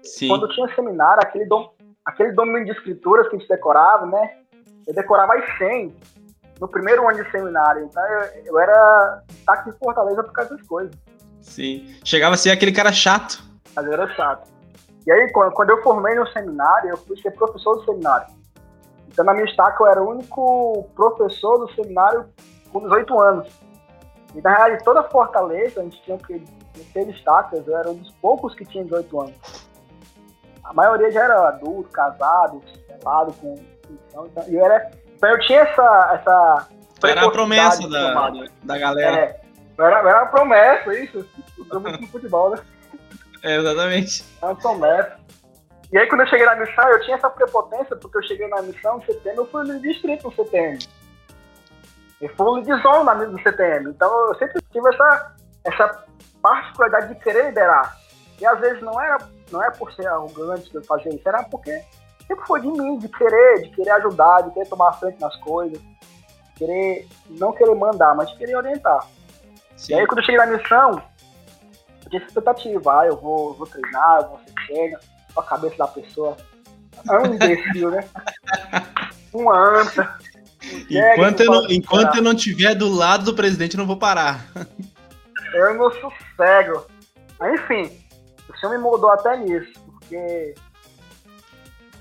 Sim. 0.02 0.28
Quando 0.28 0.48
tinha 0.48 0.72
seminário, 0.74 1.22
aquele, 1.22 1.46
dom, 1.46 1.72
aquele 2.04 2.32
domínio 2.32 2.66
de 2.66 2.72
escrituras 2.72 3.26
que 3.28 3.36
a 3.36 3.38
gente 3.38 3.48
decorava, 3.48 4.04
né? 4.04 4.38
Eu 4.86 4.94
decorava 4.94 5.34
as 5.34 5.58
100 5.58 5.94
no 6.60 6.68
primeiro 6.68 7.08
ano 7.08 7.22
de 7.22 7.30
seminário. 7.30 7.84
Então 7.84 8.02
eu, 8.02 8.44
eu 8.46 8.58
era 8.58 9.22
destaque 9.28 9.70
de 9.70 9.78
Fortaleza 9.78 10.22
por 10.22 10.32
causa 10.32 10.56
das 10.56 10.66
coisas. 10.66 10.94
Sim. 11.40 11.94
Chegava 12.04 12.34
a 12.34 12.38
ser 12.38 12.50
aquele 12.50 12.72
cara 12.72 12.92
chato. 12.92 13.42
Mas 13.74 13.86
era 13.86 14.08
chato. 14.14 14.48
E 15.06 15.12
aí, 15.12 15.30
quando 15.30 15.70
eu 15.70 15.82
formei 15.82 16.16
no 16.16 16.26
seminário, 16.32 16.90
eu 16.90 16.96
fui 16.96 17.16
ser 17.20 17.30
professor 17.32 17.76
do 17.76 17.84
seminário. 17.84 18.26
Então, 19.06 19.24
na 19.24 19.32
minha 19.32 19.46
estaca, 19.46 19.84
eu 19.84 19.86
era 19.86 20.02
o 20.02 20.10
único 20.10 20.88
professor 20.96 21.58
do 21.58 21.72
seminário 21.74 22.26
com 22.72 22.80
18 22.80 23.20
anos. 23.20 23.48
E, 24.34 24.40
na 24.40 24.52
realidade, 24.52 24.84
toda 24.84 25.04
Fortaleza, 25.04 25.80
a 25.80 25.84
gente 25.84 26.02
tinha 26.02 26.18
que 26.18 26.42
ter 26.92 27.08
estacas, 27.08 27.64
eu 27.68 27.76
era 27.76 27.88
um 27.88 27.94
dos 27.94 28.10
poucos 28.14 28.52
que 28.56 28.64
tinha 28.64 28.82
18 28.82 29.20
anos 29.20 29.66
a 30.66 30.72
maioria 30.72 31.10
já 31.10 31.24
era 31.24 31.48
adulto, 31.48 31.88
casado, 31.90 32.60
pelado, 32.88 33.32
com 33.34 33.54
então, 33.88 34.28
eu 34.48 34.64
era. 34.64 34.90
Então 35.16 35.30
eu 35.30 35.38
tinha 35.40 35.60
essa. 35.60 36.10
essa 36.14 36.68
era 37.04 37.26
a 37.26 37.30
promessa 37.30 37.88
da, 37.88 38.30
da 38.62 38.78
galera. 38.78 39.16
É, 39.16 39.40
era, 39.78 39.98
era 39.98 40.22
a 40.22 40.26
promessa, 40.26 40.94
isso. 40.94 41.26
Muito 41.56 42.00
no 42.00 42.06
futebol, 42.08 42.50
né? 42.50 42.58
É, 43.42 43.56
exatamente. 43.56 44.24
Era 44.42 44.52
uma 44.52 44.56
promessa. 44.56 45.16
E 45.92 45.98
aí, 45.98 46.06
quando 46.08 46.22
eu 46.22 46.26
cheguei 46.26 46.46
na 46.46 46.56
missão, 46.56 46.88
eu 46.88 47.00
tinha 47.02 47.16
essa 47.16 47.30
prepotência, 47.30 47.96
porque 47.96 48.18
eu 48.18 48.22
cheguei 48.24 48.48
na 48.48 48.60
missão 48.62 48.98
em 48.98 49.06
setembro, 49.06 49.42
eu 49.42 49.46
fui 49.46 49.64
no 49.64 49.80
distrito 49.80 50.24
no 50.24 50.34
CTM. 50.34 50.78
Eu 52.20 52.28
fui 52.30 52.46
no 52.46 52.56
Lidizão 52.56 53.04
no 53.04 53.42
CTM. 53.42 53.90
Então, 53.90 54.28
eu 54.28 54.34
sempre 54.36 54.60
tive 54.72 54.88
essa, 54.88 55.36
essa 55.64 56.04
particularidade 56.42 57.14
de 57.14 57.20
querer 57.20 57.46
liderar. 57.46 57.96
E 58.40 58.46
às 58.46 58.58
vezes 58.58 58.82
não 58.82 59.00
era 59.00 59.18
não 59.50 59.62
é 59.62 59.70
por 59.70 59.92
ser 59.92 60.06
arrogante 60.06 60.70
de 60.70 60.74
eu 60.76 60.84
fazer 60.84 61.10
isso, 61.10 61.28
era 61.28 61.42
porque 61.44 61.82
sempre 62.26 62.46
foi 62.46 62.60
de 62.60 62.68
mim, 62.68 62.98
de 62.98 63.08
querer, 63.08 63.62
de 63.62 63.70
querer 63.70 63.90
ajudar, 63.90 64.42
de 64.42 64.50
querer 64.52 64.68
tomar 64.68 64.92
frente 64.94 65.20
nas 65.20 65.36
coisas, 65.36 65.80
querer, 66.56 67.06
não 67.30 67.52
querer 67.52 67.74
mandar, 67.74 68.14
mas 68.14 68.30
de 68.30 68.36
querer 68.36 68.56
orientar. 68.56 69.06
Sim. 69.76 69.92
E 69.92 69.96
aí 69.96 70.06
quando 70.06 70.18
eu 70.18 70.24
cheguei 70.24 70.38
na 70.38 70.46
missão, 70.46 71.02
eu 72.04 72.10
tinha 72.10 72.22
expectativa, 72.22 73.00
ah, 73.00 73.06
eu 73.06 73.16
vou, 73.16 73.54
vou 73.54 73.66
treinar, 73.66 74.22
eu 74.22 74.28
vou 74.28 74.40
ser 74.66 74.98
com 75.34 75.40
a 75.40 75.44
cabeça 75.44 75.76
da 75.76 75.88
pessoa. 75.88 76.36
É 77.08 77.18
um 77.18 77.34
imbecil, 77.34 77.90
né? 77.90 78.08
Uma 79.32 79.80
anta. 79.80 80.18
enquanto 80.88 81.40
eu, 81.40 81.50
não, 81.50 81.70
enquanto 81.70 82.16
eu 82.16 82.22
não 82.22 82.34
tiver 82.34 82.74
do 82.74 82.88
lado 82.88 83.24
do 83.26 83.34
presidente, 83.34 83.74
eu 83.74 83.78
não 83.78 83.86
vou 83.86 83.98
parar. 83.98 84.46
Eu 85.52 85.74
não 85.74 85.90
sossego. 85.90 86.86
Enfim, 87.54 88.02
o 88.48 88.56
Senhor 88.56 88.72
me 88.72 88.78
mudou 88.78 89.10
até 89.10 89.36
nisso, 89.36 89.72
porque 89.90 90.54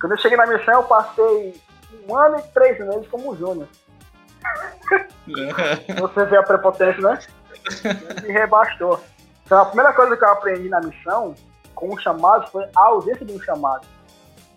quando 0.06 0.12
eu 0.12 0.18
cheguei 0.20 0.38
na 0.38 0.45
missão, 0.45 0.76
eu 0.76 0.84
passei 0.84 1.60
um 2.08 2.16
ano 2.16 2.38
e 2.38 2.41
três 2.53 2.78
meses 2.78 3.08
como 3.08 3.36
júnior. 3.36 3.68
Você 5.99 6.26
vê 6.26 6.38
a 6.38 6.43
prepotência, 6.43 7.01
né? 7.01 7.20
Me 8.22 8.32
rebaixou. 8.32 9.01
Então, 9.43 9.58
a 9.58 9.66
primeira 9.66 9.93
coisa 9.93 10.16
que 10.16 10.24
eu 10.24 10.30
aprendi 10.30 10.70
na 10.70 10.80
missão, 10.80 11.34
com 11.74 11.91
o 11.91 11.99
chamado, 11.99 12.51
foi 12.51 12.70
a 12.76 12.82
ausência 12.82 13.26
de 13.26 13.34
um 13.34 13.41
chamado. 13.41 13.88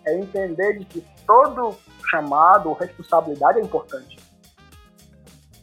É 0.05 0.15
entender 0.19 0.77
de 0.77 0.85
que 0.85 1.03
todo 1.25 1.75
chamado 2.11 2.69
ou 2.69 2.75
responsabilidade 2.75 3.57
é 3.57 3.63
importante. 3.63 4.19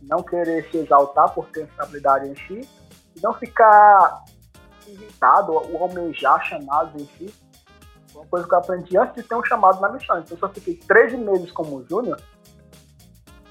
Não 0.02 0.20
querer 0.20 0.68
se 0.68 0.78
exaltar 0.78 1.32
por 1.32 1.46
ter 1.50 1.60
responsabilidade 1.60 2.28
em 2.28 2.34
si, 2.34 2.68
e 3.14 3.20
não 3.22 3.32
ficar 3.34 4.24
irritado, 4.84 5.52
o 5.52 5.78
almejar 5.80 6.44
chamados 6.44 7.00
em 7.00 7.06
si, 7.16 7.45
uma 8.16 8.26
coisa 8.26 8.46
que 8.46 8.54
eu 8.54 8.58
aprendi 8.58 8.96
antes 8.96 9.14
de 9.14 9.28
ter 9.28 9.34
um 9.34 9.44
chamado 9.44 9.80
na 9.80 9.90
missão. 9.90 10.18
Então, 10.18 10.36
eu 10.36 10.38
só 10.38 10.48
fiquei 10.48 10.74
13 10.74 11.16
meses 11.18 11.50
como 11.52 11.84
júnior, 11.88 12.20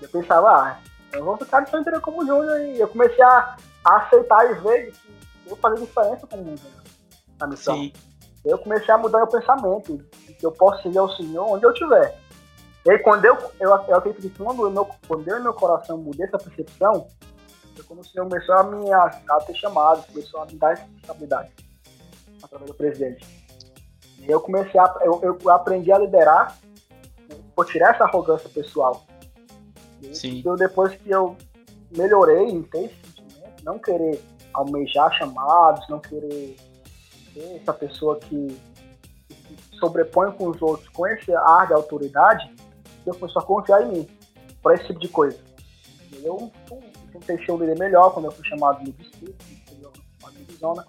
eu 0.02 0.10
pensava, 0.10 0.50
ah, 0.50 0.80
eu 1.14 1.24
vou 1.24 1.38
ficar 1.38 1.62
de 1.62 1.76
inteira 1.76 2.00
como 2.00 2.26
júnior, 2.26 2.60
e 2.62 2.80
eu 2.80 2.88
comecei 2.88 3.24
a, 3.24 3.56
a, 3.84 3.98
aceitar 3.98 4.52
e 4.52 4.54
ver 4.56 4.92
que 4.92 5.08
eu 5.46 5.50
vou 5.50 5.58
fazer 5.58 5.80
diferença 5.80 6.28
como 6.28 6.44
júnior 6.44 6.84
na 7.40 7.48
missão. 7.48 7.76
Sim. 7.76 7.94
Eu 8.44 8.58
comecei 8.60 8.94
a 8.94 8.98
mudar 8.98 9.20
meu 9.20 9.28
pensamento, 9.28 9.98
que 10.38 10.46
eu 10.46 10.52
posso 10.52 10.84
seguir 10.84 10.98
ao 10.98 11.10
Senhor 11.16 11.48
onde 11.50 11.66
eu 11.66 11.72
estiver. 11.72 12.20
E 12.86 12.92
aí, 12.92 13.00
quando 13.00 13.26
eu, 13.26 13.36
eu, 13.60 13.70
eu 13.70 13.96
acredito 13.96 14.22
que 14.22 14.30
quando, 14.30 14.64
eu, 14.64 14.70
meu, 14.70 14.88
quando 15.08 15.28
eu 15.28 15.40
e 15.40 15.42
meu 15.42 15.54
coração 15.54 15.98
mudei 15.98 16.28
essa 16.28 16.38
percepção, 16.38 17.08
foi 17.74 17.84
quando 17.84 18.02
o 18.02 18.06
Senhor 18.06 18.28
começou 18.30 18.56
a 18.56 18.64
me 18.64 18.94
a, 18.94 19.22
a 19.30 19.40
ter 19.42 19.56
chamado, 19.56 20.06
começou 20.06 20.42
a 20.42 20.46
me 20.46 20.56
dar 20.56 20.76
responsabilidade 20.76 21.52
através 22.44 22.70
do 22.70 22.78
presidente. 22.78 23.45
E 24.28 24.32
eu 24.32 24.40
comecei 24.42 24.80
a, 24.80 24.96
eu, 25.02 25.22
eu 25.22 25.50
aprendi 25.52 25.92
a 25.92 26.00
liderar 26.00 26.58
por 27.56 27.66
tirar 27.66 27.94
essa 27.94 28.04
arrogância 28.04 28.50
pessoal. 28.50 29.06
Sim. 30.14 30.40
Então, 30.40 30.56
depois 30.56 30.96
que 30.96 31.10
eu 31.10 31.36
melhorei 31.96 32.50
em 32.50 32.62
ter 32.64 32.86
esse 32.86 32.96
sentimento, 33.16 33.64
não 33.64 33.80
querer 33.80 34.22
almejar 34.54 35.12
chamados, 35.18 35.88
não 35.90 36.00
querer 36.00 36.56
ser 37.34 37.62
essa 37.62 37.74
pessoa 37.74 38.20
que, 38.20 38.48
que 39.28 39.78
sobrepõe 39.80 40.32
com 40.32 40.48
os 40.50 40.62
outros 40.62 40.88
com 40.90 41.08
esse 41.08 41.34
ar 41.34 41.68
de 41.68 41.74
autoridade, 41.74 42.54
eu 43.06 43.14
comecei 43.16 43.42
a 43.42 43.46
confiar 43.46 43.84
em 43.84 43.92
mim 43.92 44.08
para 44.62 44.76
esse 44.76 44.88
tipo 44.88 45.00
de 45.00 45.08
coisa. 45.10 45.40
Eu 46.24 46.52
tentei 47.12 47.38
ser 47.46 47.52
um 47.52 47.58
líder 47.58 47.78
melhor 47.78 48.14
quando 48.14 48.26
eu 48.26 48.32
fui 48.32 48.46
chamado 48.48 48.84
de 48.84 48.92
distrito, 48.92 49.46
de 49.46 50.56
zona. 50.56 50.86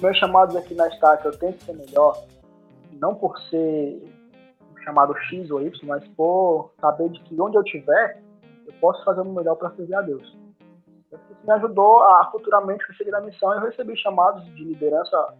Meus 0.00 0.18
chamados 0.18 0.54
aqui 0.54 0.74
na 0.74 0.88
Stack 0.88 1.24
eu 1.24 1.38
tento 1.38 1.64
ser 1.64 1.72
melhor, 1.74 2.22
não 2.92 3.14
por 3.14 3.38
ser 3.48 4.02
chamado 4.84 5.16
X 5.16 5.50
ou 5.50 5.62
Y, 5.62 5.72
mas 5.84 6.06
por 6.08 6.70
saber 6.80 7.08
de 7.08 7.20
que 7.22 7.40
onde 7.40 7.56
eu 7.56 7.62
estiver, 7.62 8.22
eu 8.66 8.72
posso 8.80 9.02
fazer 9.04 9.22
o 9.22 9.24
melhor 9.24 9.56
para 9.56 9.70
servir 9.70 9.94
a 9.94 10.02
Deus. 10.02 10.36
Isso 11.12 11.46
me 11.46 11.52
ajudou 11.54 12.02
a 12.02 12.30
futuramente 12.30 12.84
seguir 12.96 13.14
a 13.14 13.20
missão. 13.20 13.52
Eu 13.54 13.60
recebi 13.60 13.96
chamados 13.96 14.44
de 14.44 14.64
liderança 14.64 15.34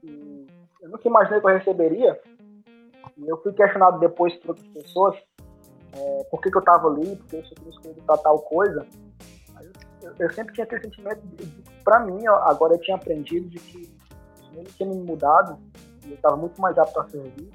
que 0.00 0.46
eu 0.82 0.88
nunca 0.88 1.08
imaginei 1.08 1.40
que 1.40 1.46
eu 1.46 1.58
receberia, 1.58 2.20
e 3.16 3.28
eu 3.28 3.36
fui 3.42 3.52
questionado 3.52 3.98
depois 3.98 4.34
por 4.36 4.50
outras 4.50 4.68
pessoas 4.68 5.16
é, 5.92 6.24
por 6.30 6.40
que, 6.40 6.50
que 6.50 6.56
eu 6.56 6.60
estava 6.60 6.88
ali, 6.88 7.16
porque 7.16 7.36
eu 7.36 7.44
sou 7.44 7.68
escolhido 7.68 8.02
para 8.02 8.18
tal 8.18 8.38
coisa. 8.40 8.86
Eu, 10.18 10.32
sempre 10.32 10.54
tinha 10.54 10.64
aquele 10.64 10.82
sentimento 10.82 11.20
para 11.84 12.00
mim, 12.00 12.26
agora 12.26 12.74
eu 12.74 12.80
tinha 12.80 12.96
aprendido 12.96 13.48
de 13.48 13.58
que 13.58 13.92
ele 14.54 14.68
tinha 14.76 14.88
me 14.88 14.96
mudado 14.96 15.58
eu 16.10 16.14
estava 16.14 16.36
muito 16.36 16.60
mais 16.60 16.76
apto 16.78 17.00
a 17.00 17.08
servir. 17.08 17.48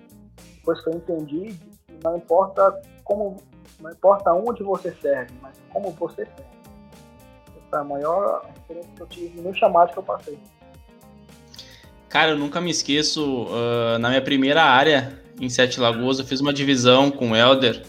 Depois 0.55 0.81
que 0.81 0.89
eu 0.89 0.93
entendi 0.93 1.53
que 1.53 1.99
não 2.03 2.17
importa 2.17 2.81
como, 3.03 3.37
não 3.79 3.91
importa 3.91 4.33
onde 4.33 4.63
você 4.63 4.93
serve, 5.01 5.33
mas 5.41 5.55
como 5.71 5.91
você 5.91 6.25
serve. 6.25 6.55
Essa 7.67 7.77
é 7.77 7.79
a 7.79 7.83
maior 7.83 8.49
experiência 8.55 8.91
que 8.95 9.01
eu 9.01 9.07
tive 9.07 9.41
no 9.41 9.53
chamado 9.53 9.91
que 9.91 9.99
eu 9.99 10.03
passei. 10.03 10.39
Cara, 12.09 12.31
eu 12.31 12.37
nunca 12.37 12.61
me 12.61 12.71
esqueço, 12.71 13.45
uh, 13.45 13.99
na 13.99 14.09
minha 14.09 14.21
primeira 14.21 14.63
área 14.63 15.21
em 15.39 15.49
Sete 15.49 15.79
Lagoas, 15.79 16.17
eu 16.19 16.25
fiz 16.25 16.39
uma 16.39 16.53
divisão 16.53 17.11
com 17.11 17.31
o 17.31 17.35
Elder. 17.35 17.83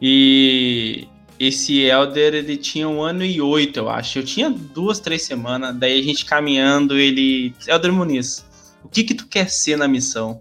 E 0.00 1.08
esse 1.46 1.80
Elder, 1.80 2.34
ele 2.34 2.56
tinha 2.56 2.88
um 2.88 3.02
ano 3.02 3.24
e 3.24 3.40
oito, 3.40 3.78
eu 3.78 3.90
acho. 3.90 4.18
Eu 4.20 4.24
tinha 4.24 4.48
duas, 4.48 5.00
três 5.00 5.22
semanas. 5.22 5.74
Daí 5.76 5.98
a 5.98 6.02
gente 6.02 6.24
caminhando, 6.24 6.96
ele... 6.96 7.52
Elder 7.66 7.92
Muniz, 7.92 8.44
o 8.84 8.88
que 8.88 9.02
que 9.02 9.12
tu 9.12 9.26
quer 9.26 9.50
ser 9.50 9.76
na 9.76 9.88
missão? 9.88 10.40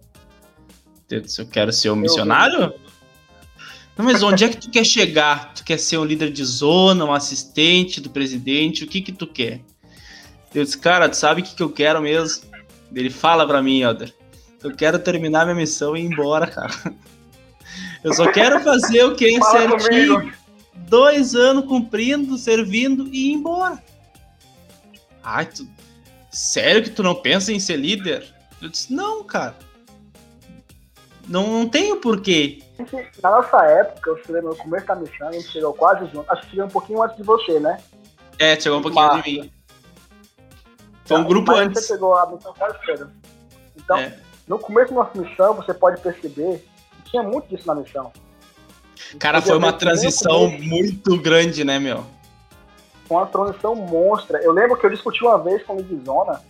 Eu 1.10 1.46
quero 1.48 1.74
ser 1.74 1.90
um 1.90 1.96
missionário? 1.96 2.74
Não, 3.98 4.06
mas 4.06 4.22
onde 4.22 4.44
é 4.44 4.50
que 4.50 4.58
tu 4.58 4.70
quer 4.70 4.86
chegar? 4.86 5.54
Tu 5.54 5.64
quer 5.64 5.78
ser 5.78 5.98
um 5.98 6.06
líder 6.06 6.32
de 6.32 6.46
zona, 6.46 7.04
um 7.04 7.14
assistente 7.14 8.00
do 8.00 8.10
presidente? 8.10 8.84
O 8.84 8.88
que 8.88 9.02
que 9.02 9.12
tu 9.12 9.26
quer? 9.26 9.60
Eu 10.54 10.64
disse, 10.64 10.78
cara, 10.78 11.10
tu 11.10 11.18
sabe 11.18 11.42
o 11.42 11.44
que, 11.44 11.56
que 11.56 11.64
eu 11.64 11.70
quero 11.70 12.02
mesmo? 12.02 12.44
Ele 12.94 13.10
fala 13.10 13.48
pra 13.48 13.62
mim, 13.62 13.82
Elder. 13.82 14.14
Eu 14.64 14.76
quero 14.76 15.00
terminar 15.00 15.46
minha 15.46 15.56
missão 15.56 15.98
e 15.98 16.02
ir 16.02 16.06
embora, 16.06 16.46
cara. 16.46 16.74
Eu 18.04 18.14
só 18.14 18.32
quero 18.32 18.60
fazer 18.62 19.04
o 19.04 19.16
que 19.16 19.26
é 19.26 19.42
certinho. 19.42 20.20
Comigo. 20.20 20.41
Dois 20.74 21.36
anos 21.36 21.66
cumprindo, 21.66 22.38
servindo 22.38 23.08
e 23.08 23.30
ir 23.30 23.34
embora. 23.34 23.82
Ai, 25.24 25.46
tu... 25.46 25.68
sério 26.32 26.84
que 26.84 26.90
tu 26.90 27.04
não 27.04 27.16
pensa 27.16 27.52
em 27.52 27.60
ser 27.60 27.78
líder? 27.78 28.26
Eu 28.62 28.70
disse, 28.70 28.94
não, 28.94 29.24
cara. 29.24 29.56
Não, 31.28 31.48
não 31.48 31.70
tenho 31.70 31.98
porquê. 31.98 32.62
Na 33.22 33.32
nossa 33.32 33.64
época, 33.66 34.10
eu 34.10 34.20
lembro 34.30 34.50
no 34.50 34.56
começo 34.56 34.88
da 34.88 34.96
missão, 34.96 35.28
a 35.28 35.32
gente 35.32 35.48
chegou 35.50 35.74
quase 35.74 36.06
junto. 36.12 36.30
Acho 36.32 36.42
que 36.44 36.50
chegou 36.52 36.66
um 36.66 36.70
pouquinho 36.70 37.02
antes 37.02 37.18
de 37.18 37.24
você, 37.24 37.60
né? 37.60 37.80
É, 38.40 38.60
chegou 38.60 38.80
um 38.80 38.82
pouquinho 38.82 39.12
antes 39.12 39.24
de 39.24 39.42
mim. 39.42 39.52
Foi 41.06 41.20
um 41.20 41.24
grupo 41.24 41.52
antes. 41.52 41.86
Você 41.86 41.94
pegou 41.94 42.16
a 42.16 42.32
missão 42.32 42.54
quase. 42.54 42.78
Então, 43.76 43.98
é. 43.98 44.18
no 44.48 44.58
começo 44.58 44.94
da 44.94 45.04
nossa 45.04 45.20
missão, 45.20 45.54
você 45.54 45.74
pode 45.74 46.02
perceber 46.02 46.66
que 47.04 47.12
tinha 47.12 47.24
muito 47.24 47.48
disso 47.48 47.68
na 47.68 47.76
missão. 47.76 48.12
Cara, 49.20 49.42
foi 49.42 49.58
uma 49.58 49.74
transição 49.74 50.50
muito 50.50 51.20
grande, 51.22 51.64
né, 51.64 51.80
meu? 51.80 52.04
Foi 53.06 53.18
uma 53.18 53.26
transição 53.26 53.76
monstra. 53.76 54.42
Eu 54.42 54.52
lembro 54.52 54.78
que 54.78 54.86
eu 54.86 54.90
discuti 54.90 55.24
uma 55.24 55.38
vez 55.38 55.64
com 55.64 55.76
o 55.76 55.82
Lidzona, 55.82 56.42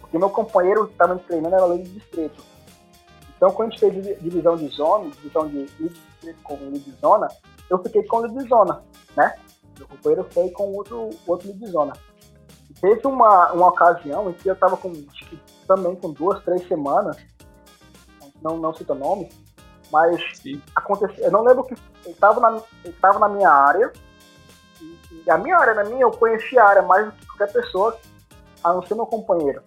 porque 0.00 0.18
meu 0.18 0.30
companheiro 0.30 0.86
que 0.86 0.92
estava 0.92 1.14
me 1.14 1.20
treinando 1.20 1.54
era 1.54 1.78
de 1.78 1.88
distrito. 1.90 2.42
Então, 3.36 3.52
quando 3.52 3.68
a 3.68 3.70
gente 3.70 3.80
fez 3.80 4.20
divisão 4.20 4.56
de 4.56 4.66
zona, 4.68 5.10
divisão 5.10 5.48
de 5.48 5.64
distrito 5.66 6.42
com 6.42 6.54
lead 6.54 6.94
zona, 7.00 7.28
eu 7.70 7.78
fiquei 7.82 8.02
com 8.02 8.18
lead 8.18 8.48
zona, 8.48 8.82
né? 9.16 9.34
Meu 9.78 9.86
companheiro 9.86 10.26
foi 10.32 10.50
com 10.50 10.72
outro, 10.74 11.10
outro 11.26 11.48
lead 11.48 11.64
zona. 11.70 11.92
Teve 12.80 13.06
uma, 13.06 13.52
uma 13.52 13.68
ocasião 13.68 14.28
em 14.28 14.32
que 14.32 14.48
eu 14.48 14.54
estava 14.54 14.76
com, 14.76 14.92
também 15.66 15.94
com 15.96 16.12
duas, 16.12 16.42
três 16.44 16.66
semanas, 16.66 17.16
não, 18.42 18.56
não 18.56 18.74
cito 18.74 18.94
nome, 18.94 19.28
mas 19.92 20.20
aconteceu, 20.74 21.24
eu 21.24 21.30
não 21.30 21.42
lembro 21.42 21.64
que 21.64 21.74
estava 22.10 22.40
na, 22.40 22.60
ele 22.84 23.18
na 23.18 23.28
minha 23.28 23.50
área, 23.50 23.92
e, 24.80 25.22
e, 25.26 25.30
a 25.30 25.38
minha 25.38 25.56
área, 25.56 25.74
na 25.74 25.84
minha, 25.84 26.02
eu 26.02 26.10
conhecia 26.10 26.62
a 26.62 26.68
área 26.68 26.82
mais 26.82 27.06
do 27.06 27.12
que 27.12 27.26
qualquer 27.26 27.52
pessoa, 27.52 27.98
a 28.62 28.72
não 28.72 28.82
ser 28.82 28.94
meu 28.94 29.06
companheiro. 29.06 29.62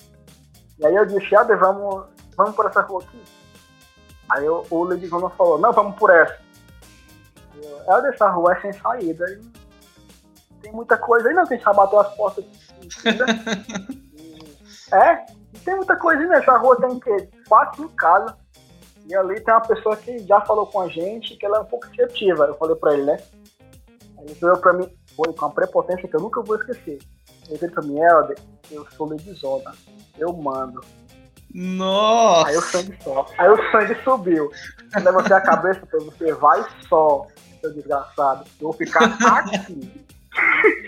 E 0.79 0.85
aí 0.85 0.95
eu 0.95 1.05
disse, 1.05 1.35
ah, 1.35 1.43
vamos, 1.43 2.05
vamos 2.35 2.55
por 2.55 2.65
essa 2.65 2.81
rua 2.81 3.03
aqui. 3.03 3.21
Aí 4.29 4.45
eu, 4.45 4.65
o 4.69 4.83
Ledivano 4.83 5.29
falou, 5.31 5.59
não, 5.59 5.71
vamos 5.71 5.97
por 5.97 6.09
essa. 6.09 6.39
Eu, 7.61 7.93
é 7.93 8.01
dessa 8.01 8.29
rua 8.29 8.53
é 8.53 8.61
sem 8.61 8.73
saída. 8.73 9.25
tem 10.61 10.71
muita 10.71 10.97
coisa 10.97 11.27
aí, 11.27 11.35
não, 11.35 11.45
que 11.45 11.53
a 11.53 11.57
gente 11.57 11.65
já 11.65 11.73
bateu 11.73 11.99
as 11.99 12.15
portas. 12.15 12.45
é, 14.91 15.25
tem 15.63 15.75
muita 15.75 15.95
coisa, 15.95 16.25
né? 16.25 16.37
Essa 16.37 16.57
rua 16.57 16.75
tem 16.77 16.99
que 16.99 17.29
quatro 17.47 17.83
em 17.83 17.89
casa. 17.89 18.35
E 19.07 19.15
ali 19.15 19.39
tem 19.41 19.53
uma 19.53 19.61
pessoa 19.61 19.95
que 19.97 20.19
já 20.19 20.41
falou 20.41 20.65
com 20.67 20.81
a 20.81 20.87
gente 20.87 21.35
que 21.35 21.45
ela 21.45 21.57
é 21.57 21.61
um 21.61 21.65
pouco 21.65 21.87
receptiva. 21.87 22.45
Eu 22.45 22.55
falei 22.55 22.75
pra 22.75 22.93
ele, 22.93 23.03
né? 23.03 23.17
Aí 24.17 24.25
ele 24.25 24.35
falou 24.35 24.57
pra 24.57 24.73
mim, 24.73 24.89
foi 25.15 25.33
com 25.33 25.45
uma 25.45 25.51
prepotência 25.51 26.07
que 26.07 26.15
eu 26.15 26.21
nunca 26.21 26.41
vou 26.41 26.55
esquecer. 26.55 26.99
Ele 27.47 27.57
disse 27.57 27.71
pra 27.71 27.83
mim, 27.83 27.99
Helder, 27.99 28.37
eu 28.69 28.85
sou 28.91 29.07
Ledizona, 29.07 29.71
eu 30.17 30.31
mando. 30.33 30.81
Nossa! 31.53 32.47
Aí 32.47 32.57
o 32.57 32.61
sangue 32.61 32.97
só. 33.03 33.25
Aí 33.37 33.49
o 33.49 33.71
sangue 33.71 33.95
subiu. 34.03 34.49
Eu 34.95 35.03
levantei 35.03 35.35
a 35.35 35.41
cabeça 35.41 35.85
pra 35.85 35.99
você, 35.99 36.33
vai 36.33 36.63
só, 36.87 37.27
seu 37.59 37.73
desgraçado. 37.73 38.45
Eu 38.59 38.67
vou 38.67 38.73
ficar 38.73 39.03
aqui. 39.37 39.91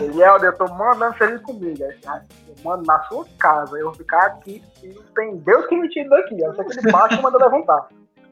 Ele, 0.00 0.22
Helder, 0.22 0.50
eu 0.50 0.56
tô 0.56 0.66
mandando 0.74 1.16
serviço 1.18 1.42
comigo. 1.44 1.82
Eu 1.82 2.54
mando 2.64 2.84
na 2.84 3.02
sua 3.04 3.26
casa, 3.38 3.76
eu 3.78 3.86
vou 3.86 3.94
ficar 3.94 4.26
aqui 4.26 4.62
e 4.82 4.94
tem 5.14 5.36
Deus 5.38 5.66
que 5.66 5.76
me 5.76 5.88
tire 5.88 6.08
daqui. 6.08 6.40
Eu 6.40 6.54
sei 6.54 6.64
que 6.64 6.78
ele 6.78 6.92
bate 6.92 7.14
e 7.14 7.22
manda 7.22 7.38
levantar. 7.38 7.88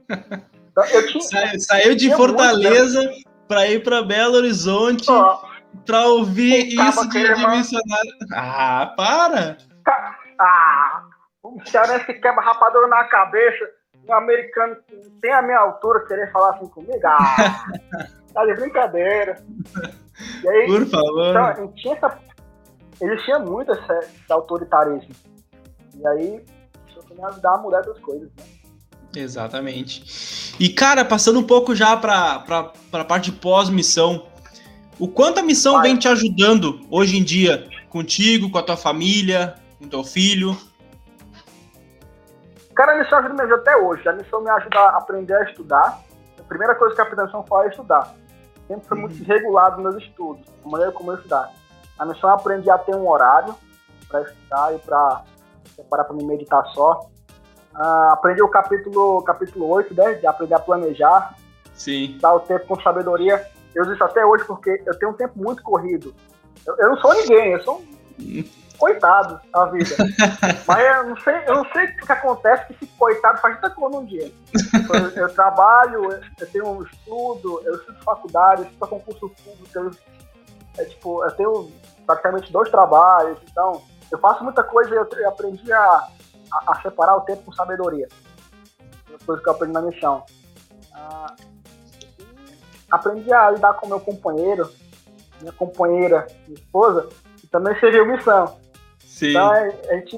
Então, 0.71 0.85
eu 0.93 1.07
tinha, 1.09 1.23
Sa 1.23 1.59
saiu 1.59 1.97
de 1.97 2.15
Fortaleza 2.15 3.11
para 3.49 3.67
ir 3.67 3.83
para 3.83 4.01
Belo 4.01 4.37
Horizonte 4.37 5.09
para 5.85 6.07
ouvir 6.07 6.69
isso 6.69 7.09
de 7.09 7.19
missionário. 7.19 8.13
Ah, 8.33 8.95
para! 8.97 9.57
Ah, 10.39 11.03
um 11.45 11.59
cearense 11.65 12.15
quebra 12.15 12.45
rapadura 12.45 12.87
na 12.87 13.05
cabeça, 13.05 13.69
um 14.09 14.15
americano 14.15 14.77
que 14.87 14.95
tem 15.21 15.33
a 15.33 15.43
minha 15.43 15.59
altura 15.59 16.07
querer 16.07 16.31
falar 16.31 16.51
assim 16.51 16.69
comigo. 16.69 17.01
Ah, 17.05 17.65
tá 18.33 18.45
de 18.45 18.55
brincadeira. 18.55 19.43
Aí, 20.49 20.67
Por 20.67 20.87
favor. 20.87 21.31
Então, 21.31 21.73
tinha 21.77 21.95
essa, 21.95 22.19
ele 23.01 23.17
tinha 23.25 23.39
muito 23.39 23.73
esse, 23.73 24.33
autoritarismo. 24.33 25.15
E 25.97 26.07
aí, 26.07 26.45
isso 26.89 27.01
me 27.15 27.25
ajudar 27.25 27.55
a 27.55 27.59
mudar 27.59 27.81
as 27.81 27.99
coisas, 28.01 28.29
né? 28.37 28.45
Exatamente. 29.17 30.55
E, 30.61 30.69
cara, 30.69 31.05
passando 31.05 31.39
um 31.39 31.47
pouco 31.47 31.75
já 31.75 31.97
para 31.97 32.45
a 32.93 33.05
parte 33.05 33.31
de 33.31 33.39
pós-missão, 33.39 34.27
o 34.99 35.09
quanto 35.09 35.39
a 35.39 35.43
missão 35.43 35.75
Vai. 35.75 35.89
vem 35.89 35.97
te 35.97 36.09
ajudando 36.09 36.81
hoje 36.91 37.17
em 37.17 37.23
dia, 37.23 37.69
contigo, 37.89 38.51
com 38.51 38.59
a 38.59 38.63
tua 38.63 38.77
família, 38.77 39.55
com 39.79 39.89
teu 39.89 40.05
filho? 40.05 40.57
Cara, 42.75 42.93
a 42.93 42.99
missão 42.99 43.19
ajuda 43.19 43.47
me 43.47 43.53
até 43.53 43.77
hoje. 43.77 44.09
A 44.09 44.13
missão 44.13 44.41
me 44.41 44.51
ajuda 44.51 44.79
a 44.79 44.99
aprender 44.99 45.35
a 45.35 45.45
estudar. 45.45 46.01
A 46.49 46.55
primeira 46.59 46.75
coisa 46.77 46.95
que 46.95 47.01
a 47.03 47.25
missão 47.25 47.45
faz 47.45 47.67
é 47.67 47.69
estudar. 47.69 48.15
Sempre 48.67 48.89
foi 48.89 48.99
muito 48.99 49.23
regulado 49.23 49.83
nos 49.83 49.93
meus 49.93 50.03
estudos, 50.03 50.47
a 50.65 50.69
maneira 50.69 50.93
como 50.93 51.13
eu 51.13 51.17
estudar. 51.17 51.53
A 51.99 52.07
missão 52.07 52.31
aprendi 52.31 52.71
a 52.71 52.79
ter 52.79 52.97
um 52.97 53.07
horário 53.07 53.55
para 54.09 54.23
estudar 54.23 54.75
e 54.75 54.79
para 54.79 55.25
separar 55.77 56.05
para 56.05 56.17
me 56.17 56.25
meditar 56.25 56.65
só. 56.69 57.07
Uh, 57.75 58.13
aprendi 58.13 58.43
o 58.43 58.49
capítulo, 58.49 59.23
capítulo 59.25 59.69
8, 59.69 59.95
né, 59.95 60.15
de 60.15 60.27
aprender 60.27 60.55
a 60.55 60.59
planejar. 60.59 61.35
Sim. 61.75 62.17
Dar 62.19 62.33
o 62.33 62.41
tempo 62.41 62.67
com 62.67 62.81
sabedoria. 62.81 63.47
Eu 63.75 63.83
uso 63.83 63.93
isso 63.93 64.05
até 64.05 64.25
hoje 64.25 64.45
porque 64.45 64.83
eu 64.87 64.99
tenho 64.99 65.13
um 65.13 65.15
tempo 65.15 65.35
muito 65.37 65.63
corrido. 65.63 66.15
Eu, 66.67 66.75
eu 66.79 66.89
não 66.89 66.97
sou 66.97 67.13
ninguém, 67.13 67.53
eu 67.53 67.61
sou 67.61 67.81
um 67.81 67.98
coitado 68.79 69.41
da 69.53 69.67
vida. 69.67 69.97
Mas 70.67 70.97
eu 70.97 71.09
não 71.09 71.17
sei, 71.21 71.35
eu 71.47 71.55
não 71.57 71.73
sei 71.73 71.85
o 71.85 71.97
que 71.97 72.13
acontece 72.13 72.67
que 72.67 72.73
esse 72.75 72.87
coitado 72.95 73.41
faz 73.41 73.57
tanta 73.57 73.75
coisa 73.75 73.99
num 73.99 74.05
dia. 74.05 74.33
Eu, 74.95 75.23
eu 75.23 75.35
trabalho, 75.35 76.11
eu 76.39 76.47
tenho 76.51 76.69
um 76.69 76.83
estudo, 76.85 77.61
eu 77.65 77.75
estudo 77.75 77.99
faculdade, 78.05 78.63
eu 78.63 78.69
estudo 78.69 78.89
concurso 78.89 79.29
público, 79.45 79.69
eu, 79.75 79.91
é, 80.79 80.85
tipo, 80.85 81.25
eu 81.25 81.31
tenho 81.33 81.73
praticamente 82.07 82.53
dois 82.53 82.71
trabalhos, 82.71 83.39
então 83.51 83.83
eu 84.11 84.19
faço 84.19 84.43
muita 84.45 84.63
coisa 84.63 84.95
e 84.95 84.97
eu, 84.97 85.09
eu 85.13 85.29
aprendi 85.29 85.71
a, 85.73 86.09
a, 86.53 86.73
a, 86.73 86.81
separar 86.81 87.17
o 87.17 87.23
tempo 87.23 87.43
com 87.43 87.53
sabedoria. 87.53 88.09
Uma 89.09 89.19
coisa 89.27 89.43
que 89.43 89.49
eu 89.49 89.53
aprendi 89.53 89.73
na 89.73 89.83
missão. 89.83 90.25
Ah, 90.95 91.35
aprendi 92.91 93.33
a 93.33 93.51
lidar 93.51 93.75
com 93.75 93.89
meu 93.89 94.01
companheiro, 94.01 94.71
minha 95.41 95.53
companheira, 95.53 96.27
minha 96.47 96.59
esposa, 96.59 97.09
também 97.51 97.79
serviu 97.81 98.07
missão. 98.07 98.57
Sim. 98.99 99.31
Então 99.31 99.51
a 99.51 99.95
gente 99.95 100.17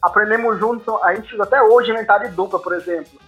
aprendemos 0.00 0.58
juntos, 0.58 0.86
a 1.02 1.14
gente 1.14 1.40
até 1.40 1.62
hoje 1.62 1.90
inventário 1.90 2.28
de 2.28 2.34
dupla, 2.34 2.58
por 2.58 2.74
exemplo. 2.74 3.20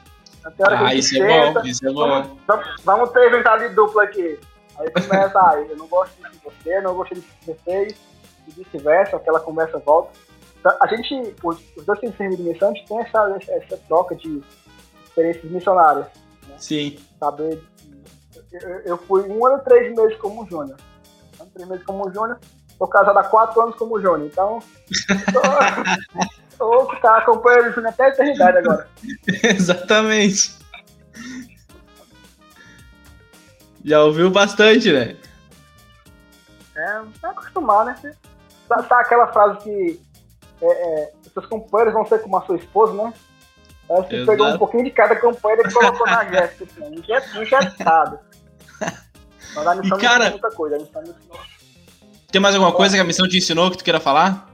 ah, 0.63 0.95
isso 0.95 1.11
senta, 1.11 1.25
é 1.27 1.53
bom, 1.53 1.61
isso 1.63 1.89
é 1.89 1.93
bom. 1.93 2.37
Vamos, 2.47 2.83
vamos 2.85 3.11
ter 3.11 3.29
inventário 3.29 3.69
de 3.69 3.75
dupla 3.75 4.05
aqui. 4.05 4.39
Aí 4.79 4.91
começa, 4.91 5.39
ah, 5.39 5.57
eu 5.57 5.77
não 5.77 5.87
gosto 5.87 6.13
de 6.17 6.39
você, 6.39 6.81
não 6.81 6.95
gosto 6.95 7.15
de 7.15 7.25
você, 7.47 7.97
e 8.47 8.51
vice-versa, 8.51 9.17
aquela 9.17 9.41
conversa 9.41 9.79
volta. 9.79 10.11
Então, 10.59 10.77
a 10.81 10.87
gente, 10.89 11.35
os, 11.43 11.59
os 11.77 11.85
dois 11.85 12.01
serviços 12.01 12.37
de 12.37 12.43
missão, 12.43 12.71
a 12.71 12.75
gente 12.75 12.87
tem 12.87 12.99
essa, 12.99 13.39
essa 13.49 13.77
troca 13.87 14.17
de 14.17 14.43
experiências 15.05 15.51
missionárias. 15.51 16.07
Né? 16.49 16.55
Sim. 16.59 16.99
Saber 17.21 17.63
eu, 18.53 18.81
eu 18.81 18.99
fui 18.99 19.23
um 19.29 19.45
ano 19.47 19.59
e 19.59 19.65
três 19.65 19.95
meses 19.95 20.17
como 20.19 20.47
júnior. 20.47 20.77
Um 21.41 21.47
três 21.47 21.69
meses 21.69 21.85
como 21.85 22.13
júnior. 22.13 22.39
Tô 22.79 22.87
casado 22.87 23.19
há 23.19 23.25
quatro 23.25 23.61
anos 23.63 23.77
como 23.77 24.01
júnior. 24.01 24.27
Então, 24.27 24.59
tô, 26.59 26.67
vou 26.67 26.91
ficar 26.91 27.19
acompanhando 27.19 27.69
o 27.69 27.73
júnior 27.73 27.93
até 27.93 28.05
a 28.05 28.09
eternidade 28.09 28.59
agora. 28.59 28.89
Exatamente. 29.43 30.57
Já 33.85 34.03
ouviu 34.03 34.31
bastante, 34.31 34.91
né? 34.91 35.17
É, 36.75 37.03
tá 37.21 37.31
acostumar, 37.31 37.85
né? 37.85 37.97
Sabe, 38.67 38.89
sabe 38.89 39.03
aquela 39.03 39.33
frase 39.33 39.59
que 39.59 40.01
é, 40.63 40.67
é, 40.67 41.13
seus 41.33 41.47
companheiros 41.47 41.93
vão 41.93 42.07
ser 42.07 42.21
como 42.21 42.37
a 42.37 42.43
sua 42.43 42.57
esposa, 42.57 42.95
né? 42.95 43.13
Aí 43.91 43.97
você 43.97 44.25
pegou 44.25 44.49
um 44.49 44.59
pouquinho 44.59 44.85
de 44.85 44.91
cada 44.91 45.17
companheiro 45.17 45.69
e 45.69 45.73
colocou 45.73 46.07
na 46.07 46.25
Jéssica, 46.25 46.65
assim, 46.65 46.95
injetado. 47.43 48.19
Mas 49.55 49.67
a 49.67 49.75
missão 49.75 49.99
e, 49.99 50.01
cara, 50.01 50.31
muita 50.31 50.51
coisa, 50.51 50.77
a 50.77 50.79
missão 50.79 51.03
me 51.03 51.11
ensinou. 51.11 51.39
Tem 52.35 52.41
mais 52.41 52.57
alguma 52.57 52.73
coisa 52.73 52.97
que 52.97 53.01
a 53.01 53.05
missão 53.05 53.29
te 53.29 53.39
ensinou 53.39 53.71
que 53.71 53.79
tu 53.79 53.85
queira 53.85 54.01
falar? 54.01 54.49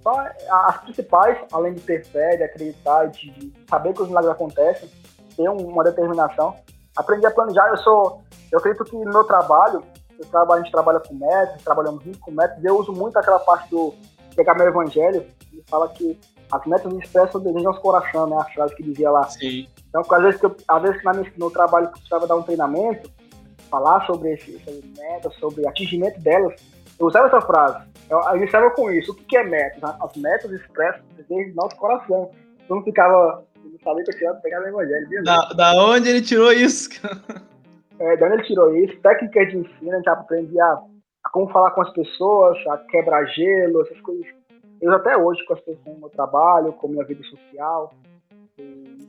Só 0.00 0.14
as 0.48 0.76
principais, 0.82 1.36
além 1.50 1.74
de 1.74 1.80
ter 1.80 2.06
fé, 2.06 2.36
de 2.36 2.44
acreditar, 2.44 3.06
de 3.06 3.52
saber 3.68 3.92
que 3.92 4.02
os 4.02 4.06
milagres 4.06 4.30
acontecem, 4.30 4.88
ter 5.36 5.48
uma 5.48 5.82
determinação. 5.82 6.54
Aprendi 6.94 7.26
a 7.26 7.32
planejar, 7.32 7.68
eu 7.70 7.78
sou. 7.78 8.22
Eu 8.52 8.60
acredito 8.60 8.84
que 8.84 8.94
no 8.94 9.10
meu 9.12 9.24
trabalho, 9.24 9.82
eu 10.20 10.24
trabalho, 10.26 10.60
a 10.60 10.62
gente 10.62 10.72
trabalha 10.72 11.00
com 11.00 11.14
métodos, 11.16 11.64
trabalhamos 11.64 12.04
muito 12.04 12.20
com 12.20 12.30
métodos, 12.30 12.64
eu 12.64 12.78
uso 12.78 12.92
muito 12.92 13.18
aquela 13.18 13.40
parte 13.40 13.68
do 13.70 13.92
pegar 14.36 14.54
meu 14.54 14.68
evangelho, 14.68 15.26
e 15.52 15.60
fala 15.68 15.88
que 15.88 16.16
as 16.52 16.64
metas 16.64 16.92
expressam 16.92 17.40
o 17.40 17.44
desejo 17.44 17.66
aos 17.66 17.78
coração, 17.80 18.28
né? 18.28 18.36
A 18.38 18.44
frase 18.54 18.76
que 18.76 18.84
dizia 18.84 19.10
lá. 19.10 19.24
Sim. 19.24 19.66
Então, 19.88 20.04
às 20.08 20.22
vezes, 20.22 20.38
que 20.38 20.46
eu, 20.46 20.56
às 20.68 20.82
vezes 20.82 21.02
na, 21.02 21.12
no 21.38 21.50
trabalho 21.50 21.86
que 21.86 21.94
eu 21.94 21.98
precisava 21.98 22.28
dar 22.28 22.36
um 22.36 22.42
treinamento, 22.44 23.10
falar 23.68 24.04
sobre 24.06 24.32
esse, 24.32 24.58
sobre 24.60 24.82
metas, 24.96 25.34
sobre 25.36 25.66
atingimento 25.66 26.20
delas, 26.20 26.54
eu 26.98 27.06
usava 27.06 27.28
essa 27.28 27.40
frase. 27.40 27.86
Eu, 28.10 28.18
eu 28.18 28.36
iniciava 28.36 28.70
com 28.70 28.90
isso. 28.90 29.12
O 29.12 29.14
que, 29.14 29.24
que 29.24 29.36
é 29.36 29.44
metas? 29.44 29.82
As 29.82 30.16
metas 30.16 30.50
expressam 30.50 31.02
o 31.12 31.22
desejo 31.22 31.50
do 31.50 31.56
nosso 31.56 31.76
coração. 31.76 32.30
Eu 32.68 32.76
não 32.76 32.82
ficava. 32.82 33.44
Eu 33.64 33.70
não 33.70 33.78
sabia 33.80 34.04
que 34.04 34.10
eu 34.10 34.18
tinha 34.18 34.34
pegado 34.34 34.64
o 34.64 34.68
evangelho. 34.68 35.08
Viu? 35.08 35.22
Da, 35.22 35.48
da 35.50 35.72
onde 35.84 36.08
ele 36.08 36.22
tirou 36.22 36.52
isso? 36.52 36.88
é, 37.98 38.16
da 38.16 38.26
onde 38.26 38.34
ele 38.34 38.44
tirou 38.44 38.74
isso? 38.74 38.98
Técnicas 39.00 39.50
de 39.50 39.58
ensino, 39.58 39.92
a 39.92 39.96
gente 39.96 40.08
aprendia 40.08 40.64
a, 40.64 40.82
a 41.24 41.30
como 41.30 41.50
falar 41.50 41.70
com 41.72 41.82
as 41.82 41.92
pessoas, 41.92 42.58
a 42.66 42.78
quebrar 42.78 43.24
gelo, 43.26 43.82
essas 43.82 44.00
coisas. 44.00 44.26
Eu 44.80 44.92
até 44.92 45.16
hoje 45.16 45.44
com 45.44 45.54
as 45.54 45.60
pessoas 45.60 45.94
no 45.94 46.00
meu 46.00 46.10
trabalho, 46.10 46.72
com 46.72 46.86
a 46.86 46.90
minha 46.90 47.04
vida 47.04 47.22
social, 47.24 47.92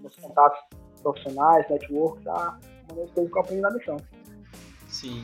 meus 0.01 0.16
contatos 0.16 0.60
profissionais, 1.01 1.70
network, 1.70 2.24
tá? 2.24 2.57
Uma 2.91 3.01
das 3.01 3.12
coisas 3.12 3.32
que 3.32 3.38
eu 3.38 3.41
aprendi 3.41 3.62
na 3.62 3.72
missão. 3.72 3.97
Sim. 4.89 5.23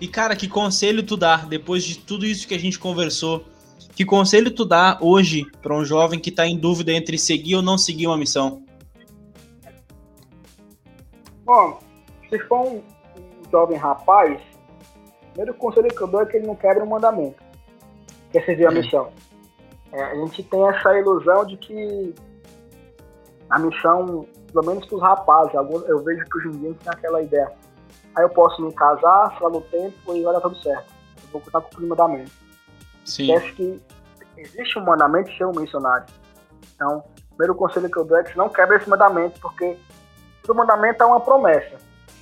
E 0.00 0.08
cara, 0.08 0.34
que 0.34 0.48
conselho 0.48 1.02
tu 1.02 1.16
dá 1.16 1.36
depois 1.36 1.84
de 1.84 1.98
tudo 1.98 2.24
isso 2.24 2.48
que 2.48 2.54
a 2.54 2.58
gente 2.58 2.78
conversou? 2.78 3.44
Que 3.94 4.04
conselho 4.04 4.50
tu 4.50 4.64
dá 4.64 4.98
hoje 5.00 5.44
para 5.60 5.74
um 5.74 5.84
jovem 5.84 6.18
que 6.18 6.30
está 6.30 6.46
em 6.46 6.56
dúvida 6.56 6.90
entre 6.90 7.18
seguir 7.18 7.56
ou 7.56 7.62
não 7.62 7.76
seguir 7.76 8.06
uma 8.06 8.16
missão? 8.16 8.62
Bom, 11.44 11.78
se 12.30 12.38
for 12.40 12.60
um, 12.60 12.76
um 12.76 13.50
jovem 13.50 13.76
rapaz, 13.76 14.40
o 14.40 15.26
primeiro 15.32 15.54
conselho 15.54 15.88
que 15.88 16.00
eu 16.00 16.06
dou 16.06 16.22
é 16.22 16.26
que 16.26 16.38
ele 16.38 16.46
não 16.46 16.56
quebre 16.56 16.82
o 16.82 16.86
um 16.86 16.88
mandamento, 16.88 17.42
que 18.32 18.38
é 18.38 18.44
servir 18.44 18.66
a 18.66 18.70
é. 18.70 18.74
missão. 18.74 19.12
É, 19.92 20.02
a 20.02 20.14
gente 20.14 20.42
tem 20.44 20.66
essa 20.68 20.98
ilusão 20.98 21.44
de 21.44 21.56
que 21.58 22.14
a 23.50 23.58
missão, 23.58 24.26
pelo 24.52 24.66
menos 24.66 24.86
para 24.86 24.96
os 24.96 25.02
rapazes, 25.02 25.54
eu 25.54 26.02
vejo 26.04 26.24
que 26.24 26.38
os 26.38 26.44
meninos 26.54 26.78
têm 26.78 26.92
aquela 26.92 27.20
ideia 27.20 27.59
aí 28.16 28.24
eu 28.24 28.30
posso 28.30 28.62
me 28.62 28.72
casar, 28.72 29.36
lá 29.40 29.50
no 29.50 29.60
tempo 29.62 30.14
e 30.14 30.22
vai 30.22 30.32
dar 30.32 30.40
tudo 30.40 30.56
certo. 30.56 30.92
Eu 31.22 31.28
vou 31.30 31.42
estar 31.42 31.60
com 31.60 31.82
o 31.82 31.88
mandamento. 31.88 32.30
Sim. 33.04 33.32
Esquece 33.32 33.54
que 33.54 33.82
existe 34.36 34.78
um 34.78 34.84
mandamento 34.84 35.30
ser 35.36 35.44
um 35.46 35.52
missionário. 35.52 36.06
Então, 36.74 36.98
o 36.98 37.28
primeiro 37.28 37.54
conselho 37.54 37.90
que 37.90 37.98
eu 37.98 38.04
dou 38.04 38.18
é 38.18 38.24
que 38.24 38.36
não 38.36 38.48
quebre 38.48 38.76
esse 38.76 38.88
mandamento, 38.88 39.38
porque 39.40 39.76
todo 40.42 40.56
mandamento 40.56 41.02
é 41.02 41.06
uma 41.06 41.20
promessa 41.20 41.76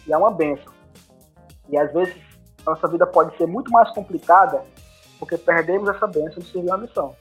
e 0.07 0.13
é 0.13 0.17
uma 0.17 0.31
bênção. 0.31 0.73
E 1.69 1.79
às 1.79 1.93
vezes 1.93 2.17
a 2.67 2.71
nossa 2.71 2.89
vida 2.89 3.07
pode 3.07 3.37
ser 3.37 3.47
muito 3.47 3.71
mais 3.71 3.91
complicada 3.93 4.63
porque 5.19 5.37
perdemos 5.37 5.89
essa 5.89 6.07
bênção 6.07 6.41
de 6.43 6.51
servir 6.51 6.69
uma 6.69 6.79
missão. 6.79 7.15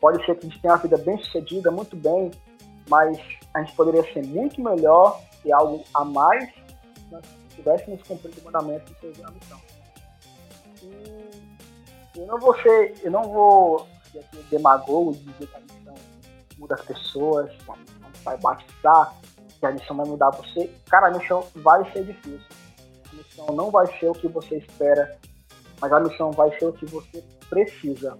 Pode 0.00 0.24
ser 0.24 0.34
que 0.36 0.46
a 0.46 0.48
gente 0.48 0.60
tenha 0.60 0.74
uma 0.74 0.80
vida 0.80 0.96
bem 0.98 1.18
sucedida, 1.18 1.70
muito 1.70 1.96
bem, 1.96 2.30
mas 2.88 3.18
a 3.54 3.60
gente 3.60 3.74
poderia 3.74 4.02
ser 4.12 4.24
muito 4.24 4.62
melhor 4.62 5.20
e 5.44 5.52
algo 5.52 5.84
a 5.94 6.04
mais 6.04 6.48
tivéssemos 7.58 8.00
cumprido 8.04 8.40
o 8.40 8.44
mandamento 8.44 8.92
de 8.92 9.00
servir 9.00 9.24
a 9.26 9.30
missão. 9.30 9.60
E 10.82 12.20
eu 12.20 12.26
não 12.26 12.38
vou 12.38 12.54
ser, 12.60 12.94
eu 13.02 13.10
não 13.10 13.22
vou 13.24 13.86
ser 14.12 14.20
aqui 14.20 14.36
demagogo 14.50 15.12
dizer 15.12 15.46
que 15.48 15.56
a 15.56 15.60
missão 15.60 15.94
muda 16.56 16.74
as 16.76 16.82
pessoas, 16.82 17.50
que 17.50 17.70
a 17.70 17.76
missão 17.76 18.10
vai 18.24 18.36
batizar, 18.38 19.14
que 19.58 19.66
a 19.66 19.72
missão 19.72 19.96
vai 19.96 20.06
mudar 20.06 20.30
você. 20.30 20.70
Cara, 20.88 21.08
a 21.08 21.18
missão 21.18 21.44
vai 21.56 21.90
ser 21.92 22.04
difícil. 22.04 22.46
A 23.10 23.14
missão 23.16 23.46
não 23.54 23.70
vai 23.70 23.86
ser 23.98 24.08
o 24.08 24.12
que 24.12 24.28
você 24.28 24.58
espera, 24.58 25.18
mas 25.80 25.92
a 25.92 26.00
missão 26.00 26.30
vai 26.30 26.56
ser 26.58 26.66
o 26.66 26.72
que 26.72 26.86
você 26.86 27.24
precisa 27.50 28.16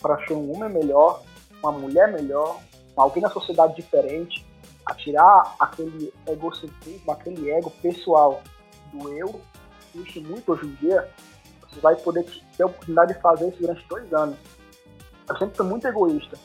para 0.00 0.26
ser 0.26 0.32
um 0.32 0.54
homem 0.54 0.70
melhor, 0.70 1.22
uma 1.62 1.72
mulher 1.72 2.10
melhor, 2.10 2.58
alguém 2.96 3.22
na 3.22 3.28
sociedade 3.28 3.76
diferente, 3.76 4.46
a 4.86 4.94
tirar 4.94 5.54
aquele 5.58 6.12
egocentrismo, 6.26 7.12
aquele 7.12 7.50
ego 7.50 7.70
pessoal 7.82 8.42
do 8.92 9.08
eu, 9.16 9.40
existe 9.94 10.20
muito 10.20 10.52
hoje 10.52 10.66
em 10.66 10.74
dia, 10.74 11.08
você 11.68 11.80
vai 11.80 11.96
poder 11.96 12.24
ter 12.56 12.62
a 12.62 12.66
oportunidade 12.66 13.14
de 13.14 13.20
fazer 13.20 13.48
isso 13.48 13.60
durante 13.60 13.86
dois 13.88 14.12
anos. 14.12 14.36
Eu 15.28 15.36
sempre 15.36 15.56
fui 15.56 15.66
muito 15.66 15.86
egoísta 15.86 16.36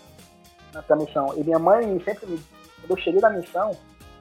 nessa 0.73 0.95
missão. 0.95 1.33
E 1.35 1.43
minha 1.43 1.59
mãe 1.59 1.99
sempre 2.03 2.27
me. 2.27 2.43
Quando 2.81 2.91
eu 2.91 2.97
cheguei 2.97 3.21
na 3.21 3.31
missão, 3.31 3.75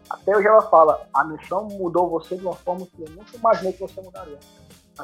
até 0.09 0.37
hoje 0.37 0.47
ela 0.47 0.63
fala: 0.71 1.07
a 1.13 1.25
missão 1.25 1.65
mudou 1.69 2.09
você 2.09 2.37
de 2.37 2.43
uma 2.45 2.55
forma 2.55 2.87
que 2.87 3.03
eu 3.03 3.11
nunca 3.11 3.37
imaginei 3.37 3.73
que 3.73 3.81
você 3.81 4.01
mudaria. 4.01 4.39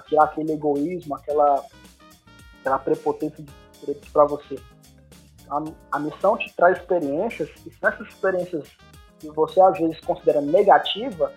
Tirar 0.09 0.25
aquele 0.25 0.53
egoísmo, 0.53 1.17
aquela, 1.17 1.65
aquela 2.61 2.79
prepotência 2.79 3.43
de 3.43 3.53
direitos 3.81 4.09
para 4.11 4.25
você. 4.25 4.57
A, 5.51 5.63
a 5.93 5.99
missão 5.99 6.39
te 6.39 6.55
traz 6.55 6.79
experiências, 6.79 7.51
e 7.67 7.71
se 7.71 7.79
essas 7.83 8.07
experiências 8.07 8.69
que 9.19 9.29
você 9.31 9.61
às 9.61 9.77
vezes 9.79 10.01
considera 10.01 10.41
negativa, 10.41 11.33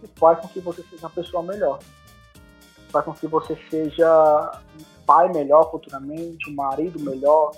que 0.00 0.06
faz 0.18 0.40
com 0.40 0.48
que 0.48 0.60
você 0.60 0.82
seja 0.82 1.06
uma 1.06 1.10
pessoa 1.10 1.42
melhor. 1.42 1.78
Faz 2.90 3.04
com 3.04 3.12
que 3.12 3.26
você 3.26 3.56
seja 3.70 4.60
um 4.78 5.04
pai 5.04 5.32
melhor 5.32 5.70
futuramente, 5.70 6.50
um 6.50 6.54
marido 6.54 6.98
melhor, 7.00 7.52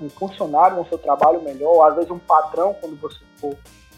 um, 0.00 0.10
funcionário 0.10 0.76
no 0.76 0.88
seu 0.88 0.98
trabalho 0.98 1.42
melhor, 1.42 1.88
às 1.88 1.94
vezes 1.94 2.10
um 2.10 2.18
patrão, 2.18 2.74
quando 2.74 2.98
você 3.00 3.18
for 3.36 3.56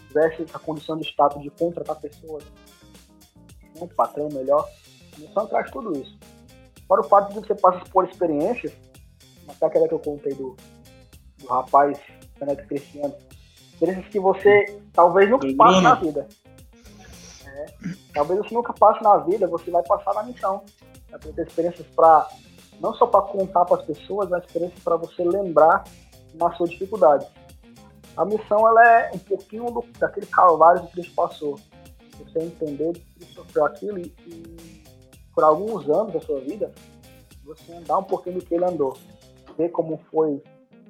tivesse 0.08 0.46
a 0.52 0.58
condição 0.58 0.96
de 0.96 1.04
status 1.04 1.42
de 1.42 1.50
contratar 1.50 1.96
pessoas, 1.96 2.44
um 3.80 3.86
patrão 3.88 4.28
melhor, 4.30 4.68
a 5.16 5.18
missão 5.18 5.46
traz 5.46 5.70
tudo 5.70 5.96
isso. 5.98 6.18
Fora 6.86 7.00
o 7.00 7.04
fato 7.04 7.28
de 7.28 7.40
você 7.40 7.54
passar 7.54 7.84
por 7.88 8.04
experiências, 8.04 8.72
até 9.48 9.66
aquela 9.66 9.88
que 9.88 9.94
eu 9.94 9.98
contei 9.98 10.34
do, 10.34 10.54
do 11.38 11.46
rapaz 11.46 11.98
Fernando 12.38 12.66
Cristiano, 12.66 13.14
experiências 13.72 14.08
que 14.08 14.20
você 14.20 14.80
talvez 14.92 15.30
nunca 15.30 15.48
passe 15.56 15.80
na 15.80 15.94
vida. 15.94 16.28
É, 17.54 17.66
talvez 18.14 18.40
você 18.40 18.54
nunca 18.54 18.72
passe 18.72 19.02
na 19.02 19.18
vida, 19.18 19.46
você 19.46 19.70
vai 19.70 19.82
passar 19.82 20.14
na 20.14 20.22
missão. 20.22 20.64
Vai 21.10 21.20
ter 21.20 21.46
experiências 21.46 21.86
para 21.94 22.28
não 22.80 22.94
só 22.94 23.06
para 23.06 23.22
contar 23.22 23.64
para 23.64 23.80
as 23.80 23.86
pessoas, 23.86 24.28
mas 24.28 24.44
experiências 24.44 24.82
para 24.82 24.96
você 24.96 25.22
lembrar 25.22 25.84
na 26.34 26.52
sua 26.54 26.66
dificuldade. 26.66 27.26
A 28.16 28.24
missão 28.24 28.66
ela 28.68 28.86
é 28.86 29.10
um 29.14 29.18
pouquinho 29.18 29.66
do, 29.66 29.84
daquele 29.98 30.26
calvário 30.26 30.86
que 30.86 30.92
Cristo 30.92 31.14
passou. 31.14 31.58
Você 32.18 32.38
entender 32.40 32.92
que 32.94 33.14
Cristo 33.14 33.34
sofreu 33.34 33.64
aquilo 33.64 33.98
e, 33.98 34.14
e 34.26 34.82
por 35.34 35.44
alguns 35.44 35.88
anos 35.88 36.12
da 36.12 36.20
sua 36.20 36.40
vida, 36.40 36.72
você 37.44 37.72
andar 37.72 37.98
um 37.98 38.04
pouquinho 38.04 38.38
do 38.38 38.44
que 38.44 38.54
ele 38.54 38.64
andou. 38.64 38.96
Ver 39.56 39.70
como 39.70 39.98
foi 40.10 40.42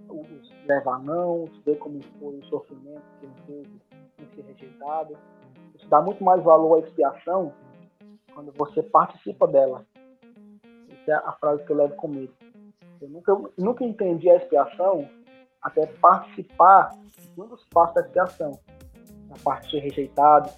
os 0.08 0.52
levar 0.66 1.02
não, 1.02 1.46
ver 1.64 1.76
como 1.78 2.00
foi 2.18 2.38
o 2.38 2.44
sofrimento 2.46 3.02
que 3.18 3.26
ele 3.26 3.34
teve 3.46 3.80
em 4.18 4.34
ser 4.34 4.42
rejeitado. 4.42 5.16
Dá 5.88 6.00
muito 6.00 6.22
mais 6.22 6.42
valor 6.42 6.76
à 6.76 6.78
expiação 6.80 7.52
quando 8.34 8.52
você 8.52 8.82
participa 8.82 9.46
dela. 9.46 9.84
Essa 10.88 11.12
é 11.12 11.14
a 11.14 11.32
frase 11.32 11.64
que 11.64 11.72
eu 11.72 11.76
levo 11.76 11.94
comigo. 11.96 12.32
Eu 13.00 13.08
nunca, 13.08 13.36
nunca 13.58 13.84
entendi 13.84 14.30
a 14.30 14.36
expiação 14.36 15.08
até 15.60 15.86
participar 15.86 16.90
de 17.34 17.40
um 17.40 17.46
dos 17.46 17.64
passos 17.66 17.94
da 17.94 18.00
expiação. 18.02 18.58
A 19.30 19.38
parte 19.42 19.66
de 19.66 19.70
ser 19.72 19.78
rejeitado, 19.80 20.50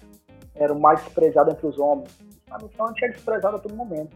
era 0.55 0.73
o 0.73 0.79
mais 0.79 1.03
desprezado 1.03 1.51
entre 1.51 1.67
os 1.67 1.77
homens. 1.77 2.17
A 2.49 2.57
missão 2.57 2.85
a 2.85 2.89
gente 2.89 3.05
é 3.05 3.09
desprezado 3.09 3.57
a 3.57 3.59
todo 3.59 3.75
momento. 3.75 4.15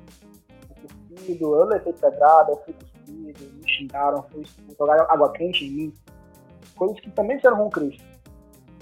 Cuspido, 0.81 1.55
eu 1.55 1.65
levei 1.65 1.93
pedrada, 1.93 2.51
eu 2.51 2.57
fui 2.63 2.73
cuspido, 2.73 3.53
me 3.55 3.69
xingaram, 3.69 4.23
fui 4.31 4.43
jogar 4.77 5.01
água 5.09 5.31
quente 5.33 5.65
em 5.65 5.71
mim. 5.71 5.93
Coisas 6.75 6.99
que 7.01 7.11
também 7.11 7.39
serão 7.39 7.57
com 7.57 7.69
Cristo. 7.69 8.03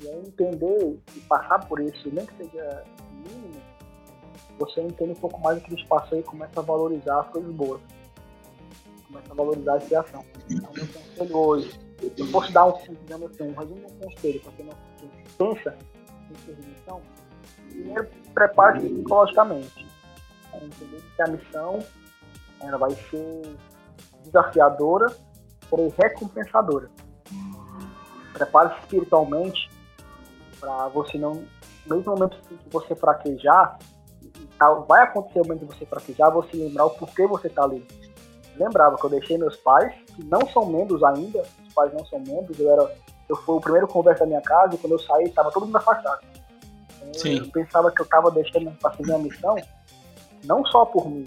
E 0.02 0.08
aí 0.08 0.20
entender 0.20 1.00
e 1.16 1.20
passar 1.22 1.66
por 1.68 1.80
isso, 1.80 2.10
nem 2.14 2.26
que 2.26 2.36
seja 2.38 2.84
mínimo, 3.28 3.62
você 4.60 4.82
entende 4.82 5.12
um 5.12 5.16
pouco 5.16 5.40
mais 5.42 5.58
do 5.58 5.64
que 5.64 5.72
Cristo 5.72 5.88
passou 5.88 6.20
e 6.20 6.24
começa 6.24 6.60
a 6.60 6.64
valorizar 6.64 7.22
as 7.22 7.28
coisas 7.30 7.52
boas. 7.54 7.82
Começa 9.08 9.32
a 9.32 9.36
valorizar 9.36 9.74
a 9.74 9.78
expiação. 9.78 10.26
Então, 10.50 10.72
meu 10.74 10.88
conselho 10.88 11.38
hoje, 11.38 11.80
eu 12.18 12.32
posso 12.32 12.52
dar 12.52 12.66
um, 12.66 12.74
digamos 13.06 13.32
assim, 13.32 13.44
um 13.44 13.54
resumo 13.54 13.88
um 13.88 14.06
conselho 14.06 14.42
para 14.42 14.52
quem 14.54 14.66
não 14.66 14.74
pensa 15.38 15.78
em 16.30 16.36
ser 16.46 16.58
missão, 16.58 17.02
primeiro 17.70 18.08
prepare 18.34 18.80
psicologicamente. 18.82 19.88
É, 20.54 20.58
entender 20.64 21.02
que 21.16 21.22
a 21.22 21.28
missão 21.28 21.80
ela 22.62 22.78
vai 22.78 22.92
ser 22.92 23.56
desafiadora, 24.24 25.08
porém 25.70 25.94
recompensadora. 25.98 26.90
Prepare-se 28.34 28.80
espiritualmente 28.82 29.70
para 30.60 30.88
você 30.90 31.18
não, 31.18 31.44
mesmo 31.86 32.04
no 32.06 32.12
momento 32.18 32.38
que 32.48 32.70
você 32.70 32.96
fraquejar, 32.96 33.78
vai 34.88 35.04
acontecer 35.04 35.42
o 35.42 35.44
momento 35.44 35.66
de 35.66 35.76
você 35.76 35.86
fraquejar, 35.86 36.32
você 36.32 36.58
lembrar 36.58 36.86
o 36.86 36.92
porquê 36.92 37.26
você 37.28 37.48
está 37.48 37.64
ali. 37.64 37.86
Lembrava 38.56 38.96
que 38.98 39.04
eu 39.06 39.10
deixei 39.10 39.38
meus 39.38 39.56
pais, 39.58 39.94
que 40.16 40.24
não 40.24 40.48
são 40.50 40.66
membros 40.66 41.04
ainda, 41.04 41.44
os 41.66 41.74
pais 41.74 41.94
não 41.94 42.06
são 42.06 42.20
membros, 42.20 42.60
eu 42.60 42.72
era 42.72 42.92
eu 43.30 43.36
fui 43.36 43.56
o 43.56 43.62
primeiro 43.62 43.88
conversa 43.88 44.22
da 44.22 44.28
minha 44.28 44.42
casa 44.42 44.76
e 44.76 44.78
quando 44.78 44.94
eu 44.94 45.00
saí 45.00 45.26
estava 45.26 45.52
todo 45.52 45.66
mundo 45.66 45.78
afastado. 45.78 46.26
Sim. 47.14 47.40
Eu 47.40 47.52
pensava 47.52 47.92
que 47.92 48.02
eu 48.02 48.06
estava 48.06 48.32
deixando 48.32 48.72
para 48.72 48.92
fazer 48.92 49.14
a 49.14 49.18
missão, 49.18 49.56
não 50.46 50.66
só 50.66 50.86
por 50.86 51.10
mim, 51.10 51.26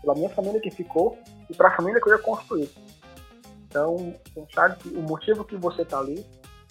pela 0.00 0.14
minha 0.14 0.30
família 0.30 0.60
que 0.60 0.70
ficou 0.70 1.18
e 1.48 1.54
para 1.54 1.68
a 1.68 1.76
família 1.76 2.00
que 2.00 2.08
eu 2.08 2.16
ia 2.16 2.22
construir. 2.22 2.70
Então, 3.68 4.14
pensar 4.34 4.76
que 4.76 4.88
o 4.88 5.02
motivo 5.02 5.44
que 5.44 5.56
você 5.56 5.82
está 5.82 5.98
ali, 5.98 6.24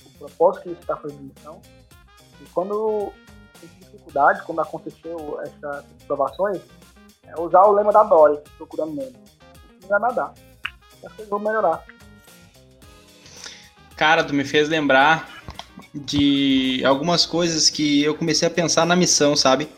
o 0.05 0.17
propósito 0.17 0.63
que 0.63 0.69
você 0.69 0.81
está 0.81 0.97
fazendo 0.97 1.21
missão, 1.21 1.61
quando 2.55 3.11
tem 3.59 3.69
dificuldade, 3.81 4.41
quando 4.43 4.61
aconteceu 4.61 5.39
essas 5.41 5.85
provações, 6.07 6.61
é 7.27 7.39
usar 7.39 7.63
o 7.63 7.73
lema 7.73 7.91
da 7.91 8.01
Dory, 8.03 8.39
procurando 8.57 8.93
mesmo. 8.93 9.19
Não 9.81 9.89
vai 9.89 9.99
nadar. 9.99 10.33
As 11.03 11.11
coisas 11.11 11.29
vão 11.29 11.39
melhorar. 11.39 11.83
Cara, 13.97 14.23
tu 14.23 14.33
me 14.33 14.45
fez 14.45 14.69
lembrar 14.69 15.29
de 15.93 16.81
algumas 16.85 17.25
coisas 17.25 17.69
que 17.69 18.03
eu 18.03 18.15
comecei 18.15 18.47
a 18.47 18.51
pensar 18.51 18.85
na 18.85 18.95
missão, 18.95 19.35
sabe? 19.35 19.69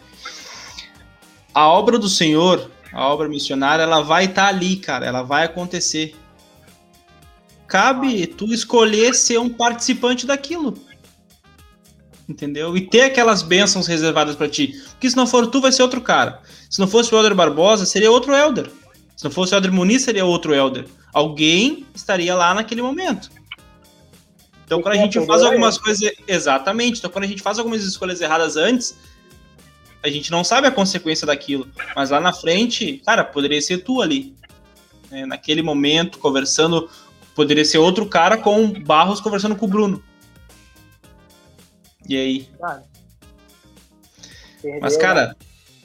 A 1.53 1.67
obra 1.67 1.97
do 1.97 2.07
Senhor, 2.07 2.69
a 2.93 3.07
obra 3.07 3.27
missionária, 3.27 3.83
ela 3.83 4.01
vai 4.01 4.25
estar 4.25 4.43
tá 4.43 4.47
ali, 4.47 4.77
cara, 4.77 5.05
ela 5.05 5.23
vai 5.23 5.45
acontecer. 5.45 6.15
Cabe 7.67 8.27
tu 8.27 8.45
escolher 8.53 9.13
ser 9.13 9.39
um 9.39 9.49
participante 9.49 10.25
daquilo. 10.25 10.86
Entendeu? 12.27 12.75
E 12.75 12.81
ter 12.81 13.03
aquelas 13.03 13.41
bênçãos 13.41 13.87
reservadas 13.87 14.35
para 14.35 14.49
ti. 14.49 14.75
Porque 14.91 15.09
se 15.09 15.15
não 15.15 15.25
for 15.25 15.47
tu, 15.47 15.61
vai 15.61 15.71
ser 15.71 15.81
outro 15.81 16.01
cara. 16.01 16.41
Se 16.69 16.79
não 16.79 16.87
fosse 16.87 17.13
o 17.13 17.17
Helder 17.17 17.33
Barbosa, 17.33 17.85
seria 17.85 18.11
outro 18.11 18.35
Helder. 18.35 18.69
Se 19.15 19.23
não 19.23 19.31
fosse 19.31 19.53
o 19.53 19.55
Helder 19.55 19.71
Muniz, 19.71 20.01
seria 20.03 20.25
outro 20.25 20.53
Helder. 20.53 20.85
Alguém 21.13 21.85
estaria 21.95 22.35
lá 22.35 22.53
naquele 22.53 22.81
momento. 22.81 23.31
Então, 24.65 24.81
quando 24.81 24.95
a 24.95 24.97
gente 24.97 25.25
faz 25.25 25.41
algumas 25.41 25.77
coisas. 25.77 26.11
Exatamente. 26.27 26.99
Então, 26.99 27.09
quando 27.09 27.23
a 27.23 27.27
gente 27.27 27.41
faz 27.41 27.57
algumas 27.57 27.83
escolhas 27.83 28.19
erradas 28.19 28.57
antes, 28.57 28.97
a 30.03 30.09
gente 30.09 30.29
não 30.29 30.43
sabe 30.43 30.67
a 30.67 30.71
consequência 30.71 31.25
daquilo. 31.25 31.67
Mas 31.95 32.09
lá 32.09 32.19
na 32.19 32.33
frente, 32.33 33.01
cara, 33.05 33.23
poderia 33.23 33.61
ser 33.61 33.77
tu 33.77 34.01
ali. 34.01 34.35
Né? 35.09 35.25
Naquele 35.25 35.61
momento, 35.61 36.19
conversando. 36.19 36.89
Poderia 37.33 37.63
ser 37.63 37.77
outro 37.77 38.05
cara 38.05 38.35
com 38.37 38.67
Barros 38.83 39.21
conversando 39.21 39.55
com 39.55 39.65
o 39.65 39.69
Bruno. 39.69 40.03
E 42.07 42.17
aí? 42.17 42.49
Mas, 44.81 44.97
cara, 44.97 45.35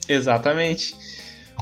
exatamente. 0.09 0.95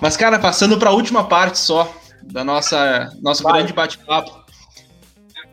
Mas, 0.01 0.17
cara, 0.17 0.39
passando 0.39 0.79
para 0.79 0.91
a 0.91 0.93
última 0.93 1.25
parte 1.25 1.59
só 1.59 1.95
da 2.23 2.45
nossa 2.45 3.13
nosso 3.21 3.43
Vai. 3.43 3.55
grande 3.55 3.73
bate-papo. 3.73 4.41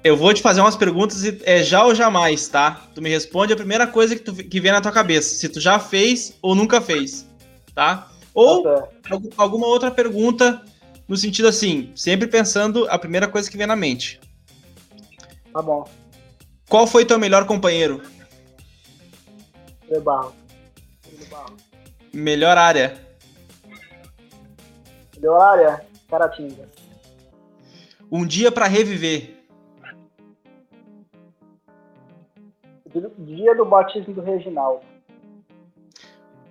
Eu 0.04 0.16
vou 0.16 0.34
te 0.34 0.42
fazer 0.42 0.62
umas 0.62 0.76
perguntas 0.76 1.24
e 1.24 1.42
é 1.44 1.64
já 1.64 1.84
ou 1.84 1.94
jamais, 1.94 2.48
tá? 2.48 2.88
Tu 2.94 3.02
me 3.02 3.10
responde 3.10 3.52
a 3.52 3.58
primeira 3.58 3.88
coisa 3.88 4.16
que, 4.16 4.22
tu, 4.22 4.34
que 4.34 4.60
vem 4.60 4.72
na 4.72 4.80
tua 4.80 4.92
cabeça. 4.92 5.36
Se 5.36 5.50
tu 5.50 5.60
já 5.60 5.80
fez 5.80 6.38
ou 6.42 6.56
nunca 6.56 6.80
fez, 6.80 7.28
tá? 7.74 8.08
Ou 8.34 8.64
tá 8.64 8.88
alguma 9.36 9.68
outra 9.68 9.90
pergunta 9.90 10.64
no 11.08 11.18
sentido 11.18 11.48
assim, 11.48 11.92
sempre 11.96 12.28
pensando 12.28 12.88
a 12.90 13.00
primeira 13.00 13.28
coisa 13.28 13.50
que 13.50 13.58
vem 13.58 13.66
na 13.66 13.76
mente. 13.76 14.20
Tá 15.52 15.62
bom. 15.62 15.88
Qual 16.70 16.86
foi 16.86 17.06
teu 17.06 17.18
melhor 17.18 17.46
companheiro? 17.46 18.02
Barro. 20.02 20.34
Melhor 22.14 22.58
área? 22.58 22.98
Melhor 25.16 25.42
área? 25.42 25.86
Caratinga. 26.10 26.68
Um 28.12 28.26
dia 28.26 28.52
para 28.52 28.68
reviver. 28.68 29.36
Dia 33.20 33.56
do 33.56 33.66
batismo 33.66 34.14
do 34.14 34.22
Reginaldo. 34.22 34.82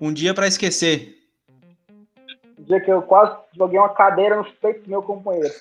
Um 0.01 0.13
dia 0.13 0.35
para 0.35 0.47
esquecer. 0.47 1.17
Um 2.59 2.65
dia 2.65 2.81
que 2.81 2.91
eu 2.91 3.03
quase 3.03 3.37
joguei 3.57 3.79
uma 3.79 3.89
cadeira 3.89 4.37
no 4.37 4.45
peito 4.45 4.83
do 4.83 4.91
meu 4.91 5.03
companheiro. 5.03 5.55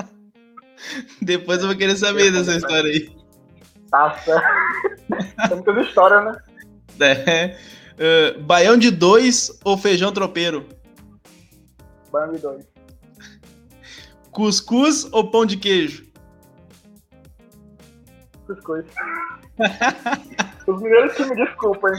Depois 1.20 1.60
eu 1.60 1.66
vou 1.66 1.76
querer 1.76 1.96
saber 1.96 2.32
dessa 2.32 2.54
história 2.54 2.90
aí. 2.90 3.10
Nossa. 3.92 4.42
Tem 5.48 5.56
muitas 5.56 5.86
histórias, 5.86 6.24
né? 6.24 6.36
É. 7.02 7.56
Uh, 7.96 8.42
baião 8.42 8.76
de 8.76 8.90
dois 8.90 9.58
ou 9.64 9.78
feijão 9.78 10.12
tropeiro? 10.12 10.66
Baião 12.12 12.32
de 12.32 12.38
dois. 12.38 12.66
Cuscuz 14.30 15.08
ou 15.12 15.30
pão 15.30 15.46
de 15.46 15.56
queijo? 15.56 16.06
Cuscuz. 18.46 18.84
Os 20.66 20.82
mineiros 20.82 21.14
que 21.14 21.24
me 21.24 21.36
desculpem, 21.36 21.92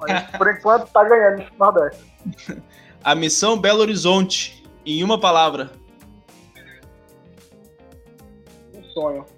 mas 0.00 0.30
por 0.36 0.50
enquanto 0.50 0.90
tá 0.90 1.04
ganhando 1.04 1.42
esse 1.42 1.58
Nordeste. 1.58 2.04
A 3.02 3.14
missão 3.14 3.58
Belo 3.58 3.80
Horizonte, 3.80 4.64
em 4.84 5.02
uma 5.02 5.20
palavra. 5.20 5.70
Um 8.74 8.82
sonho. 8.84 9.37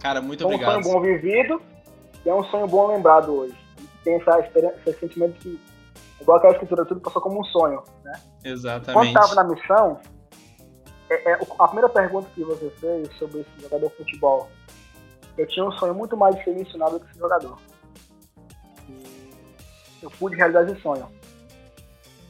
Cara, 0.00 0.20
muito 0.20 0.42
Foi 0.42 0.54
obrigado. 0.54 0.78
um 0.78 0.82
sonho 0.82 0.94
bom 0.94 1.00
vivido 1.00 1.62
e 2.24 2.28
é 2.28 2.34
um 2.34 2.44
sonho 2.44 2.66
bom 2.66 2.88
lembrado 2.88 3.32
hoje. 3.34 3.56
Tem 4.04 4.16
essa 4.16 4.38
esse 4.40 5.00
sentimento 5.00 5.34
que, 5.40 5.60
igual 6.20 6.38
aquela 6.38 6.52
escritura, 6.52 6.84
tudo 6.84 7.00
passou 7.00 7.20
como 7.20 7.40
um 7.40 7.44
sonho, 7.44 7.82
né? 8.04 8.20
Exatamente. 8.44 8.92
Quando 8.92 9.06
estava 9.08 9.34
na 9.34 9.44
missão, 9.44 10.00
é, 11.10 11.32
é, 11.32 11.38
a 11.58 11.66
primeira 11.66 11.88
pergunta 11.88 12.28
que 12.34 12.42
você 12.42 12.70
fez 12.80 13.12
sobre 13.18 13.40
esse 13.40 13.62
jogador 13.62 13.88
de 13.88 13.96
futebol, 13.96 14.48
eu 15.36 15.46
tinha 15.46 15.64
um 15.64 15.72
sonho 15.72 15.94
muito 15.94 16.16
mais 16.16 16.36
de 16.36 16.44
ser 16.44 16.54
missionário 16.54 16.98
do 16.98 17.04
que 17.04 17.10
esse 17.10 17.18
jogador. 17.18 17.58
Eu 20.02 20.10
pude 20.18 20.36
realizar 20.36 20.62
esse 20.62 20.80
sonho. 20.80 21.08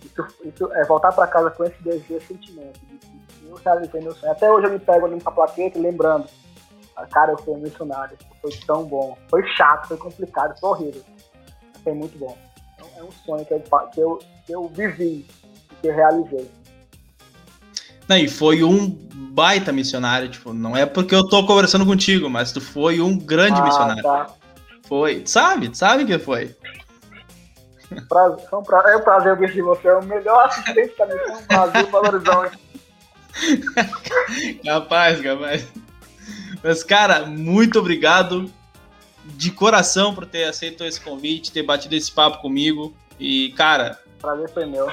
Isso, 0.04 0.26
isso 0.44 0.72
é 0.72 0.84
voltar 0.84 1.12
para 1.12 1.26
casa 1.26 1.50
com 1.50 1.64
esse 1.64 1.82
desejo, 1.82 2.16
esse 2.16 2.26
sentimento 2.26 2.78
de 2.86 2.98
que 2.98 3.46
eu 3.48 3.56
realizei 3.56 4.00
meu 4.00 4.14
sonho. 4.14 4.32
Até 4.32 4.50
hoje 4.50 4.66
eu 4.66 4.72
me 4.72 4.78
pego 4.78 5.06
ali 5.06 5.20
com 5.20 5.28
a 5.28 5.32
plaqueta 5.32 5.78
lembrando, 5.78 6.26
cara, 7.04 7.32
eu 7.32 7.38
fui 7.38 7.56
missionário, 7.58 8.16
foi 8.40 8.52
tão 8.66 8.84
bom. 8.84 9.18
Foi 9.28 9.46
chato, 9.48 9.88
foi 9.88 9.96
complicado, 9.96 10.58
foi 10.58 10.70
horrível. 10.70 11.02
Foi 11.84 11.92
muito 11.92 12.18
bom. 12.18 12.36
É 12.96 13.02
um 13.02 13.12
sonho 13.12 13.44
que 13.44 13.52
eu, 13.52 13.60
que 13.60 14.00
eu, 14.00 14.18
que 14.46 14.52
eu 14.52 14.68
vivi, 14.68 15.26
que 15.82 15.88
eu 15.88 15.94
realizei. 15.94 16.50
Não, 18.08 18.16
e 18.16 18.28
foi 18.28 18.62
um 18.62 18.88
baita 18.88 19.72
missionário, 19.72 20.28
tipo, 20.28 20.52
não 20.52 20.76
é 20.76 20.86
porque 20.86 21.14
eu 21.14 21.28
tô 21.28 21.44
conversando 21.44 21.84
contigo, 21.84 22.30
mas 22.30 22.52
tu 22.52 22.60
foi 22.60 23.00
um 23.00 23.18
grande 23.18 23.60
ah, 23.60 23.64
missionário. 23.64 24.02
Tá. 24.02 24.26
Foi, 24.86 25.22
sabe, 25.26 25.76
sabe 25.76 26.06
que 26.06 26.18
foi. 26.18 26.54
Prazer, 28.08 28.46
é, 28.50 28.56
um 28.56 28.62
prazer, 28.62 28.92
é 28.92 28.96
um 28.96 29.00
prazer 29.00 29.32
ouvir 29.32 29.52
de 29.52 29.62
você, 29.62 29.88
é 29.88 29.94
o 29.94 30.04
melhor 30.04 30.46
assistente 30.46 30.96
da 30.98 31.06
missão 31.06 31.42
Brasil 31.46 31.86
Belo 31.86 32.06
Horizonte. 32.06 32.58
capaz, 34.64 35.20
capaz. 35.20 35.85
Mas, 36.66 36.82
cara, 36.82 37.24
muito 37.24 37.78
obrigado 37.78 38.50
de 39.24 39.52
coração 39.52 40.12
por 40.12 40.26
ter 40.26 40.46
aceito 40.46 40.82
esse 40.82 41.00
convite, 41.00 41.52
ter 41.52 41.62
batido 41.62 41.94
esse 41.94 42.10
papo 42.10 42.42
comigo. 42.42 42.92
E, 43.20 43.52
cara. 43.52 43.96
Prazer 44.18 44.50
foi 44.50 44.66
meu. 44.66 44.92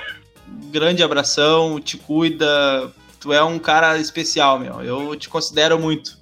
Grande 0.72 1.02
abração, 1.02 1.82
te 1.82 1.98
cuida, 1.98 2.92
tu 3.20 3.34
é 3.34 3.44
um 3.44 3.58
cara 3.58 3.98
especial, 3.98 4.60
meu. 4.60 4.84
Eu 4.84 5.16
te 5.16 5.28
considero 5.28 5.80
muito. 5.80 6.20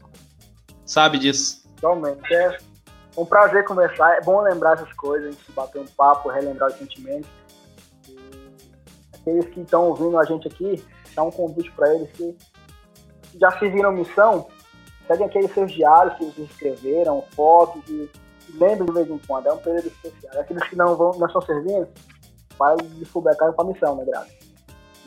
Sabe 0.86 1.20
disso. 1.20 1.62
Realmente. 1.82 2.34
É 2.34 2.58
um 3.18 3.26
prazer 3.26 3.66
conversar. 3.66 4.20
É 4.20 4.22
bom 4.22 4.40
lembrar 4.40 4.78
essas 4.78 4.94
coisas, 4.94 5.28
a 5.28 5.32
gente 5.32 5.52
bater 5.52 5.82
um 5.82 5.88
papo, 5.98 6.30
relembrar 6.30 6.70
os 6.70 6.78
sentimentos. 6.78 7.30
E 8.08 8.18
aqueles 9.20 9.54
que 9.54 9.60
estão 9.60 9.90
ouvindo 9.90 10.18
a 10.18 10.24
gente 10.24 10.48
aqui, 10.48 10.82
dá 11.14 11.24
um 11.24 11.32
convite 11.32 11.70
para 11.72 11.94
eles 11.94 12.10
que 12.14 12.38
já 13.38 13.52
se 13.60 13.68
viram 13.68 13.92
missão, 13.92 14.48
seguem 15.12 15.26
aqueles 15.26 15.54
seus 15.54 15.72
diários 15.72 16.18
que 16.18 16.26
vocês 16.26 16.50
escreveram, 16.50 17.24
fotos 17.36 17.82
e, 17.90 18.10
e 18.50 18.52
lembrem 18.54 18.86
de 18.86 18.92
vez 18.94 19.10
em 19.10 19.18
quando. 19.28 19.48
É 19.48 19.54
um 19.54 19.58
período 19.58 19.88
especial. 19.88 20.40
Aqueles 20.40 20.64
que 20.70 20.76
não 20.76 20.96
vão, 20.96 21.18
não 21.18 21.28
estão 21.28 21.42
servindo, 21.42 21.88
vai 22.58 22.76
descobrir 22.98 23.36
para 23.36 23.54
a 23.58 23.64
missão, 23.64 23.96
né, 23.96 24.06
Graça? 24.06 24.32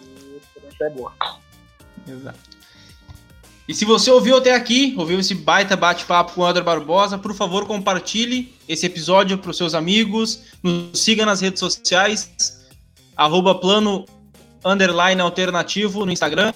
E 0.02 0.34
a 0.34 0.36
experiência 0.36 0.84
é 0.84 0.90
boa. 0.90 1.12
Exato. 2.06 2.54
E 3.66 3.74
se 3.74 3.86
você 3.86 4.10
ouviu 4.10 4.36
até 4.36 4.54
aqui, 4.54 4.94
ouviu 4.98 5.18
esse 5.18 5.34
baita 5.34 5.74
bate-papo 5.74 6.34
com 6.34 6.42
o 6.42 6.44
André 6.44 6.62
Barbosa, 6.62 7.16
por 7.16 7.34
favor, 7.34 7.66
compartilhe 7.66 8.54
esse 8.68 8.84
episódio 8.84 9.38
para 9.38 9.50
os 9.50 9.56
seus 9.56 9.74
amigos, 9.74 10.42
nos 10.62 11.00
siga 11.00 11.24
nas 11.24 11.40
redes 11.40 11.60
sociais, 11.60 12.62
arroba 13.16 13.54
plano 13.54 14.04
underline 14.62 15.18
alternativo 15.18 16.04
no 16.04 16.12
Instagram 16.12 16.52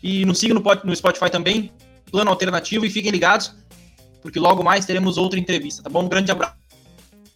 e 0.00 0.24
nos 0.24 0.38
siga 0.38 0.54
no 0.54 0.94
Spotify 0.94 1.28
também, 1.28 1.72
plano 2.10 2.30
alternativo, 2.30 2.84
e 2.84 2.90
fiquem 2.90 3.10
ligados, 3.10 3.54
porque 4.22 4.38
logo 4.38 4.62
mais 4.62 4.84
teremos 4.84 5.16
outra 5.16 5.38
entrevista, 5.38 5.82
tá 5.82 5.90
bom? 5.90 6.04
Um 6.04 6.08
grande 6.08 6.30
abraço 6.30 6.54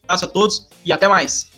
a 0.09 0.27
todos 0.27 0.69
e 0.85 0.93
até 0.93 1.07
mais! 1.09 1.51